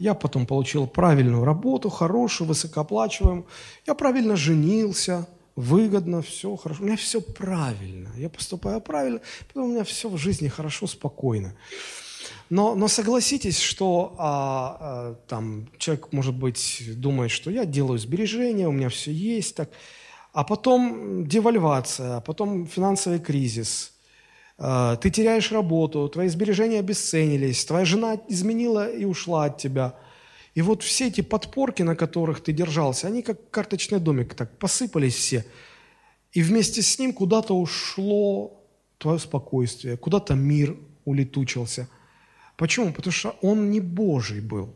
я 0.00 0.14
потом 0.14 0.44
получил 0.44 0.88
правильную 0.88 1.44
работу, 1.44 1.88
хорошую, 1.88 2.48
высокооплачиваемую, 2.48 3.46
я 3.86 3.94
правильно 3.94 4.34
женился, 4.34 5.28
выгодно, 5.54 6.20
все 6.20 6.56
хорошо, 6.56 6.82
у 6.82 6.86
меня 6.86 6.96
все 6.96 7.20
правильно, 7.20 8.10
я 8.16 8.28
поступаю 8.28 8.80
правильно, 8.80 9.20
потом 9.46 9.68
у 9.68 9.72
меня 9.72 9.84
все 9.84 10.08
в 10.08 10.18
жизни 10.18 10.48
хорошо, 10.48 10.88
спокойно. 10.88 11.54
Но, 12.50 12.74
но 12.74 12.88
согласитесь, 12.88 13.60
что 13.60 14.16
а, 14.18 14.78
а, 14.80 15.14
там 15.28 15.68
человек, 15.78 16.12
может 16.12 16.34
быть, 16.34 16.82
думает, 16.96 17.30
что 17.30 17.52
я 17.52 17.64
делаю 17.64 18.00
сбережения, 18.00 18.66
у 18.66 18.72
меня 18.72 18.88
все 18.88 19.12
есть, 19.12 19.54
так 19.54 19.70
а 20.36 20.44
потом 20.44 21.26
девальвация, 21.26 22.16
а 22.16 22.20
потом 22.20 22.66
финансовый 22.66 23.18
кризис. 23.20 23.92
А, 24.58 24.96
ты 24.96 25.08
теряешь 25.08 25.50
работу, 25.50 26.06
твои 26.10 26.28
сбережения 26.28 26.80
обесценились, 26.80 27.64
твоя 27.64 27.86
жена 27.86 28.20
изменила 28.28 28.86
и 28.86 29.06
ушла 29.06 29.46
от 29.46 29.56
тебя. 29.56 29.94
И 30.54 30.60
вот 30.60 30.82
все 30.82 31.06
эти 31.06 31.22
подпорки, 31.22 31.82
на 31.82 31.96
которых 31.96 32.42
ты 32.42 32.52
держался, 32.52 33.06
они 33.06 33.22
как 33.22 33.50
карточный 33.50 33.98
домик 33.98 34.34
так 34.34 34.58
посыпались 34.58 35.14
все. 35.14 35.46
И 36.32 36.42
вместе 36.42 36.82
с 36.82 36.98
ним 36.98 37.14
куда-то 37.14 37.54
ушло 37.58 38.62
твое 38.98 39.18
спокойствие, 39.18 39.96
куда-то 39.96 40.34
мир 40.34 40.76
улетучился. 41.06 41.88
Почему? 42.58 42.92
Потому 42.92 43.12
что 43.12 43.36
он 43.40 43.70
не 43.70 43.80
Божий 43.80 44.42
был. 44.42 44.74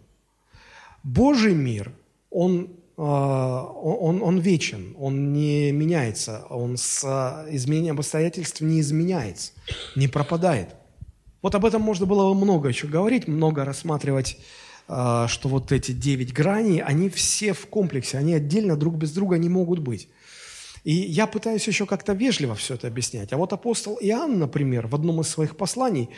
Божий 1.03 1.55
мир, 1.55 1.93
он, 2.31 2.71
он, 3.03 4.23
он 4.23 4.39
вечен, 4.41 4.95
он 4.99 5.33
не 5.33 5.73
меняется, 5.73 6.45
он 6.51 6.77
с 6.77 7.03
изменением 7.51 7.99
обстоятельств 7.99 8.61
не 8.61 8.81
изменяется, 8.81 9.53
не 9.97 10.07
пропадает. 10.07 10.75
Вот 11.41 11.55
об 11.55 11.65
этом 11.65 11.81
можно 11.81 12.05
было 12.05 12.35
много 12.35 12.69
еще 12.69 12.87
говорить, 12.87 13.27
много 13.27 13.65
рассматривать, 13.65 14.39
а, 14.87 15.29
что 15.29 15.49
вот 15.49 15.73
эти 15.73 15.93
девять 15.93 16.35
граней, 16.35 16.83
они 16.83 17.09
все 17.09 17.53
в 17.55 17.67
комплексе, 17.67 18.19
они 18.19 18.35
отдельно 18.35 18.77
друг 18.77 18.97
без 18.97 19.13
друга 19.13 19.39
не 19.39 19.49
могут 19.49 19.79
быть. 19.79 20.09
И 20.85 20.93
я 20.93 21.27
пытаюсь 21.27 21.67
еще 21.67 21.87
как-то 21.87 22.13
вежливо 22.13 22.55
все 22.55 22.75
это 22.75 22.89
объяснять. 22.89 23.33
А 23.33 23.37
вот 23.37 23.53
апостол 23.53 23.99
Иоанн, 24.01 24.39
например, 24.39 24.87
в 24.87 24.95
одном 24.95 25.21
из 25.21 25.29
своих 25.29 25.57
посланий, 25.57 26.09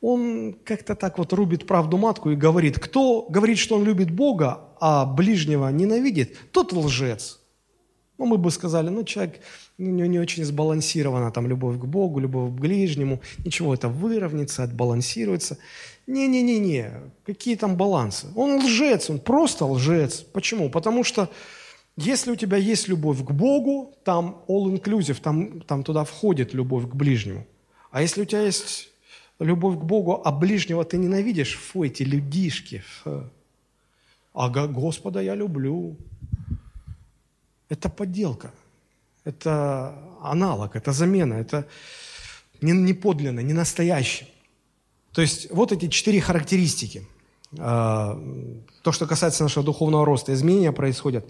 он 0.00 0.56
как-то 0.64 0.94
так 0.94 1.18
вот 1.18 1.32
рубит 1.32 1.66
правду 1.66 1.96
матку 1.96 2.30
и 2.30 2.36
говорит, 2.36 2.78
кто 2.78 3.26
говорит, 3.28 3.58
что 3.58 3.76
он 3.76 3.84
любит 3.84 4.10
Бога, 4.10 4.60
а 4.80 5.04
ближнего 5.04 5.68
ненавидит, 5.68 6.36
тот 6.52 6.72
лжец. 6.72 7.40
Ну, 8.18 8.26
мы 8.26 8.36
бы 8.36 8.50
сказали, 8.50 8.88
ну, 8.88 9.04
человек, 9.04 9.40
у 9.78 9.82
него 9.82 10.08
не 10.08 10.18
очень 10.18 10.44
сбалансирована 10.44 11.30
там 11.30 11.46
любовь 11.46 11.78
к 11.78 11.84
Богу, 11.84 12.18
любовь 12.18 12.50
к 12.50 12.60
ближнему, 12.60 13.20
ничего, 13.44 13.72
это 13.72 13.88
выровняется, 13.88 14.64
отбалансируется. 14.64 15.58
Не-не-не-не, 16.08 16.90
какие 17.24 17.54
там 17.54 17.76
балансы? 17.76 18.26
Он 18.34 18.64
лжец, 18.64 19.08
он 19.08 19.20
просто 19.20 19.66
лжец. 19.66 20.22
Почему? 20.32 20.68
Потому 20.68 21.04
что 21.04 21.30
если 22.00 22.30
у 22.30 22.36
тебя 22.36 22.56
есть 22.56 22.86
любовь 22.86 23.24
к 23.24 23.32
Богу, 23.32 23.92
там 24.04 24.44
all-inclusive, 24.46 25.20
там, 25.20 25.60
там 25.62 25.82
туда 25.82 26.04
входит 26.04 26.54
любовь 26.54 26.88
к 26.88 26.94
ближнему. 26.94 27.44
А 27.90 28.02
если 28.02 28.22
у 28.22 28.24
тебя 28.24 28.42
есть 28.42 28.88
любовь 29.40 29.78
к 29.78 29.82
Богу, 29.82 30.22
а 30.24 30.30
ближнего 30.30 30.84
ты 30.84 30.96
ненавидишь, 30.96 31.56
фу, 31.56 31.82
эти 31.82 32.04
людишки, 32.04 32.84
фу. 33.02 33.24
а 34.32 34.48
Господа 34.48 35.20
я 35.20 35.34
люблю. 35.34 35.96
Это 37.68 37.88
подделка, 37.88 38.52
это 39.24 39.98
аналог, 40.22 40.76
это 40.76 40.92
замена, 40.92 41.34
это 41.34 41.66
не, 42.62 42.72
не 42.72 42.94
подлинно, 42.94 43.40
не 43.40 43.54
настоящее. 43.54 44.28
То 45.12 45.20
есть 45.20 45.50
вот 45.50 45.72
эти 45.72 45.88
четыре 45.88 46.20
характеристики. 46.20 47.08
А, 47.58 48.16
то, 48.82 48.92
что 48.92 49.06
касается 49.06 49.42
нашего 49.42 49.64
духовного 49.64 50.06
роста, 50.06 50.32
изменения 50.32 50.70
происходят 50.70 51.28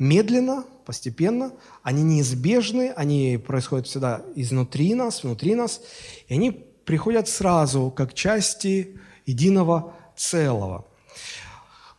медленно, 0.00 0.64
постепенно, 0.86 1.52
они 1.82 2.02
неизбежны, 2.02 2.92
они 2.96 3.38
происходят 3.38 3.86
всегда 3.86 4.22
изнутри 4.34 4.94
нас, 4.94 5.22
внутри 5.22 5.54
нас, 5.54 5.80
и 6.26 6.34
они 6.34 6.50
приходят 6.50 7.28
сразу, 7.28 7.92
как 7.94 8.14
части 8.14 8.98
единого 9.26 9.94
целого. 10.16 10.86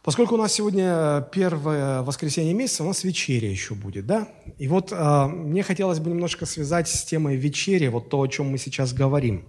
Поскольку 0.01 0.33
у 0.33 0.37
нас 0.37 0.51
сегодня 0.51 1.27
первое 1.31 2.01
воскресенье 2.01 2.55
месяца, 2.55 2.83
у 2.83 2.87
нас 2.87 3.03
вечеря 3.03 3.47
еще 3.47 3.75
будет, 3.75 4.07
да? 4.07 4.27
И 4.57 4.67
вот 4.67 4.91
э, 4.91 5.27
мне 5.27 5.61
хотелось 5.61 5.99
бы 5.99 6.09
немножко 6.09 6.47
связать 6.47 6.89
с 6.89 7.03
темой 7.03 7.35
вечери, 7.35 7.87
вот 7.87 8.09
то, 8.09 8.19
о 8.19 8.27
чем 8.27 8.49
мы 8.49 8.57
сейчас 8.57 8.93
говорим. 8.93 9.45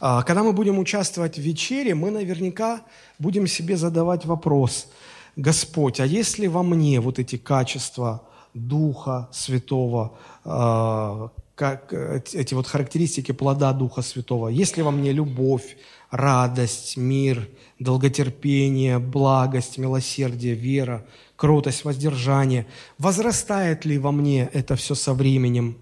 Э, 0.00 0.22
когда 0.26 0.42
мы 0.42 0.54
будем 0.54 0.78
участвовать 0.78 1.36
в 1.36 1.42
вечере, 1.42 1.94
мы 1.94 2.10
наверняка 2.10 2.80
будем 3.18 3.46
себе 3.46 3.76
задавать 3.76 4.24
вопрос– 4.24 4.86
Господь, 5.38 6.00
а 6.00 6.04
если 6.04 6.48
во 6.48 6.64
мне 6.64 7.00
вот 7.00 7.20
эти 7.20 7.36
качества 7.36 8.22
Духа 8.54 9.28
Святого, 9.30 10.18
э, 10.44 11.28
как 11.54 11.92
эти 11.92 12.54
вот 12.54 12.66
характеристики 12.66 13.30
плода 13.30 13.72
Духа 13.72 14.02
Святого, 14.02 14.48
если 14.48 14.82
во 14.82 14.90
мне 14.90 15.12
любовь, 15.12 15.76
радость, 16.10 16.96
мир, 16.96 17.48
долготерпение, 17.78 18.98
благость, 18.98 19.78
милосердие, 19.78 20.54
вера, 20.54 21.06
кротость, 21.36 21.84
воздержание, 21.84 22.66
возрастает 22.98 23.84
ли 23.84 23.96
во 23.96 24.10
мне 24.10 24.50
это 24.52 24.74
все 24.74 24.96
со 24.96 25.14
временем? 25.14 25.78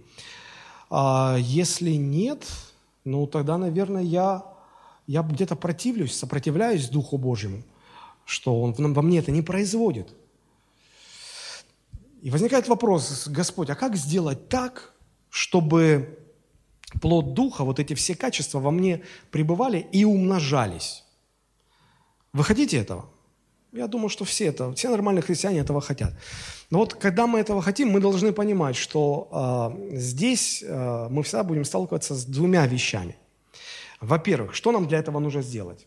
А 0.91 1.39
если 1.41 1.93
нет, 1.93 2.45
ну 3.07 3.27
тогда, 3.27 3.57
наверное, 3.57 4.03
я, 4.03 4.45
я 5.07 5.23
где-то 5.23 5.57
противлюсь, 5.57 6.15
сопротивляюсь 6.15 6.91
Духу 6.91 7.17
Божьему– 7.17 7.63
что 8.27 8.61
Он 8.61 8.93
во 8.93 9.03
мне 9.03 9.21
это 9.21 9.31
не 9.31 9.41
производит. 9.41 10.15
И 12.21 12.31
возникает 12.31 12.69
вопрос, 12.69 13.29
Господь, 13.29 13.71
а 13.71 13.75
как 13.75 13.97
сделать 13.97 14.49
так, 14.49 14.93
чтобы 15.31 16.19
плод 17.01 17.35
Духа, 17.35 17.65
вот 17.65 17.79
эти 17.79 17.95
все 17.95 18.15
качества 18.15 18.59
во 18.59 18.71
мне 18.71 19.03
пребывали 19.31 19.87
и 19.93 20.05
умножались? 20.05 21.05
Вы 22.33 22.45
хотите 22.45 22.79
этого? 22.79 23.07
Я 23.73 23.87
думаю, 23.87 24.09
что 24.09 24.25
все 24.25 24.47
это, 24.47 24.73
все 24.73 24.89
нормальные 24.89 25.23
христиане 25.23 25.61
этого 25.61 25.81
хотят. 25.81 26.15
Но 26.71 26.79
вот 26.79 26.95
когда 26.95 27.27
мы 27.27 27.39
этого 27.39 27.63
хотим, 27.63 27.91
мы 27.91 28.01
должны 28.01 28.33
понимать, 28.33 28.75
что 28.75 29.29
э, 29.91 29.97
здесь 29.97 30.65
э, 30.67 31.09
мы 31.11 31.23
всегда 31.23 31.45
будем 31.45 31.65
сталкиваться 31.65 32.15
с 32.15 32.25
двумя 32.25 32.67
вещами. 32.67 33.17
Во-первых, 34.01 34.55
что 34.55 34.73
нам 34.73 34.89
для 34.89 34.99
этого 34.99 35.21
нужно 35.21 35.43
сделать? 35.43 35.87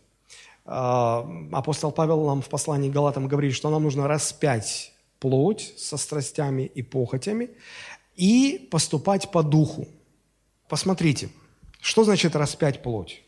А, 0.71 1.27
апостол 1.51 1.91
Павел 1.91 2.27
нам 2.27 2.43
в 2.43 2.49
послании 2.49 2.91
к 2.91 2.93
Галатам 2.93 3.27
говорит, 3.27 3.55
что 3.55 3.71
нам 3.71 3.81
нужно 3.81 4.07
распять 4.07 4.93
плоть 5.19 5.73
со 5.77 5.97
страстями 5.97 6.61
и 6.61 6.83
похотями 6.83 7.49
и 8.15 8.67
поступать 8.69 9.31
по 9.31 9.41
духу. 9.41 9.87
Посмотрите, 10.67 11.29
что 11.81 12.03
значит 12.03 12.35
распять 12.35 12.83
плоть? 12.83 13.23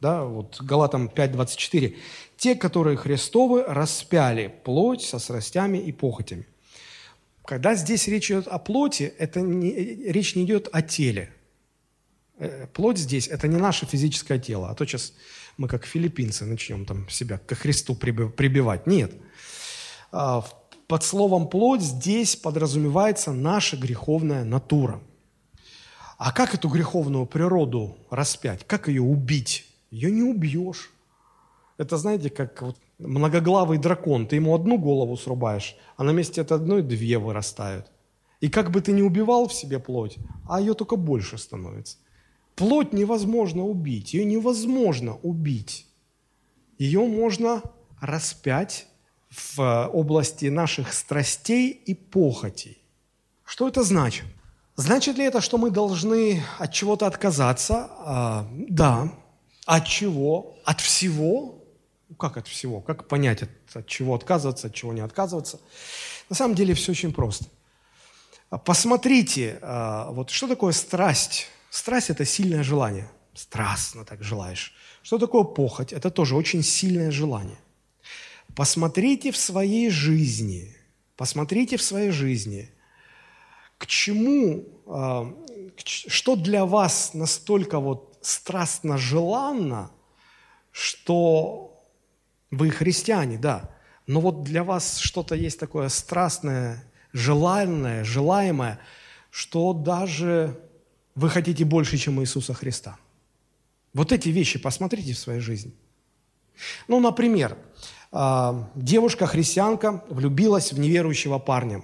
Да, 0.00 0.24
вот 0.24 0.60
Галатам 0.60 1.06
5.24. 1.06 1.96
«Те, 2.36 2.56
которые 2.56 2.96
Христовы, 2.96 3.62
распяли 3.62 4.52
плоть 4.64 5.02
со 5.02 5.20
страстями 5.20 5.78
и 5.78 5.92
похотями». 5.92 6.48
Когда 7.44 7.76
здесь 7.76 8.08
речь 8.08 8.28
идет 8.28 8.48
о 8.48 8.58
плоти, 8.58 9.12
это 9.18 9.40
не, 9.40 9.70
речь 10.10 10.34
не 10.34 10.42
идет 10.42 10.68
о 10.72 10.82
теле. 10.82 11.32
Э, 12.38 12.66
плоть 12.72 12.98
здесь– 12.98 13.28
это 13.30 13.46
не 13.46 13.56
наше 13.56 13.86
физическое 13.86 14.40
тело, 14.40 14.68
а 14.68 14.74
то 14.74 14.84
сейчас 14.84 15.12
мы 15.56 15.68
как 15.68 15.84
филиппинцы 15.84 16.44
начнем 16.44 16.84
там 16.84 17.08
себя 17.08 17.38
ко 17.38 17.54
Христу 17.54 17.94
прибивать. 17.94 18.86
Нет. 18.86 19.12
А, 20.10 20.44
под 20.86 21.04
словом 21.04 21.48
«плоть» 21.48 21.82
здесь 21.82 22.36
подразумевается 22.36 23.32
наша 23.32 23.76
греховная 23.76 24.44
натура. 24.44 25.00
А 26.18 26.32
как 26.32 26.54
эту 26.54 26.68
греховную 26.68 27.26
природу 27.26 27.96
распять? 28.10 28.66
Как 28.66 28.88
ее 28.88 29.02
убить? 29.02 29.66
Ее 29.90 30.10
не 30.10 30.22
убьешь. 30.22 30.90
Это, 31.78 31.96
знаете, 31.96 32.30
как 32.30 32.62
вот 32.62 32.76
многоглавый 32.98 33.78
дракон. 33.78 34.26
Ты 34.26 34.36
ему 34.36 34.54
одну 34.54 34.78
голову 34.78 35.16
срубаешь, 35.16 35.76
а 35.96 36.04
на 36.04 36.10
месте 36.10 36.40
этой 36.40 36.56
одной 36.56 36.82
две 36.82 37.18
вырастают. 37.18 37.86
И 38.40 38.48
как 38.48 38.70
бы 38.70 38.80
ты 38.80 38.92
ни 38.92 39.02
убивал 39.02 39.48
в 39.48 39.52
себе 39.52 39.78
плоть, 39.78 40.18
а 40.48 40.60
ее 40.60 40.74
только 40.74 40.96
больше 40.96 41.38
становится. 41.38 41.96
Плоть 42.54 42.92
невозможно 42.92 43.64
убить, 43.64 44.14
ее 44.14 44.24
невозможно 44.24 45.16
убить. 45.22 45.86
Ее 46.78 47.06
можно 47.06 47.62
распять 48.00 48.86
в 49.30 49.88
области 49.92 50.46
наших 50.46 50.92
страстей 50.92 51.70
и 51.70 51.94
похотей. 51.94 52.78
Что 53.44 53.68
это 53.68 53.82
значит? 53.82 54.26
Значит 54.76 55.16
ли 55.16 55.24
это, 55.24 55.40
что 55.40 55.58
мы 55.58 55.70
должны 55.70 56.42
от 56.58 56.72
чего-то 56.72 57.06
отказаться? 57.06 57.90
А, 57.98 58.48
да. 58.68 59.12
От 59.66 59.86
чего? 59.86 60.56
От 60.64 60.80
всего? 60.80 61.62
Как 62.18 62.36
от 62.36 62.48
всего? 62.48 62.80
Как 62.80 63.08
понять, 63.08 63.42
от, 63.42 63.50
от 63.74 63.86
чего 63.86 64.14
отказываться, 64.14 64.66
от 64.66 64.74
чего 64.74 64.92
не 64.92 65.00
отказываться? 65.00 65.60
На 66.28 66.36
самом 66.36 66.54
деле 66.54 66.74
все 66.74 66.92
очень 66.92 67.12
просто. 67.12 67.46
Посмотрите, 68.64 69.58
а, 69.62 70.10
вот 70.10 70.30
что 70.30 70.48
такое 70.48 70.72
страсть 70.72 71.48
Страсть– 71.72 72.10
это 72.10 72.26
сильное 72.26 72.62
желание. 72.62 73.10
Страстно 73.32 74.04
так 74.04 74.22
желаешь. 74.22 74.74
Что 75.02 75.16
такое 75.16 75.42
похоть? 75.44 75.94
Это 75.94 76.10
тоже 76.10 76.36
очень 76.36 76.62
сильное 76.62 77.10
желание. 77.10 77.56
Посмотрите 78.54 79.30
в 79.30 79.38
своей 79.38 79.88
жизни, 79.88 80.76
посмотрите 81.16 81.78
в 81.78 81.82
своей 81.82 82.10
жизни, 82.10 82.70
к 83.78 83.86
чему, 83.86 84.66
а, 84.86 85.34
что 85.74 86.36
для 86.36 86.66
вас 86.66 87.14
настолько 87.14 87.80
вот 87.80 88.18
страстно 88.20 88.98
желанно, 88.98 89.90
что 90.72 91.82
вы 92.50 92.68
христиане, 92.68 93.38
да, 93.38 93.70
но 94.06 94.20
вот 94.20 94.42
для 94.42 94.62
вас 94.62 94.98
что-то 94.98 95.34
есть 95.34 95.58
такое 95.58 95.88
страстное, 95.88 96.84
желанное, 97.14 98.04
желаемое, 98.04 98.78
что 99.30 99.72
даже 99.72 100.60
вы 101.14 101.28
хотите 101.28 101.64
больше, 101.64 101.96
чем 101.98 102.20
Иисуса 102.20 102.54
Христа. 102.54 102.96
Вот 103.94 104.12
эти 104.12 104.30
вещи 104.30 104.58
посмотрите 104.58 105.12
в 105.12 105.18
своей 105.18 105.40
жизни. 105.40 105.72
Ну, 106.88 107.00
например, 107.00 107.56
а, 108.10 108.70
девушка-христианка 108.74 110.04
влюбилась 110.08 110.72
в 110.72 110.78
неверующего 110.78 111.38
парня. 111.38 111.82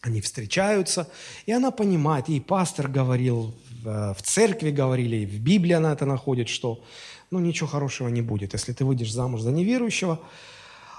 Они 0.00 0.20
встречаются, 0.20 1.08
и 1.46 1.52
она 1.52 1.70
понимает, 1.70 2.28
ей 2.28 2.40
пастор 2.40 2.88
говорил, 2.88 3.54
в, 3.82 4.14
в 4.14 4.22
церкви 4.22 4.70
говорили, 4.70 5.24
в 5.24 5.40
Библии 5.40 5.72
она 5.72 5.92
это 5.92 6.06
находит, 6.06 6.48
что 6.48 6.84
ну 7.30 7.40
ничего 7.40 7.68
хорошего 7.68 8.08
не 8.08 8.22
будет, 8.22 8.52
если 8.52 8.72
ты 8.72 8.84
выйдешь 8.84 9.12
замуж 9.12 9.40
за 9.40 9.50
неверующего. 9.50 10.20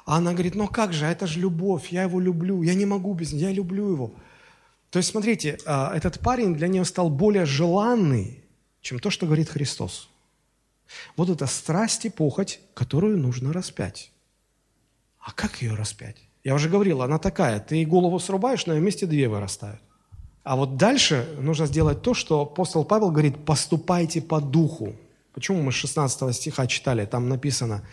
А 0.05 0.17
она 0.17 0.33
говорит, 0.33 0.55
ну 0.55 0.67
как 0.67 0.91
же, 0.91 1.05
это 1.05 1.27
же 1.27 1.39
любовь, 1.39 1.89
я 1.91 2.03
его 2.03 2.19
люблю, 2.19 2.61
я 2.61 2.73
не 2.73 2.85
могу 2.85 3.13
без 3.13 3.31
него, 3.31 3.47
я 3.47 3.53
люблю 3.53 3.91
его. 3.91 4.11
То 4.89 4.97
есть, 4.97 5.09
смотрите, 5.09 5.57
а, 5.65 5.95
этот 5.95 6.19
парень 6.19 6.55
для 6.55 6.67
нее 6.67 6.85
стал 6.85 7.09
более 7.09 7.45
желанный, 7.45 8.43
чем 8.81 8.99
то, 8.99 9.09
что 9.09 9.25
говорит 9.25 9.49
Христос. 9.49 10.09
Вот 11.15 11.29
это 11.29 11.45
страсть 11.45 12.05
и 12.05 12.09
похоть, 12.09 12.59
которую 12.73 13.17
нужно 13.17 13.53
распять. 13.53 14.11
А 15.19 15.31
как 15.31 15.61
ее 15.61 15.75
распять? 15.75 16.17
Я 16.43 16.55
уже 16.55 16.69
говорил, 16.69 17.01
она 17.01 17.19
такая, 17.19 17.59
ты 17.59 17.85
голову 17.85 18.17
срубаешь, 18.19 18.65
на 18.65 18.73
ее 18.73 18.81
месте 18.81 19.05
две 19.05 19.27
вырастают. 19.27 19.81
А 20.43 20.55
вот 20.55 20.77
дальше 20.77 21.27
нужно 21.39 21.67
сделать 21.67 22.01
то, 22.01 22.13
что 22.13 22.41
апостол 22.41 22.85
Павел 22.85 23.11
говорит, 23.11 23.45
поступайте 23.45 24.21
по 24.21 24.39
духу. 24.39 24.95
Почему 25.33 25.61
мы 25.61 25.71
16 25.71 26.35
стиха 26.35 26.65
читали? 26.65 27.05
Там 27.05 27.29
написано, 27.29 27.83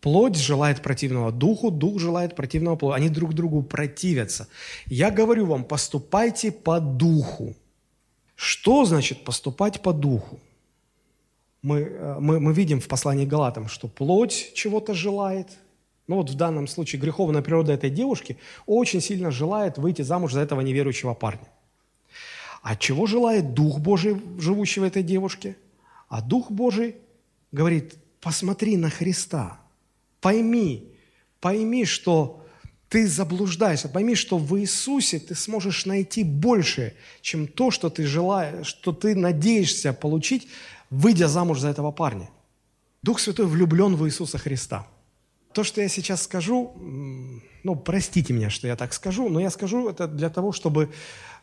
плоть 0.00 0.36
желает 0.36 0.82
противного 0.82 1.32
духу, 1.32 1.70
дух 1.70 1.98
желает 1.98 2.36
противного 2.36 2.76
плоти. 2.76 2.96
Они 2.96 3.08
друг 3.08 3.34
другу 3.34 3.62
противятся. 3.62 4.48
Я 4.86 5.10
говорю 5.10 5.46
вам, 5.46 5.64
поступайте 5.64 6.52
по 6.52 6.80
духу. 6.80 7.54
Что 8.34 8.84
значит 8.84 9.24
поступать 9.24 9.82
по 9.82 9.92
духу? 9.92 10.38
Мы, 11.62 11.80
э, 11.80 12.16
мы, 12.20 12.38
мы 12.38 12.52
видим 12.52 12.80
в 12.80 12.86
послании 12.86 13.26
к 13.26 13.28
Галатам, 13.28 13.68
что 13.68 13.88
плоть 13.88 14.52
чего-то 14.54 14.94
желает. 14.94 15.48
Ну 16.06 16.16
вот 16.16 16.30
в 16.30 16.34
данном 16.34 16.68
случае 16.68 17.00
греховная 17.00 17.42
природа 17.42 17.72
этой 17.72 17.90
девушки 17.90 18.38
очень 18.66 19.00
сильно 19.00 19.30
желает 19.30 19.76
выйти 19.76 20.02
замуж 20.02 20.32
за 20.32 20.40
этого 20.40 20.60
неверующего 20.60 21.14
парня. 21.14 21.48
А 22.62 22.76
чего 22.76 23.06
желает 23.06 23.54
Дух 23.54 23.78
Божий, 23.78 24.20
живущий 24.38 24.80
в 24.80 24.84
этой 24.84 25.02
девушке? 25.02 25.56
А 26.08 26.22
Дух 26.22 26.50
Божий 26.50 26.96
говорит, 27.52 27.94
посмотри 28.20 28.76
на 28.76 28.90
Христа, 28.90 29.60
пойми, 30.20 30.92
пойми, 31.40 31.84
что 31.84 32.44
ты 32.88 33.06
заблуждаешься, 33.06 33.88
пойми, 33.88 34.14
что 34.14 34.38
в 34.38 34.58
Иисусе 34.58 35.18
ты 35.18 35.34
сможешь 35.34 35.86
найти 35.86 36.24
больше, 36.24 36.94
чем 37.20 37.46
то, 37.46 37.70
что 37.70 37.90
ты 37.90 38.06
желаешь, 38.06 38.66
что 38.66 38.92
ты 38.92 39.14
надеешься 39.14 39.92
получить, 39.92 40.48
выйдя 40.90 41.28
замуж 41.28 41.60
за 41.60 41.68
этого 41.68 41.92
парня. 41.92 42.30
Дух 43.02 43.20
Святой 43.20 43.46
влюблен 43.46 43.94
в 43.96 44.06
Иисуса 44.06 44.38
Христа. 44.38 44.86
То, 45.52 45.64
что 45.64 45.80
я 45.80 45.88
сейчас 45.88 46.22
скажу, 46.22 46.72
ну, 47.64 47.76
простите 47.76 48.32
меня, 48.32 48.50
что 48.50 48.66
я 48.66 48.76
так 48.76 48.92
скажу, 48.94 49.28
но 49.28 49.40
я 49.40 49.50
скажу 49.50 49.88
это 49.88 50.06
для 50.08 50.30
того, 50.30 50.52
чтобы 50.52 50.90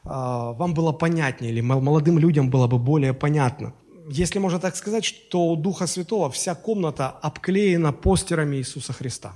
а, 0.04 0.54
вам 0.54 0.74
было 0.74 0.92
понятнее, 0.92 1.52
или 1.52 1.62
молодым 1.62 2.20
людям 2.20 2.50
было 2.50 2.68
бы 2.68 2.78
более 2.78 3.14
понятно. 3.14 3.74
Если 4.08 4.40
можно 4.40 4.60
так 4.60 4.76
сказать, 4.76 5.06
что 5.06 5.48
у 5.48 5.56
Духа 5.56 5.88
Святого 5.88 6.30
вся 6.30 6.56
комната 6.56 7.10
обклеена 7.10 7.92
постерами 7.92 8.58
Иисуса 8.58 8.94
Христа, 8.94 9.34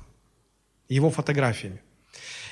его 0.90 1.10
фотографиями. 1.10 1.82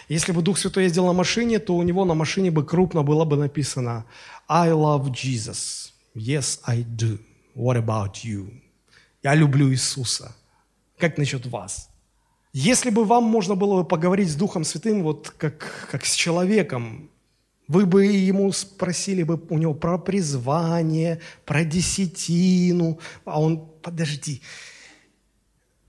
Если 0.09 0.31
бы 0.31 0.41
Дух 0.41 0.57
Святой 0.57 0.85
ездил 0.85 1.05
на 1.05 1.13
машине, 1.13 1.59
то 1.59 1.75
у 1.75 1.83
него 1.83 2.05
на 2.05 2.13
машине 2.13 2.49
бы 2.49 2.65
крупно 2.65 3.03
было 3.03 3.25
бы 3.25 3.37
написано 3.37 4.05
«I 4.47 4.69
love 4.69 5.11
Jesus». 5.11 5.91
«Yes, 6.15 6.59
I 6.63 6.83
do». 6.83 7.19
«What 7.55 7.75
about 7.75 8.23
you?» 8.23 8.61
«Я 9.21 9.35
люблю 9.35 9.69
Иисуса». 9.71 10.35
Как 10.97 11.17
насчет 11.17 11.45
вас? 11.45 11.89
Если 12.53 12.89
бы 12.89 13.05
вам 13.05 13.23
можно 13.23 13.55
было 13.55 13.81
бы 13.81 13.87
поговорить 13.87 14.29
с 14.29 14.35
Духом 14.35 14.63
Святым, 14.63 15.03
вот 15.03 15.29
как, 15.37 15.87
как 15.91 16.05
с 16.05 16.15
человеком, 16.15 17.11
вы 17.67 17.85
бы 17.85 18.05
ему 18.05 18.51
спросили 18.53 19.23
бы 19.23 19.41
у 19.49 19.57
него 19.57 19.73
про 19.73 19.97
призвание, 19.97 21.19
про 21.45 21.63
десятину, 21.63 22.99
а 23.25 23.41
он, 23.41 23.67
подожди, 23.81 24.41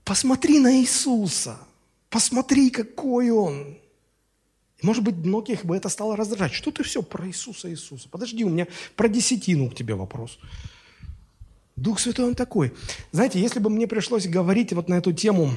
посмотри 0.03 0.59
на 0.59 0.79
Иисуса, 0.81 1.57
посмотри, 2.09 2.69
какой 2.69 3.29
он. 3.31 3.77
И, 4.81 4.85
может 4.85 5.03
быть, 5.03 5.15
многих 5.15 5.65
бы 5.65 5.75
это 5.75 5.89
стало 5.89 6.15
раздражать. 6.15 6.53
Что 6.53 6.71
ты 6.71 6.83
все 6.83 7.01
про 7.01 7.27
Иисуса, 7.27 7.69
Иисуса? 7.69 8.07
Подожди, 8.09 8.43
у 8.43 8.49
меня 8.49 8.67
про 8.95 9.07
десятину 9.07 9.69
к 9.69 9.75
тебе 9.75 9.95
вопрос. 9.95 10.39
Дух 11.75 11.99
Святой, 11.99 12.25
Он 12.25 12.35
такой. 12.35 12.73
Знаете, 13.11 13.39
если 13.39 13.59
бы 13.59 13.69
мне 13.69 13.87
пришлось 13.87 14.27
говорить 14.27 14.73
вот 14.73 14.89
на 14.89 14.95
эту 14.95 15.13
тему 15.13 15.53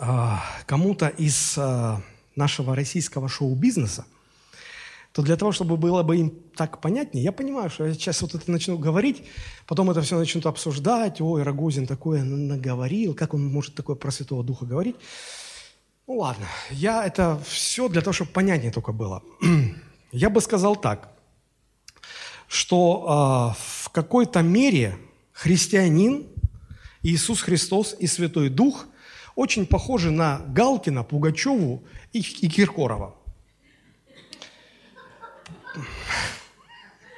э, 0.00 0.32
кому-то 0.66 1.08
из 1.08 1.54
э, 1.56 1.96
нашего 2.36 2.76
российского 2.76 3.28
шоу-бизнеса, 3.28 4.04
то 5.14 5.22
для 5.22 5.36
того, 5.36 5.52
чтобы 5.52 5.76
было 5.76 6.02
бы 6.02 6.16
им 6.16 6.30
так 6.56 6.80
понятнее, 6.80 7.22
я 7.22 7.30
понимаю, 7.30 7.70
что 7.70 7.86
я 7.86 7.94
сейчас 7.94 8.20
вот 8.20 8.34
это 8.34 8.50
начну 8.50 8.76
говорить, 8.76 9.22
потом 9.64 9.88
это 9.92 10.02
все 10.02 10.18
начнут 10.18 10.44
обсуждать, 10.44 11.20
ой, 11.20 11.44
Рогозин 11.44 11.86
такое 11.86 12.24
наговорил, 12.24 13.14
как 13.14 13.32
он 13.32 13.46
может 13.46 13.76
такое 13.76 13.94
про 13.94 14.10
Святого 14.10 14.42
Духа 14.42 14.66
говорить. 14.66 14.96
Ну 16.08 16.18
ладно, 16.18 16.46
я 16.72 17.06
это 17.06 17.40
все 17.46 17.88
для 17.88 18.00
того, 18.00 18.12
чтобы 18.12 18.32
понятнее 18.32 18.72
только 18.72 18.90
было. 18.90 19.22
Я 20.12 20.30
бы 20.30 20.40
сказал 20.40 20.74
так, 20.74 21.16
что 22.48 23.54
э, 23.54 23.84
в 23.84 23.90
какой-то 23.90 24.42
мере 24.42 24.98
христианин, 25.32 26.26
Иисус 27.02 27.40
Христос 27.40 27.94
и 28.00 28.08
Святой 28.08 28.48
Дух 28.48 28.86
очень 29.36 29.64
похожи 29.64 30.10
на 30.10 30.40
Галкина, 30.48 31.04
Пугачеву 31.04 31.84
и, 32.12 32.18
и 32.18 32.48
Киркорова. 32.48 33.14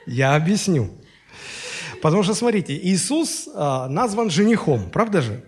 Я 0.07 0.35
объясню. 0.37 0.91
Потому 2.03 2.23
что, 2.23 2.35
смотрите, 2.35 2.77
Иисус 2.77 3.49
а, 3.55 3.89
назван 3.89 4.31
женихом, 4.31 4.91
правда 4.91 5.23
же? 5.23 5.45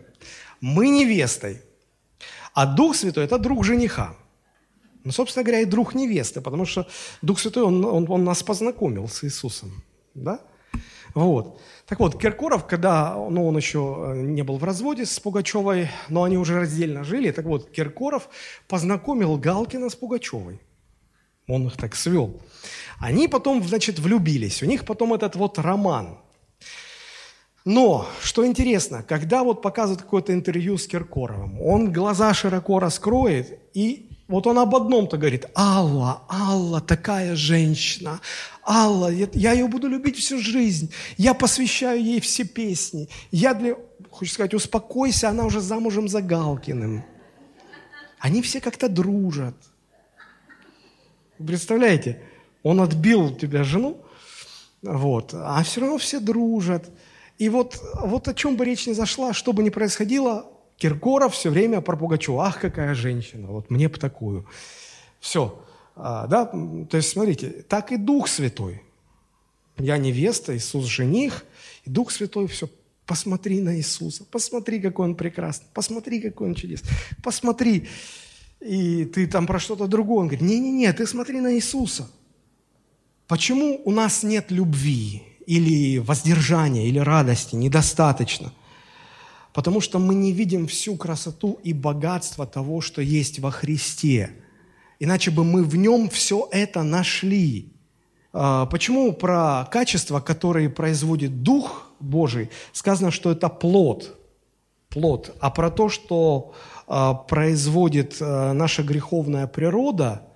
Мы 0.60 0.88
невестой. 0.88 1.62
А 2.54 2.66
Дух 2.66 2.96
Святой– 2.96 3.24
это 3.26 3.38
друг 3.38 3.64
жениха. 3.64 4.16
Ну, 5.04 5.12
собственно 5.12 5.44
говоря, 5.44 5.60
и 5.60 5.64
друг 5.64 5.94
невесты, 5.94 6.40
потому 6.40 6.66
что 6.66 6.88
Дух 7.22 7.38
Святой, 7.38 7.62
он, 7.62 7.84
он, 7.84 8.10
он 8.10 8.24
нас 8.24 8.42
познакомил 8.42 9.08
с 9.08 9.22
Иисусом. 9.22 9.84
Да? 10.14 10.40
Вот. 11.14 11.60
Так 11.86 12.00
вот, 12.00 12.20
Киркоров, 12.20 12.66
когда 12.66 13.14
ну, 13.14 13.46
он 13.46 13.56
еще 13.56 14.08
э, 14.08 14.20
не 14.20 14.42
был 14.42 14.58
в 14.58 14.64
разводе 14.64 15.06
с 15.06 15.18
Пугачевой, 15.20 15.88
но 16.08 16.24
они 16.24 16.36
уже 16.36 16.56
раздельно 16.56 17.04
жили, 17.04 17.30
так 17.30 17.44
вот, 17.44 17.70
Киркоров 17.70 18.28
познакомил 18.66 19.36
Галкина 19.36 19.88
с 19.88 19.94
Пугачевой. 19.94 20.60
Он 21.48 21.66
их 21.66 21.76
так 21.76 21.96
свел. 21.96 22.40
Они 23.00 23.26
потом, 23.26 23.66
значит, 23.66 23.98
влюбились. 23.98 24.62
У 24.62 24.66
них 24.66 24.84
потом 24.84 25.14
этот 25.14 25.34
вот 25.34 25.58
роман. 25.58 26.18
Но, 27.64 28.08
что 28.22 28.46
интересно, 28.46 29.02
когда 29.02 29.42
вот 29.42 29.60
показывают 29.60 30.02
какое-то 30.02 30.32
интервью 30.32 30.78
с 30.78 30.86
Киркоровым, 30.86 31.60
он 31.60 31.92
глаза 31.92 32.32
широко 32.32 32.78
раскроет, 32.78 33.58
и 33.74 34.08
вот 34.26 34.46
он 34.46 34.58
об 34.58 34.74
одном-то 34.74 35.18
говорит, 35.18 35.46
Алла, 35.54 36.22
Алла, 36.30 36.80
такая 36.80 37.36
женщина, 37.36 38.20
Алла, 38.66 39.10
я 39.10 39.52
ее 39.52 39.66
буду 39.66 39.86
любить 39.88 40.16
всю 40.16 40.38
жизнь, 40.38 40.92
я 41.18 41.34
посвящаю 41.34 42.02
ей 42.02 42.20
все 42.20 42.44
песни, 42.44 43.08
я 43.30 43.52
для, 43.52 43.74
хочу 44.12 44.32
сказать, 44.32 44.54
успокойся, 44.54 45.28
она 45.28 45.44
уже 45.44 45.60
замужем 45.60 46.08
за 46.08 46.22
Галкиным. 46.22 47.04
Они 48.18 48.40
все 48.40 48.60
как-то 48.60 48.88
дружат. 48.88 49.54
Представляете? 51.44 52.20
Он 52.62 52.80
отбил 52.80 53.26
у 53.26 53.30
тебя 53.34 53.64
жену, 53.64 53.98
вот, 54.82 55.32
а 55.34 55.62
все 55.62 55.80
равно 55.80 55.98
все 55.98 56.20
дружат. 56.20 56.90
И 57.38 57.48
вот, 57.48 57.80
вот 57.94 58.28
о 58.28 58.34
чем 58.34 58.56
бы 58.56 58.64
речь 58.64 58.86
ни 58.86 58.92
зашла, 58.92 59.32
что 59.32 59.52
бы 59.52 59.62
ни 59.62 59.70
происходило, 59.70 60.46
Киркоров 60.76 61.34
все 61.34 61.50
время 61.50 61.80
про 61.80 61.96
Пугачева. 61.96 62.46
Ах, 62.46 62.60
какая 62.60 62.94
женщина, 62.94 63.48
вот 63.48 63.70
мне 63.70 63.88
бы 63.88 63.98
такую. 63.98 64.46
Все. 65.20 65.62
А, 65.96 66.26
да, 66.26 66.46
то 66.46 66.96
есть, 66.96 67.10
смотрите, 67.10 67.64
так 67.68 67.92
и 67.92 67.96
Дух 67.96 68.28
Святой. 68.28 68.82
Я 69.76 69.98
невеста, 69.98 70.56
Иисус 70.56 70.86
жених, 70.86 71.44
и 71.84 71.90
Дух 71.90 72.10
Святой 72.10 72.46
все 72.46 72.68
Посмотри 73.08 73.62
на 73.62 73.74
Иисуса, 73.74 74.26
посмотри, 74.30 74.80
какой 74.80 75.06
Он 75.06 75.14
прекрасный, 75.14 75.66
посмотри, 75.72 76.20
какой 76.20 76.48
Он 76.48 76.54
чудесный, 76.54 76.90
посмотри. 77.22 77.88
И 78.60 79.04
ты 79.04 79.26
там 79.26 79.46
про 79.46 79.58
что-то 79.58 79.86
другое. 79.86 80.20
Он 80.20 80.26
говорит, 80.26 80.42
не-не-не, 80.42 80.92
ты 80.92 81.06
смотри 81.06 81.40
на 81.40 81.54
Иисуса. 81.54 82.10
Почему 83.26 83.80
у 83.84 83.90
нас 83.90 84.22
нет 84.22 84.50
любви 84.50 85.22
или 85.46 85.98
воздержания, 85.98 86.86
или 86.86 86.98
радости? 86.98 87.54
Недостаточно. 87.54 88.52
Потому 89.52 89.80
что 89.80 89.98
мы 89.98 90.14
не 90.14 90.32
видим 90.32 90.66
всю 90.66 90.96
красоту 90.96 91.58
и 91.62 91.72
богатство 91.72 92.46
того, 92.46 92.80
что 92.80 93.00
есть 93.02 93.38
во 93.38 93.50
Христе. 93.50 94.30
Иначе 94.98 95.30
бы 95.30 95.44
мы 95.44 95.62
в 95.62 95.76
нем 95.76 96.08
все 96.08 96.48
это 96.50 96.82
нашли. 96.82 97.72
А, 98.32 98.66
почему 98.66 99.12
про 99.12 99.66
качества, 99.70 100.20
которые 100.20 100.68
производит 100.68 101.42
Дух 101.42 101.92
Божий, 102.00 102.50
сказано, 102.72 103.10
что 103.10 103.30
это 103.30 103.48
плод? 103.48 104.17
Плод. 104.88 105.36
А 105.40 105.50
про 105.50 105.70
то, 105.70 105.88
что 105.88 106.54
а, 106.86 107.14
производит 107.14 108.16
а, 108.20 108.52
наша 108.52 108.82
греховная 108.82 109.46
природа– 109.46 110.22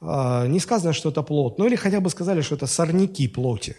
а, 0.00 0.46
не 0.46 0.60
сказано, 0.60 0.92
что 0.92 1.10
это 1.10 1.22
плод, 1.22 1.58
ну 1.58 1.66
или 1.66 1.76
хотя 1.76 2.00
бы 2.00 2.10
сказали, 2.10 2.40
что 2.40 2.54
это 2.54 2.66
сорняки 2.66 3.28
плоти. 3.28 3.76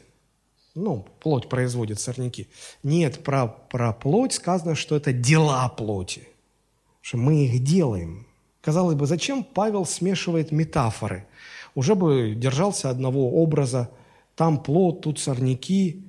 ну, 0.75 1.05
плоть 1.19 1.49
производит 1.49 1.99
сорняки. 1.99 2.47
Нет, 2.84 3.23
про, 3.23 3.47
про 3.47 3.91
плоть 3.91 4.34
сказано, 4.34 4.75
что 4.75 4.95
это 4.95 5.11
дела 5.11 5.67
плоти, 5.69 6.27
что 7.01 7.17
мы 7.17 7.45
их 7.45 7.63
делаем. 7.63 8.27
Казалось 8.61 8.95
бы, 8.95 9.07
зачем 9.07 9.43
Павел 9.43 9.86
смешивает 9.86 10.51
метафоры? 10.51 11.25
Уже 11.73 11.95
бы 11.95 12.36
держался 12.36 12.89
одного 12.89 13.41
образа. 13.41 13.89
Там 14.36 14.61
плод, 14.61 15.01
тут 15.01 15.19
сорняки, 15.19 16.05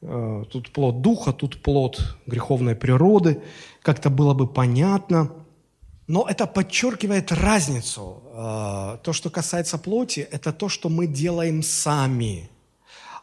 тут 0.00 0.70
плод 0.72 1.00
духа, 1.00 1.32
тут 1.32 1.62
плод 1.62 2.16
греховной 2.26 2.76
природы. 2.76 3.42
Как-то 3.82 4.10
было 4.10 4.34
бы 4.34 4.46
понятно. 4.46 5.32
Но 6.06 6.26
это 6.28 6.46
подчеркивает 6.46 7.32
разницу. 7.32 8.22
Э, 8.32 8.98
то, 9.02 9.12
что 9.12 9.28
касается 9.28 9.76
плоти, 9.76 10.20
это 10.20 10.52
то, 10.52 10.68
что 10.68 10.88
мы 10.88 11.06
делаем 11.06 11.62
сами. 11.62 12.48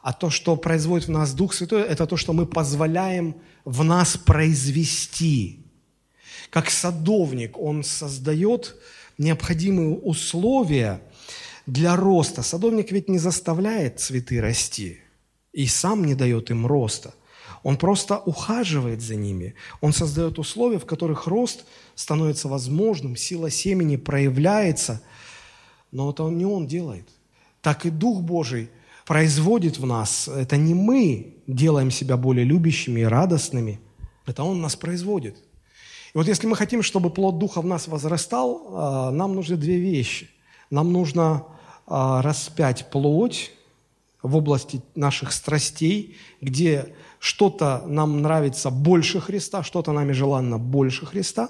А 0.03 0.13
то, 0.13 0.29
что 0.29 0.55
производит 0.55 1.07
в 1.07 1.11
нас 1.11 1.33
Дух 1.33 1.53
Святой, 1.53 1.81
это 1.81 2.05
то, 2.05 2.15
что 2.15 2.33
мы 2.33 2.45
позволяем 2.45 3.35
в 3.63 3.83
нас 3.83 4.17
произвести. 4.17 5.65
Как 6.51 6.69
садовник, 6.69 7.57
он 7.57 7.83
создает 7.83 8.75
необходимые 9.17 9.95
условия 9.95 11.01
для 11.65 11.95
роста. 11.95 12.43
Садовник 12.43 12.91
ведь 12.91 13.09
не 13.09 13.17
заставляет 13.17 13.99
цветы 13.99 14.41
расти 14.41 15.04
и 15.55 15.67
сам 15.67 16.03
не 16.03 16.15
дает 16.15 16.51
им 16.51 16.67
роста. 16.67 17.13
Он 17.63 17.77
просто 17.77 18.17
ухаживает 18.17 19.01
за 19.01 19.15
ними. 19.15 19.55
Он 19.81 19.93
создает 19.93 20.37
условия, 20.37 20.77
в 20.77 20.85
которых 20.85 21.27
рост 21.27 21.63
становится 21.95 22.49
возможным, 22.49 23.15
сила 23.15 23.49
семени 23.49 23.95
проявляется. 23.95 25.01
Но 25.91 26.11
это 26.11 26.23
не 26.23 26.45
он 26.45 26.67
делает. 26.67 27.07
Так 27.61 27.85
и 27.85 27.89
Дух 27.89 28.21
Божий 28.21 28.69
производит 29.05 29.79
в 29.79 29.85
нас. 29.85 30.27
Это 30.27 30.57
не 30.57 30.73
мы 30.73 31.37
делаем 31.47 31.89
себя 31.89 32.17
более 32.17 32.43
любящими 32.43 32.99
и 32.99 33.05
радостными. 33.05 33.79
Это 34.25 34.43
Он 34.43 34.61
нас 34.61 34.75
производит. 34.75 35.37
И 36.13 36.17
вот 36.17 36.27
если 36.27 36.47
мы 36.47 36.57
хотим, 36.57 36.83
чтобы 36.83 37.09
плод 37.09 37.39
Духа 37.39 37.61
в 37.61 37.65
нас 37.65 37.87
возрастал, 37.87 38.67
а, 38.71 39.11
нам 39.11 39.35
нужны 39.35 39.55
две 39.55 39.77
вещи. 39.77 40.29
Нам 40.69 40.91
нужно 40.91 41.45
а, 41.87 42.21
распять 42.21 42.89
плоть 42.89 43.51
в 44.25 44.35
области 44.35 44.81
наших 44.95 45.31
страстей, 45.31 46.17
где 46.41 46.95
что-то 47.19 47.83
нам 47.87 48.21
нравится 48.21 48.69
больше 48.69 49.19
Христа, 49.19 49.63
что-то 49.63 49.91
нами 49.91 50.11
желанно 50.11 50.57
больше 50.57 51.05
Христа, 51.05 51.49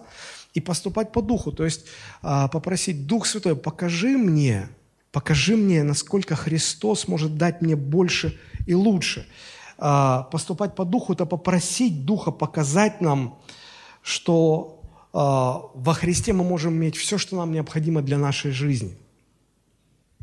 и 0.53 0.61
поступать 0.61 1.11
по 1.11 1.21
духу. 1.21 1.51
То 1.51 1.65
есть 1.65 1.85
а, 2.21 2.47
попросить 2.47 3.07
Дух 3.07 3.25
Святой, 3.25 3.55
покажи 3.55 4.17
мне, 4.17 4.69
покажи 5.11 5.55
мне, 5.55 5.83
насколько 5.83 6.35
Христос 6.35 7.07
может 7.07 7.37
дать 7.37 7.61
мне 7.61 7.75
больше 7.75 8.37
и 8.65 8.73
лучше. 8.73 9.27
А, 9.77 10.23
поступать 10.23 10.75
по 10.75 10.85
духу– 10.85 11.13
это 11.13 11.25
попросить 11.25 12.05
Духа 12.05 12.31
показать 12.31 13.01
нам, 13.01 13.39
что 14.01 14.71
во 15.13 15.93
Христе 15.93 16.33
мы 16.33 16.43
можем 16.43 16.73
иметь 16.73 16.97
все, 16.97 17.17
что 17.17 17.37
нам 17.37 17.53
необходимо 17.53 18.01
для 18.01 18.17
нашей 18.17 18.51
жизни. 18.51 18.97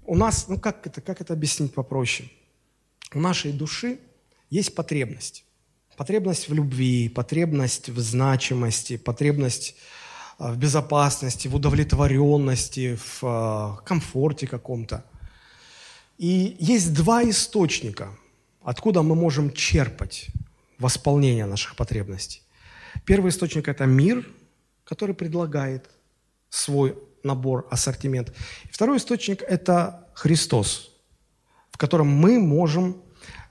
У 0.05 0.17
нас, 0.17 0.49
ну 0.49 0.59
как 0.59 0.87
это, 0.87 1.01
как 1.01 1.23
это 1.23 1.33
объяснить 1.33 1.73
попроще? 1.73 2.31
У 3.15 3.21
нашей 3.21 3.53
души– 3.53 3.99
есть 4.53 4.75
потребность. 4.75 5.47
Потребность 5.97 6.51
в 6.51 6.53
любви, 6.53 7.09
потребность 7.09 7.89
в 7.89 7.99
значимости, 8.01 8.99
потребность 8.99 9.77
а, 10.39 10.53
в 10.53 10.59
безопасности, 10.59 11.49
в 11.49 11.55
удовлетворенности, 11.55 12.97
в 12.97 13.21
а, 13.23 13.77
комфорте 13.87 14.47
каком-то. 14.47 15.07
И 16.19 16.55
есть 16.61 16.93
два 16.93 17.23
источника, 17.25 18.11
откуда 18.63 19.03
мы 19.03 19.15
можем 19.15 19.53
черпать 19.55 20.27
восполнение 20.79 21.47
наших 21.47 21.77
потребностей. 21.77 22.43
Первый 23.07 23.31
источник– 23.31 23.69
это 23.69 23.87
мир, 23.87 24.29
который 24.85 25.15
предлагает 25.15 25.89
свой 26.51 26.95
набор, 27.23 27.67
ассортимент. 27.71 28.35
Второй 28.71 28.99
источник– 28.99 29.41
это 29.49 30.09
Христос, 30.13 30.92
в 31.73 31.79
котором 31.79 32.09
мы 32.09 32.39
можем 32.39 32.97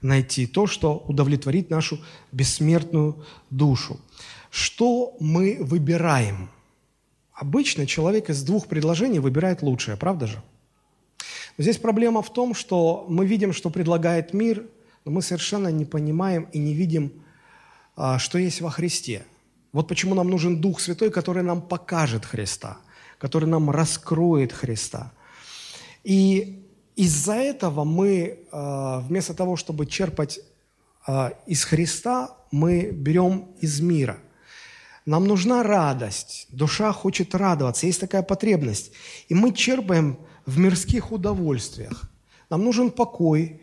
найти 0.01 0.47
то, 0.47 0.67
что 0.67 0.97
удовлетворит 1.07 1.69
нашу 1.69 1.99
бессмертную 2.31 3.23
душу. 3.49 3.99
Что 4.49 5.15
мы 5.19 5.57
выбираем? 5.59 6.49
Обычно 7.33 7.87
человек 7.87 8.29
из 8.29 8.43
двух 8.43 8.67
предложений 8.67 9.19
выбирает 9.19 9.61
лучшее, 9.61 9.97
правда 9.97 10.27
же? 10.27 10.41
Но 11.57 11.63
здесь 11.63 11.77
проблема 11.77 12.21
в 12.21 12.31
том, 12.31 12.53
что 12.53 13.05
мы 13.09 13.25
видим, 13.25 13.53
что 13.53 13.69
предлагает 13.69 14.33
мир, 14.33 14.65
но 15.05 15.11
мы 15.11 15.21
совершенно 15.21 15.69
не 15.69 15.85
понимаем 15.85 16.47
и 16.51 16.59
не 16.59 16.73
видим, 16.73 17.11
а, 17.95 18.19
что 18.19 18.37
есть 18.37 18.61
во 18.61 18.69
Христе. 18.69 19.25
Вот 19.73 19.87
почему 19.87 20.15
нам 20.15 20.29
нужен 20.29 20.59
Дух 20.59 20.79
Святой, 20.79 21.11
который 21.11 21.43
нам 21.43 21.61
покажет 21.61 22.25
Христа, 22.25 22.77
который 23.17 23.47
нам 23.47 23.69
раскроет 23.69 24.51
Христа. 24.51 25.11
И 26.03 26.60
из-за 26.95 27.33
этого 27.33 27.83
мы, 27.83 28.39
а, 28.51 28.99
вместо 28.99 29.33
того, 29.33 29.55
чтобы 29.55 29.85
черпать 29.85 30.39
а, 31.07 31.33
из 31.47 31.63
Христа, 31.63 32.35
мы 32.51 32.91
берем 32.91 33.47
из 33.59 33.79
мира. 33.79 34.17
Нам 35.05 35.25
нужна 35.25 35.63
радость, 35.63 36.47
душа 36.49 36.91
хочет 36.91 37.33
радоваться, 37.33 37.87
есть 37.87 37.99
такая 37.99 38.21
потребность. 38.21 38.91
И 39.29 39.33
мы 39.33 39.51
черпаем 39.51 40.17
в 40.45 40.59
мирских 40.59 41.11
удовольствиях. 41.11 42.03
Нам 42.49 42.63
нужен 42.63 42.91
покой, 42.91 43.61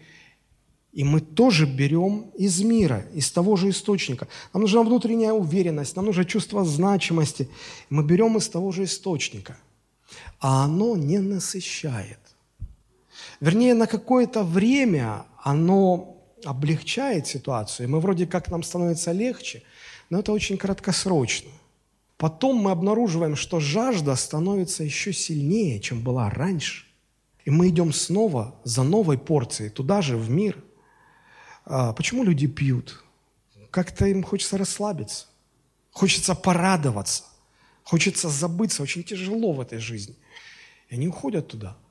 и 0.93 1.05
мы 1.05 1.21
тоже 1.21 1.67
берем 1.67 2.31
из 2.37 2.61
мира, 2.63 3.05
из 3.15 3.31
того 3.31 3.57
же 3.57 3.71
источника. 3.71 4.27
Нам 4.53 4.63
нужна 4.63 4.83
внутренняя 4.83 5.33
уверенность, 5.33 5.95
нам 5.95 6.07
нужно 6.07 6.25
чувство 6.25 6.65
значимости. 6.65 7.49
Мы 7.89 8.03
берем 8.03 8.37
из 8.37 8.49
того 8.49 8.73
же 8.73 8.85
источника. 8.85 9.57
А 10.41 10.65
оно 10.65 10.97
не 10.97 11.19
насыщает. 11.19 12.19
Вернее, 13.41 13.75
на 13.75 13.87
какое-то 13.87 14.43
время 14.43 15.25
оно 15.43 16.17
облегчает 16.45 17.27
ситуацию, 17.27 17.87
и 17.87 17.91
мы 17.91 18.01
вроде 18.01 18.27
как 18.27 18.49
нам 18.49 18.63
становится 18.63 19.13
легче, 19.13 19.63
но 20.11 20.21
это 20.21 20.33
очень 20.33 20.57
краткосрочно. 20.57 21.51
Потом 22.17 22.57
мы 22.57 22.73
обнаруживаем, 22.73 23.37
что 23.37 23.61
жажда 23.61 24.17
становится 24.17 24.83
еще 24.83 25.13
сильнее, 25.13 25.79
чем 25.81 26.03
была 26.03 26.31
раньше. 26.31 26.85
И 27.45 27.51
мы 27.51 27.69
идем 27.69 27.93
снова 27.93 28.57
за 28.65 28.83
новой 28.83 29.19
порцией, 29.19 29.71
туда 29.71 30.03
же, 30.03 30.17
в 30.17 30.29
мир. 30.29 30.63
А 31.65 31.93
почему 31.93 32.25
люди 32.25 32.49
пьют? 32.49 33.05
Как-то 33.71 34.07
им 34.07 34.25
хочется 34.25 34.59
расслабиться, 34.59 35.27
хочется 35.93 36.35
порадоваться, 36.35 37.23
хочется 37.85 38.29
забыться. 38.29 38.83
Очень 38.83 39.05
тяжело 39.05 39.53
в 39.53 39.61
этой 39.61 39.79
жизни. 39.79 40.17
И 40.89 40.95
они 40.95 41.07
уходят 41.07 41.47
туда– 41.47 41.77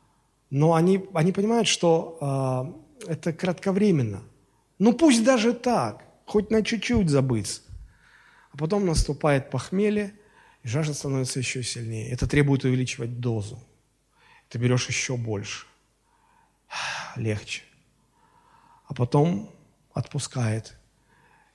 но 0.50 0.74
они, 0.74 1.06
они 1.14 1.32
понимают, 1.32 1.68
что 1.68 2.84
э, 3.06 3.12
это 3.12 3.34
кратковременно. 3.34 4.24
Ну 4.80 4.94
пусть 4.94 5.24
даже 5.24 5.54
так, 5.54 6.04
хоть 6.26 6.52
на 6.52 6.64
чуть-чуть 6.64 7.10
забыться. 7.10 7.62
А 8.52 8.58
потом 8.58 8.86
наступает 8.86 9.50
похмелье, 9.50 10.14
и 10.64 10.68
жажда 10.68 10.94
становится 10.94 11.40
еще 11.40 11.64
сильнее. 11.64 12.10
Это 12.10 12.28
требует 12.28 12.64
увеличивать 12.64 13.20
дозу. 13.20 13.60
Ты 14.50 14.58
берешь 14.58 14.88
еще 14.88 15.18
больше. 15.18 15.66
Легче. 17.16 17.64
А 18.88 18.94
потом 18.94 19.54
отпускает, 19.94 20.78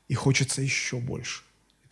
и 0.09 0.15
хочется 0.15 0.61
еще 0.61 0.99
больше 0.99 1.43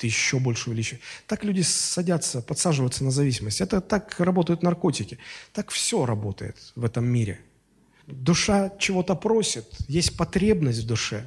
ты 0.01 0.07
еще 0.07 0.39
больше 0.39 0.71
увеличиваешь. 0.71 1.05
Так 1.27 1.45
люди 1.45 1.61
садятся, 1.61 2.41
подсаживаются 2.41 3.05
на 3.05 3.11
зависимость. 3.11 3.61
Это 3.61 3.83
так 3.83 4.19
работают 4.19 4.63
наркотики. 4.63 5.19
Так 5.53 5.71
все 5.71 6.07
работает 6.07 6.57
в 6.75 6.87
этом 6.87 7.05
мире. 7.05 7.39
Душа 8.07 8.71
чего-то 8.79 9.15
просит, 9.15 9.67
есть 9.89 10.17
потребность 10.17 10.85
в 10.85 10.87
душе. 10.87 11.27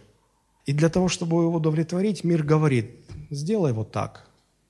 И 0.66 0.74
для 0.74 0.90
того, 0.90 1.08
чтобы 1.08 1.44
его 1.44 1.54
удовлетворить, 1.54 2.24
мир 2.24 2.42
говорит, 2.42 2.90
сделай 3.30 3.74
вот 3.74 3.92
так. 3.92 4.28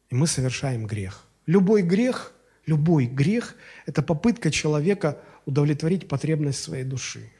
И 0.09 0.15
мы 0.15 0.27
совершаем 0.27 0.85
грех. 0.85 1.25
Любой 1.45 1.81
грех, 1.81 2.33
любой 2.65 3.05
грех– 3.05 3.55
это 3.85 4.01
попытка 4.01 4.51
человека 4.51 5.17
удовлетворить 5.45 6.09
потребность 6.09 6.61
своей 6.61 6.83
души. 6.83 7.31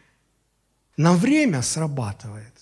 На 0.95 1.14
время 1.14 1.61
срабатывает, 1.61 2.53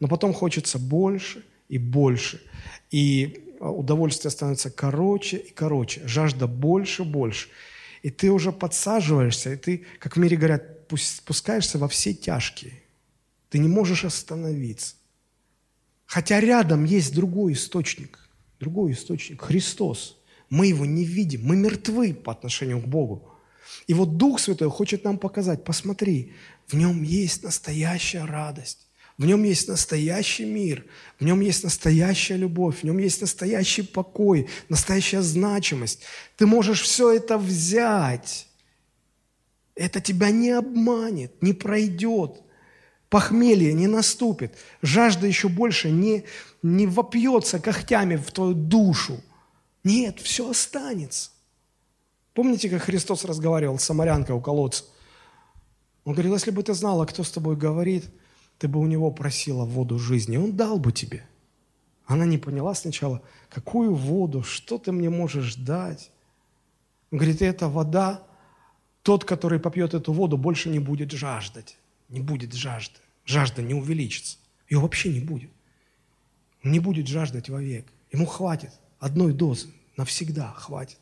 но 0.00 0.08
потом 0.08 0.32
хочется 0.34 0.80
больше 0.80 1.44
и 1.68 1.78
больше– 1.78 2.42
и 2.90 3.56
а, 3.60 3.70
удовольствие 3.70 4.30
становится 4.30 4.70
короче 4.70 5.38
и 5.38 5.50
короче, 5.52 6.06
жажда 6.06 6.46
больше 6.46 7.02
и 7.02 7.06
больше. 7.06 7.48
И 8.02 8.10
ты 8.10 8.30
уже 8.30 8.52
подсаживаешься, 8.52 9.52
и 9.52 9.56
ты, 9.56 9.86
как 9.98 10.16
в 10.16 10.20
мире 10.20 10.36
говорят, 10.36 10.62
спускаешься 10.96 11.78
во 11.78 11.88
все 11.88 12.14
тяжкие. 12.14 12.74
Ты 13.48 13.58
не 13.58 13.68
можешь 13.68 14.04
остановиться. 14.04 14.94
Хотя 16.04 16.40
рядом 16.40 16.84
есть 16.84 17.14
другой 17.14 17.54
источник, 17.54 18.28
другой 18.60 18.92
источник, 18.92 19.42
Христос. 19.42 20.18
Мы 20.48 20.68
его 20.68 20.86
не 20.86 21.04
видим, 21.04 21.44
мы 21.44 21.56
мертвы 21.56 22.14
по 22.14 22.32
отношению 22.32 22.80
к 22.80 22.86
Богу. 22.86 23.28
И 23.88 23.94
вот 23.94 24.16
Дух 24.16 24.38
Святой 24.38 24.70
хочет 24.70 25.02
нам 25.04 25.18
показать, 25.18 25.64
посмотри, 25.64 26.32
в 26.68 26.74
нем 26.74 27.02
есть 27.02 27.42
настоящая 27.42 28.24
радость, 28.24 28.85
В 29.18 29.24
нем 29.24 29.44
есть 29.44 29.68
настоящий 29.68 30.44
мир, 30.44 30.84
в 31.18 31.24
нем 31.24 31.40
есть 31.40 31.64
настоящая 31.64 32.36
любовь, 32.36 32.80
в 32.80 32.84
нем 32.84 32.98
есть 32.98 33.22
настоящий 33.22 33.82
покой, 33.82 34.48
настоящая 34.68 35.22
значимость. 35.22 36.02
Ты 36.36 36.46
можешь 36.46 36.82
все 36.82 37.12
это 37.12 37.38
взять. 37.38 38.46
Это 39.74 40.02
тебя 40.02 40.30
не 40.30 40.50
обманет, 40.50 41.42
не 41.42 41.54
пройдет. 41.54 42.42
Похмелье 43.08 43.72
не 43.72 43.86
наступит. 43.86 44.54
Жажда 44.82 45.26
еще 45.26 45.48
больше 45.48 45.90
не, 45.90 46.24
не 46.62 46.86
вопьется 46.86 47.58
когтями 47.58 48.16
в 48.16 48.30
твою 48.32 48.52
душу. 48.52 49.22
Нет, 49.82 50.20
все 50.20 50.50
останется. 50.50 51.30
Помните, 52.34 52.68
как 52.68 52.82
Христос 52.82 53.24
разговаривал 53.24 53.78
с 53.78 53.84
самарянкой 53.84 54.36
у 54.36 54.42
колодца? 54.42 54.84
Он 56.04 56.12
говорил, 56.12 56.34
если 56.34 56.50
бы 56.50 56.62
ты 56.62 56.74
знала, 56.74 57.06
кто 57.06 57.24
с 57.24 57.30
тобой 57.30 57.56
говорит– 57.56 58.04
ты 58.58 58.68
бы 58.68 58.80
у 58.80 58.86
него 58.86 59.10
просила 59.10 59.64
воду 59.64 59.98
жизни, 59.98 60.36
он 60.36 60.56
дал 60.56 60.78
бы 60.78 60.92
тебе. 60.92 61.26
Она 62.06 62.24
не 62.24 62.38
поняла 62.38 62.74
сначала, 62.74 63.20
какую 63.48 63.94
воду, 63.94 64.42
что 64.42 64.78
ты 64.78 64.92
мне 64.92 65.10
можешь 65.10 65.56
дать. 65.56 66.10
Он 67.10 67.18
говорит, 67.18 67.42
это 67.42 67.68
вода, 67.68 68.22
тот, 69.02 69.24
который 69.24 69.58
попьет 69.58 69.94
эту 69.94 70.12
воду, 70.12 70.36
больше 70.36 70.68
не 70.68 70.78
будет 70.78 71.12
жаждать. 71.12 71.76
Не 72.08 72.20
будет 72.20 72.52
жажды. 72.52 72.98
Жажда 73.24 73.62
не 73.62 73.74
увеличится. 73.74 74.38
Ее 74.68 74.78
вообще 74.78 75.12
не 75.12 75.20
будет. 75.20 75.50
Не 76.62 76.78
будет 76.78 77.08
жаждать 77.08 77.48
вовек. 77.48 77.86
Ему 78.12 78.26
хватит 78.26 78.70
одной 78.98 79.32
дозы. 79.32 79.68
Навсегда 79.96 80.52
хватит. 80.52 80.98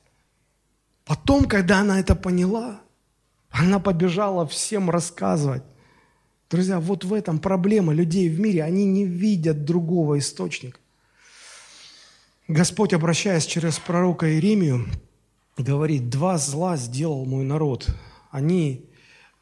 Потом, 1.05 1.47
когда 1.47 1.81
она 1.81 2.01
это 2.01 2.15
поняла, 2.15 2.81
она 3.51 3.79
побежала 3.79 4.47
всем 4.47 4.89
рассказывать. 4.89 5.63
Друзья, 6.51 6.79
вот 6.79 7.05
в 7.05 7.13
этом 7.13 7.39
проблема 7.39 7.93
людей 7.93 8.29
в 8.29 8.39
мире. 8.39 8.63
Они 8.63 8.85
не 8.85 9.05
видят 9.05 9.65
другого 9.65 10.19
источника. 10.19 10.79
Господь, 12.49 12.93
обращаясь 12.93 13.47
через 13.47 13.79
пророка 13.79 14.31
Иеремию, 14.31 14.87
говорит, 15.57 16.11
два 16.11 16.37
зла 16.37 16.77
сделал 16.77 17.25
мой 17.25 17.45
народ. 17.45 17.89
Они 18.31 18.85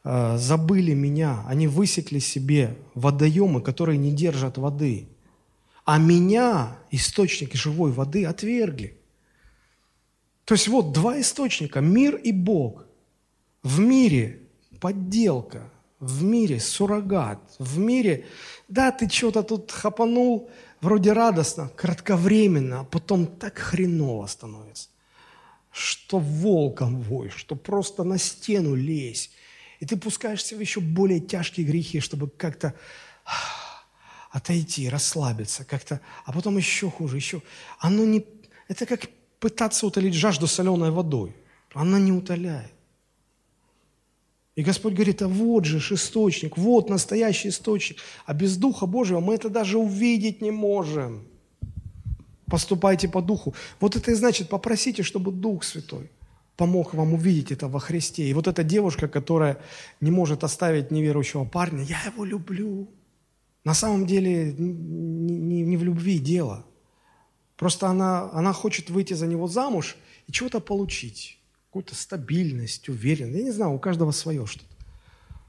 э, 0.05 0.37
забыли 0.39 0.95
меня, 0.95 1.43
они 1.49 1.67
высекли 1.67 2.21
себе 2.21 2.77
водоемы, 2.95 3.61
которые 3.61 3.99
не 3.99 4.13
держат 4.13 4.57
воды. 4.57 5.09
А 5.85 5.99
меня, 5.99 6.79
источник 6.93 7.55
живой 7.55 7.91
воды, 7.91 8.25
отвергли. 8.25 8.97
То 10.45 10.55
есть 10.55 10.69
вот 10.69 10.93
два 10.93 11.21
источника, 11.21 11.81
мир 11.81 12.15
и 12.15 12.31
Бог. 12.31 12.87
В 13.65 13.81
мире 13.81 14.41
подделка, 14.81 15.72
в 16.03 16.25
мире 16.25 16.59
суррогат, 16.59 17.39
в 17.61 17.79
мире, 17.79 18.27
да, 18.67 18.91
ты 18.91 19.09
что-то 19.09 19.45
тут 19.45 19.71
хапанул, 19.71 20.51
вроде 20.81 21.13
радостно, 21.13 21.69
кратковременно, 21.77 22.81
а 22.81 22.85
потом 22.85 23.27
так 23.27 23.57
хреново 23.57 24.27
становится, 24.27 24.89
что 25.71 26.19
волком 26.19 27.01
вой, 27.01 27.29
что 27.29 27.55
просто 27.55 28.03
на 28.03 28.19
стену 28.19 28.75
лезь, 28.75 29.31
и 29.79 29.87
ты 29.87 29.97
пускаешься 29.97 30.57
в 30.57 30.61
еще 30.61 30.81
более 30.81 31.21
тяжкие 31.21 31.65
грехи, 31.65 32.01
чтобы 32.01 32.29
как-то 32.29 32.75
отойти, 34.31 34.89
расслабиться, 34.89 35.65
как-то, 35.65 36.01
а 36.25 36.33
потом 36.33 36.57
еще 36.57 36.91
хуже, 36.91 37.17
еще. 37.17 37.43
Оно 37.79 38.05
не, 38.05 38.27
это 38.67 38.87
как 38.87 39.03
пытаться 39.39 39.87
утолить 39.87 40.15
жажду 40.15 40.49
соленой 40.49 40.91
водой. 40.91 41.37
Она 41.75 42.01
не 42.01 42.11
утоляет. 42.11 42.73
И 44.55 44.63
Господь 44.63 44.93
говорит, 44.93 45.23
а 45.23 45.29
вот 45.29 45.65
же 45.65 45.79
источник, 45.79 46.59
вот 46.59 46.91
настоящий 46.91 47.49
источник. 47.49 47.99
А 48.27 48.35
без 48.35 48.57
Духа 48.57 48.87
Божьего 48.87 49.21
мы 49.21 49.35
это 49.35 49.49
даже 49.49 49.79
увидеть 49.79 50.43
не 50.43 50.51
можем. 50.51 51.27
Поступайте 52.47 53.09
по 53.09 53.23
Духу. 53.23 53.55
Вот 53.81 53.97
это 53.97 54.11
и 54.11 54.15
значит, 54.15 54.51
попросите, 54.51 55.03
чтобы 55.03 55.33
Дух 55.33 55.65
Святой 55.65 56.11
помог 56.57 56.93
вам 56.93 57.15
увидеть 57.15 57.51
это 57.51 57.67
во 57.67 57.81
Христе. 57.81 58.25
И 58.25 58.35
вот 58.35 58.47
эта 58.47 58.63
девушка, 58.63 59.09
которая 59.09 59.59
не 60.03 60.11
может 60.11 60.45
оставить 60.45 60.91
неверующего 60.91 61.45
парня, 61.45 61.83
я 61.85 62.03
его 62.03 62.25
люблю. 62.25 62.89
На 63.65 63.75
самом 63.75 64.07
деле 64.07 64.53
не, 64.53 65.37
не, 65.39 65.63
не 65.63 65.77
в 65.79 65.85
любви 65.85 66.19
дело. 66.19 66.67
Просто 67.57 67.87
она, 67.87 68.31
она 68.33 68.53
хочет 68.53 68.91
выйти 68.91 69.15
за 69.15 69.27
него 69.27 69.49
замуж 69.49 69.97
и 70.27 70.33
чего-то 70.33 70.61
получить 70.61 71.39
какую-то 71.73 71.95
стабильность, 71.95 72.91
уверенность. 72.91 73.39
Я 73.39 73.45
не 73.45 73.51
знаю, 73.51 73.73
у 73.73 73.79
каждого 73.79 74.11
свое 74.11 74.45
что-то. 74.45 74.67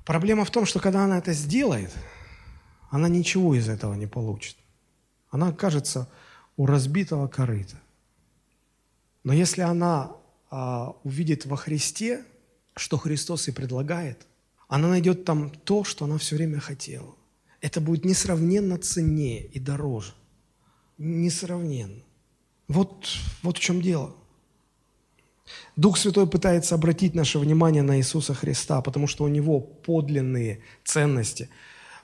Проблема 0.06 0.46
в 0.46 0.52
том, 0.52 0.66
что 0.66 0.80
когда 0.80 1.04
она 1.04 1.18
это 1.18 1.34
сделает, 1.34 1.94
она 2.90 3.10
ничего 3.10 3.56
из 3.56 3.68
этого 3.68 3.94
не 3.96 4.08
получит. 4.08 4.56
Она 5.32 5.50
окажется 5.50 6.10
у 6.56 6.66
разбитого 6.66 7.28
корыта. 7.28 7.76
Но 9.26 9.34
если 9.34 9.64
она 9.64 10.16
а, 10.50 10.96
увидит 11.04 11.46
во 11.46 11.58
Христе, 11.58 12.24
что 12.78 12.98
Христос 12.98 13.50
и 13.50 13.52
предлагает, 13.52 14.26
она 14.70 14.88
найдет 14.88 15.26
там 15.26 15.50
то, 15.50 15.84
что 15.84 16.06
она 16.06 16.18
все 16.20 16.38
время 16.38 16.62
хотела. 16.62 17.16
Это 17.60 17.82
будет 17.82 18.06
несравненно 18.06 18.78
ценнее 18.78 19.46
и 19.46 19.60
дороже. 19.60 20.14
Несравненно. 20.98 22.02
Вот, 22.70 23.10
вот 23.42 23.58
в 23.58 23.60
чем 23.60 23.82
дело. 23.82 24.16
Дух 25.76 25.98
Святой 25.98 26.28
пытается 26.28 26.76
обратить 26.76 27.16
наше 27.16 27.40
внимание 27.40 27.84
на 27.84 27.98
Иисуса 27.98 28.34
Христа, 28.34 28.82
потому 28.82 29.08
что 29.08 29.24
у 29.24 29.28
Него 29.28 29.60
подлинные 29.60 30.62
ценности, 30.84 31.50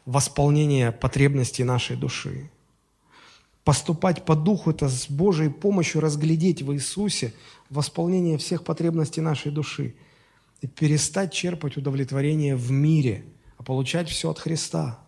восполнение 0.06 0.92
потребностей 0.92 1.64
нашей 1.64 1.96
души. 1.96 2.50
Поступать 3.64 4.26
по 4.26 4.36
Духу– 4.36 4.72
это 4.72 4.90
с 4.90 5.10
Божьей 5.10 5.50
помощью 5.50 6.02
разглядеть 6.02 6.62
в 6.64 6.74
Иисусе 6.74 7.34
восполнение 7.70 8.38
всех 8.38 8.64
потребностей 8.64 9.22
нашей 9.22 9.52
души 9.52 9.94
и 10.62 10.68
перестать 10.68 11.32
черпать 11.32 11.78
удовлетворение 11.78 12.56
в 12.56 12.72
мире, 12.72 13.24
а 13.58 13.64
получать 13.64 14.10
все 14.10 14.32
от 14.32 14.40
Христа. 14.40 15.00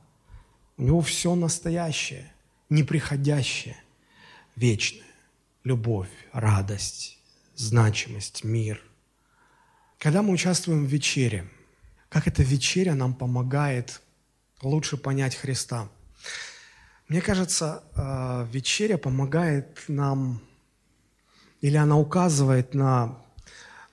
У 0.77 0.83
Него 0.83 1.01
все 1.01 1.33
настоящее, 1.35 2.31
неприходящее, 2.69 3.77
вечное. 4.55 5.07
Любовь, 5.63 6.09
радость, 6.31 7.19
значимость, 7.61 8.43
мир. 8.43 8.81
Когда 9.97 10.21
мы 10.21 10.33
участвуем 10.33 10.85
в 10.85 10.89
вечере, 10.89 11.47
как 12.09 12.27
эта 12.27 12.43
вечеря 12.43 12.95
нам 12.95 13.13
помогает 13.13 14.01
лучше 14.61 14.97
понять 14.97 15.35
Христа? 15.35 15.87
Мне 17.07 17.21
кажется, 17.21 17.83
э, 17.95 18.47
вечеря 18.51 18.97
помогает 18.97 19.83
нам, 19.87 20.41
или 21.61 21.77
она 21.77 21.97
указывает 21.97 22.73
на, 22.73 23.17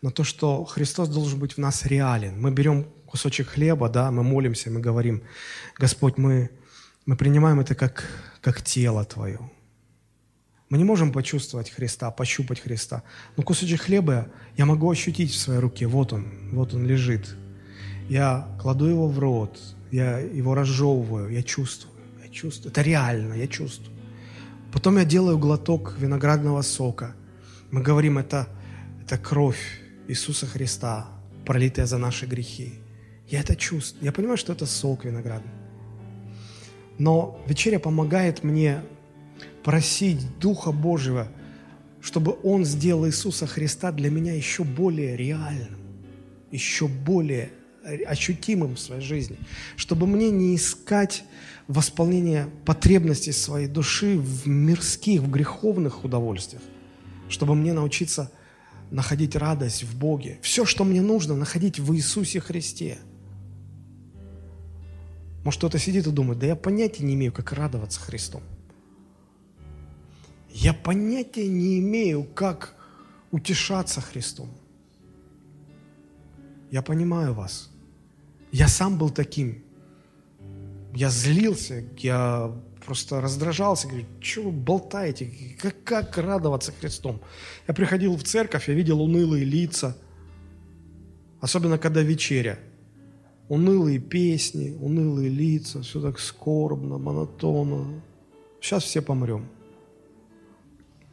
на 0.03 0.11
то, 0.11 0.25
что 0.25 0.64
Христос 0.64 1.09
должен 1.09 1.39
быть 1.39 1.55
в 1.55 1.59
нас 1.59 1.85
реален. 1.85 2.41
Мы 2.41 2.51
берем 2.51 2.85
кусочек 3.07 3.49
хлеба, 3.49 3.89
да, 3.89 4.11
мы 4.11 4.23
молимся, 4.23 4.71
мы 4.71 4.81
говорим, 4.81 5.23
Господь, 5.77 6.16
мы, 6.16 6.51
мы 7.07 7.16
принимаем 7.16 7.61
это 7.61 7.75
как, 7.75 8.05
как 8.41 8.62
тело 8.62 9.05
Твое, 9.05 9.41
мы 10.69 10.77
не 10.79 10.85
можем 10.85 11.12
почувствовать 11.12 11.71
Христа, 11.71 12.11
пощупать 12.11 12.61
Христа. 12.61 13.03
Но 13.37 13.43
кусочек 13.43 13.83
хлеба 13.83 14.29
я 14.57 14.66
могу 14.66 14.91
ощутить 14.91 15.31
в 15.31 15.39
своей 15.39 15.61
руке. 15.61 15.87
Вот 15.87 16.12
он, 16.12 16.27
вот 16.53 16.75
он 16.75 16.87
лежит. 16.87 17.37
Я 18.09 18.49
кладу 18.61 18.87
его 18.87 19.09
в 19.09 19.19
рот, 19.19 19.59
я 19.91 20.19
его 20.19 20.55
разжевываю, 20.55 21.31
я 21.31 21.43
чувствую, 21.43 21.95
я 22.23 22.31
чувствую. 22.31 22.71
Это 22.71 22.83
реально, 22.83 23.35
я 23.35 23.47
чувствую. 23.47 23.97
Потом 24.73 24.99
я 24.99 25.05
делаю 25.05 25.39
глоток 25.39 25.95
виноградного 25.99 26.62
сока. 26.62 27.14
Мы 27.71 27.83
говорим, 27.83 28.19
это, 28.19 28.49
это 29.03 29.16
кровь 29.16 29.81
Иисуса 30.07 30.47
Христа, 30.47 31.09
пролитая 31.47 31.87
за 31.87 31.99
наши 31.99 32.27
грехи. 32.27 32.75
Я 33.27 33.41
это 33.41 33.57
чувствую. 33.57 34.05
Я 34.05 34.12
понимаю, 34.12 34.37
что 34.37 34.53
это 34.53 34.66
сок 34.66 35.05
виноградный. 35.05 35.53
Но 36.99 37.41
вечеря 37.47 37.79
помогает 37.79 38.43
мне 38.43 38.83
просить 39.65 40.39
Духа 40.39 40.73
Божьего, 40.73 41.29
чтобы 42.01 42.37
Он 42.43 42.65
сделал 42.65 43.07
Иисуса 43.07 43.47
Христа 43.47 43.93
для 43.93 44.11
меня 44.11 44.35
еще 44.35 44.65
более 44.65 45.17
реальным, 45.17 45.77
еще 46.51 46.89
более 46.89 47.51
ощутимым 48.07 48.77
в 48.77 48.81
своей 48.81 49.03
жизни, 49.03 49.39
чтобы 49.77 50.07
мне 50.07 50.31
не 50.31 50.55
искать 50.55 51.25
восполнение 51.67 52.49
потребностей 52.65 53.33
своей 53.33 53.67
души 53.67 54.19
в 54.19 54.47
мирских, 54.47 55.23
в 55.23 55.31
греховных 55.31 56.05
удовольствиях, 56.05 56.63
чтобы 57.29 57.55
мне 57.55 57.73
научиться 57.73 58.31
находить 58.91 59.37
радость 59.37 59.85
в 59.85 59.99
Боге. 59.99 60.39
Все, 60.43 60.65
что 60.65 60.85
мне 60.85 61.03
нужно, 61.03 61.35
находить 61.35 61.79
в 61.79 61.95
Иисусе 61.95 62.41
Христе. 62.41 62.99
Может, 65.45 65.59
кто-то 65.59 65.79
сидит 65.79 66.07
и 66.07 66.11
думает, 66.11 66.39
да 66.39 66.47
я 66.47 66.57
понятия 66.57 67.05
не 67.05 67.15
имею, 67.15 67.33
как 67.33 67.53
радоваться 67.53 68.01
Христом. 68.01 68.43
Я 70.61 70.75
понятия 70.75 71.47
не 71.47 71.79
имею, 71.79 72.25
как 72.25 72.75
утешаться 73.31 74.01
Христом. 74.01 74.49
Я 76.73 76.83
понимаю 76.83 77.33
вас. 77.33 77.71
Я 78.51 78.67
сам 78.67 78.99
был 78.99 79.11
таким. 79.11 79.63
Я 80.97 81.11
злился, 81.11 81.85
я 81.99 82.53
просто 82.85 83.21
раздражался, 83.21 83.87
говорю, 83.87 84.07
что 84.21 84.43
вы 84.43 84.51
болтаете, 84.51 85.31
как, 85.61 85.85
как 85.85 86.19
радоваться 86.19 86.73
Христом? 86.73 87.21
Я 87.69 87.75
приходил 87.75 88.17
в 88.17 88.25
церковь, 88.25 88.69
я 88.69 88.75
видел 88.75 89.01
унылые 89.01 89.45
лица, 89.45 89.97
особенно 91.41 91.79
когда 91.79 92.03
вечеря. 92.03 92.59
Унылые 93.49 94.01
песни, 94.01 94.77
унылые 94.81 95.29
лица, 95.29 95.83
все 95.83 96.01
так 96.01 96.19
скорбно, 96.19 96.99
монотонно. 96.99 98.03
Сейчас 98.61 98.83
все 98.83 99.01
помрем. 99.03 99.49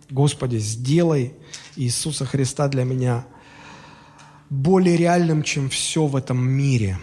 Господи, 0.10 0.58
сделай 0.58 1.34
Иисуса 1.76 2.26
Христа 2.26 2.68
для 2.68 2.84
меня 2.84 3.26
более 4.50 4.98
реальным, 4.98 5.42
чем 5.42 5.70
все 5.70 6.06
в 6.06 6.16
этом 6.16 6.48
мире. 6.48 7.00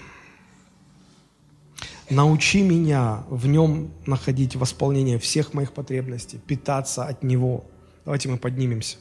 Научи 2.09 2.62
меня 2.62 3.24
в 3.28 3.46
нем 3.46 3.90
находить 4.07 4.55
восполнение 4.55 5.18
всех 5.18 5.55
моих 5.55 5.72
потребностей, 5.72 6.38
питаться 6.38 7.05
от 7.05 7.22
него. 7.22 7.64
Давайте 8.05 8.28
мы 8.28 8.36
поднимемся. 8.36 8.98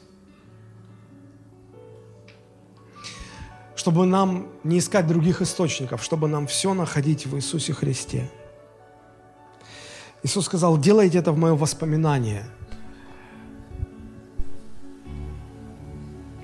Чтобы 3.75 4.05
нам 4.05 4.47
не 4.63 4.79
искать 4.79 5.07
других 5.07 5.41
источников, 5.41 6.03
чтобы 6.03 6.27
нам 6.27 6.47
все 6.47 6.73
находить 6.73 7.25
в 7.25 7.35
Иисусе 7.35 7.73
Христе. 7.73 8.31
Иисус 10.23 10.45
сказал, 10.45 10.77
делайте 10.77 11.17
это 11.19 11.31
в 11.31 11.37
мое 11.37 11.55
воспоминание– 11.55 12.45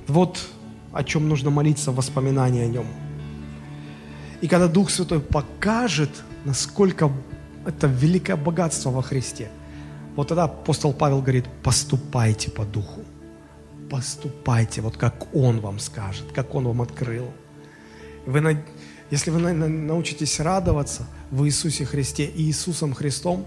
Вот 0.07 0.47
о 0.93 1.03
чем 1.03 1.27
нужно 1.27 1.49
молиться, 1.49 1.91
воспоминания 1.91 2.63
о 2.63 2.67
нем. 2.67 2.87
И 4.41 4.47
когда 4.47 4.67
Дух 4.67 4.89
Святой 4.89 5.19
покажет, 5.19 6.09
насколько 6.45 7.11
это 7.65 7.87
великое 7.87 8.35
богатство 8.35 8.91
во 8.91 9.01
Христе, 9.01 9.49
вот 10.15 10.29
тогда 10.29 10.45
апостол 10.45 10.93
Павел 10.93 11.21
говорит, 11.21 11.45
поступайте 11.63 12.49
по 12.49 12.65
Духу. 12.65 13.01
Поступайте, 13.89 14.81
вот 14.81 14.97
как 14.97 15.33
Он 15.35 15.59
вам 15.59 15.79
скажет, 15.79 16.25
как 16.33 16.55
Он 16.55 16.65
вам 16.65 16.81
открыл. 16.81 17.31
Вы, 18.25 18.63
если 19.11 19.31
вы 19.31 19.53
научитесь 19.53 20.39
радоваться 20.39 21.07
в 21.31 21.45
Иисусе 21.45 21.85
Христе 21.85 22.25
и 22.25 22.43
Иисусом 22.43 22.93
Христом, 22.93 23.45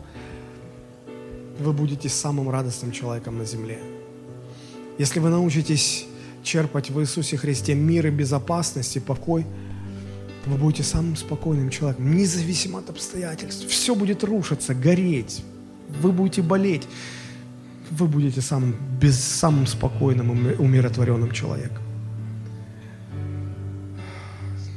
вы 1.58 1.72
будете 1.72 2.08
самым 2.08 2.48
радостным 2.48 2.92
человеком 2.92 3.38
на 3.38 3.44
земле. 3.44 3.78
Если 4.98 5.20
вы 5.20 5.28
научитесь 5.28 6.06
черпать 6.42 6.90
в 6.90 7.00
Иисусе 7.00 7.36
Христе 7.36 7.74
мир 7.74 8.06
и 8.06 8.10
безопасность 8.10 8.96
и 8.96 9.00
покой, 9.00 9.46
вы 10.46 10.56
будете 10.56 10.82
самым 10.82 11.16
спокойным 11.16 11.70
человеком, 11.70 12.14
независимо 12.14 12.78
от 12.78 12.90
обстоятельств. 12.90 13.66
Все 13.68 13.94
будет 13.94 14.24
рушиться, 14.24 14.74
гореть, 14.74 15.44
вы 16.00 16.12
будете 16.12 16.42
болеть. 16.42 16.86
Вы 17.90 18.06
будете 18.06 18.40
самым, 18.40 18.76
без, 19.00 19.18
самым 19.18 19.66
спокойным, 19.66 20.30
умиротворенным 20.30 21.32
человеком. 21.32 21.82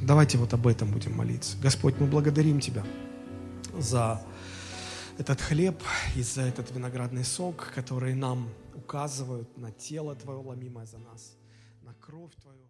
Давайте 0.02 0.40
вот 0.40 0.54
об 0.54 0.66
этом 0.66 0.92
будем 0.92 1.16
молиться. 1.16 1.56
Господь, 1.62 1.94
мы 2.00 2.08
благодарим 2.08 2.60
Тебя 2.60 2.84
за 3.78 4.20
этот 5.20 5.40
хлеб 5.42 5.82
и 6.16 6.24
за 6.24 6.42
этот 6.42 6.72
виноградный 6.72 7.24
сок, 7.24 7.72
который 7.76 8.16
нам 8.16 8.50
указывают 8.74 9.58
на 9.58 9.72
тело 9.72 10.16
Твое 10.16 10.40
ломимое 10.40 10.88
за 10.88 10.98
нас 10.98 11.36
кровь 12.14 12.36
Твою. 12.36 12.63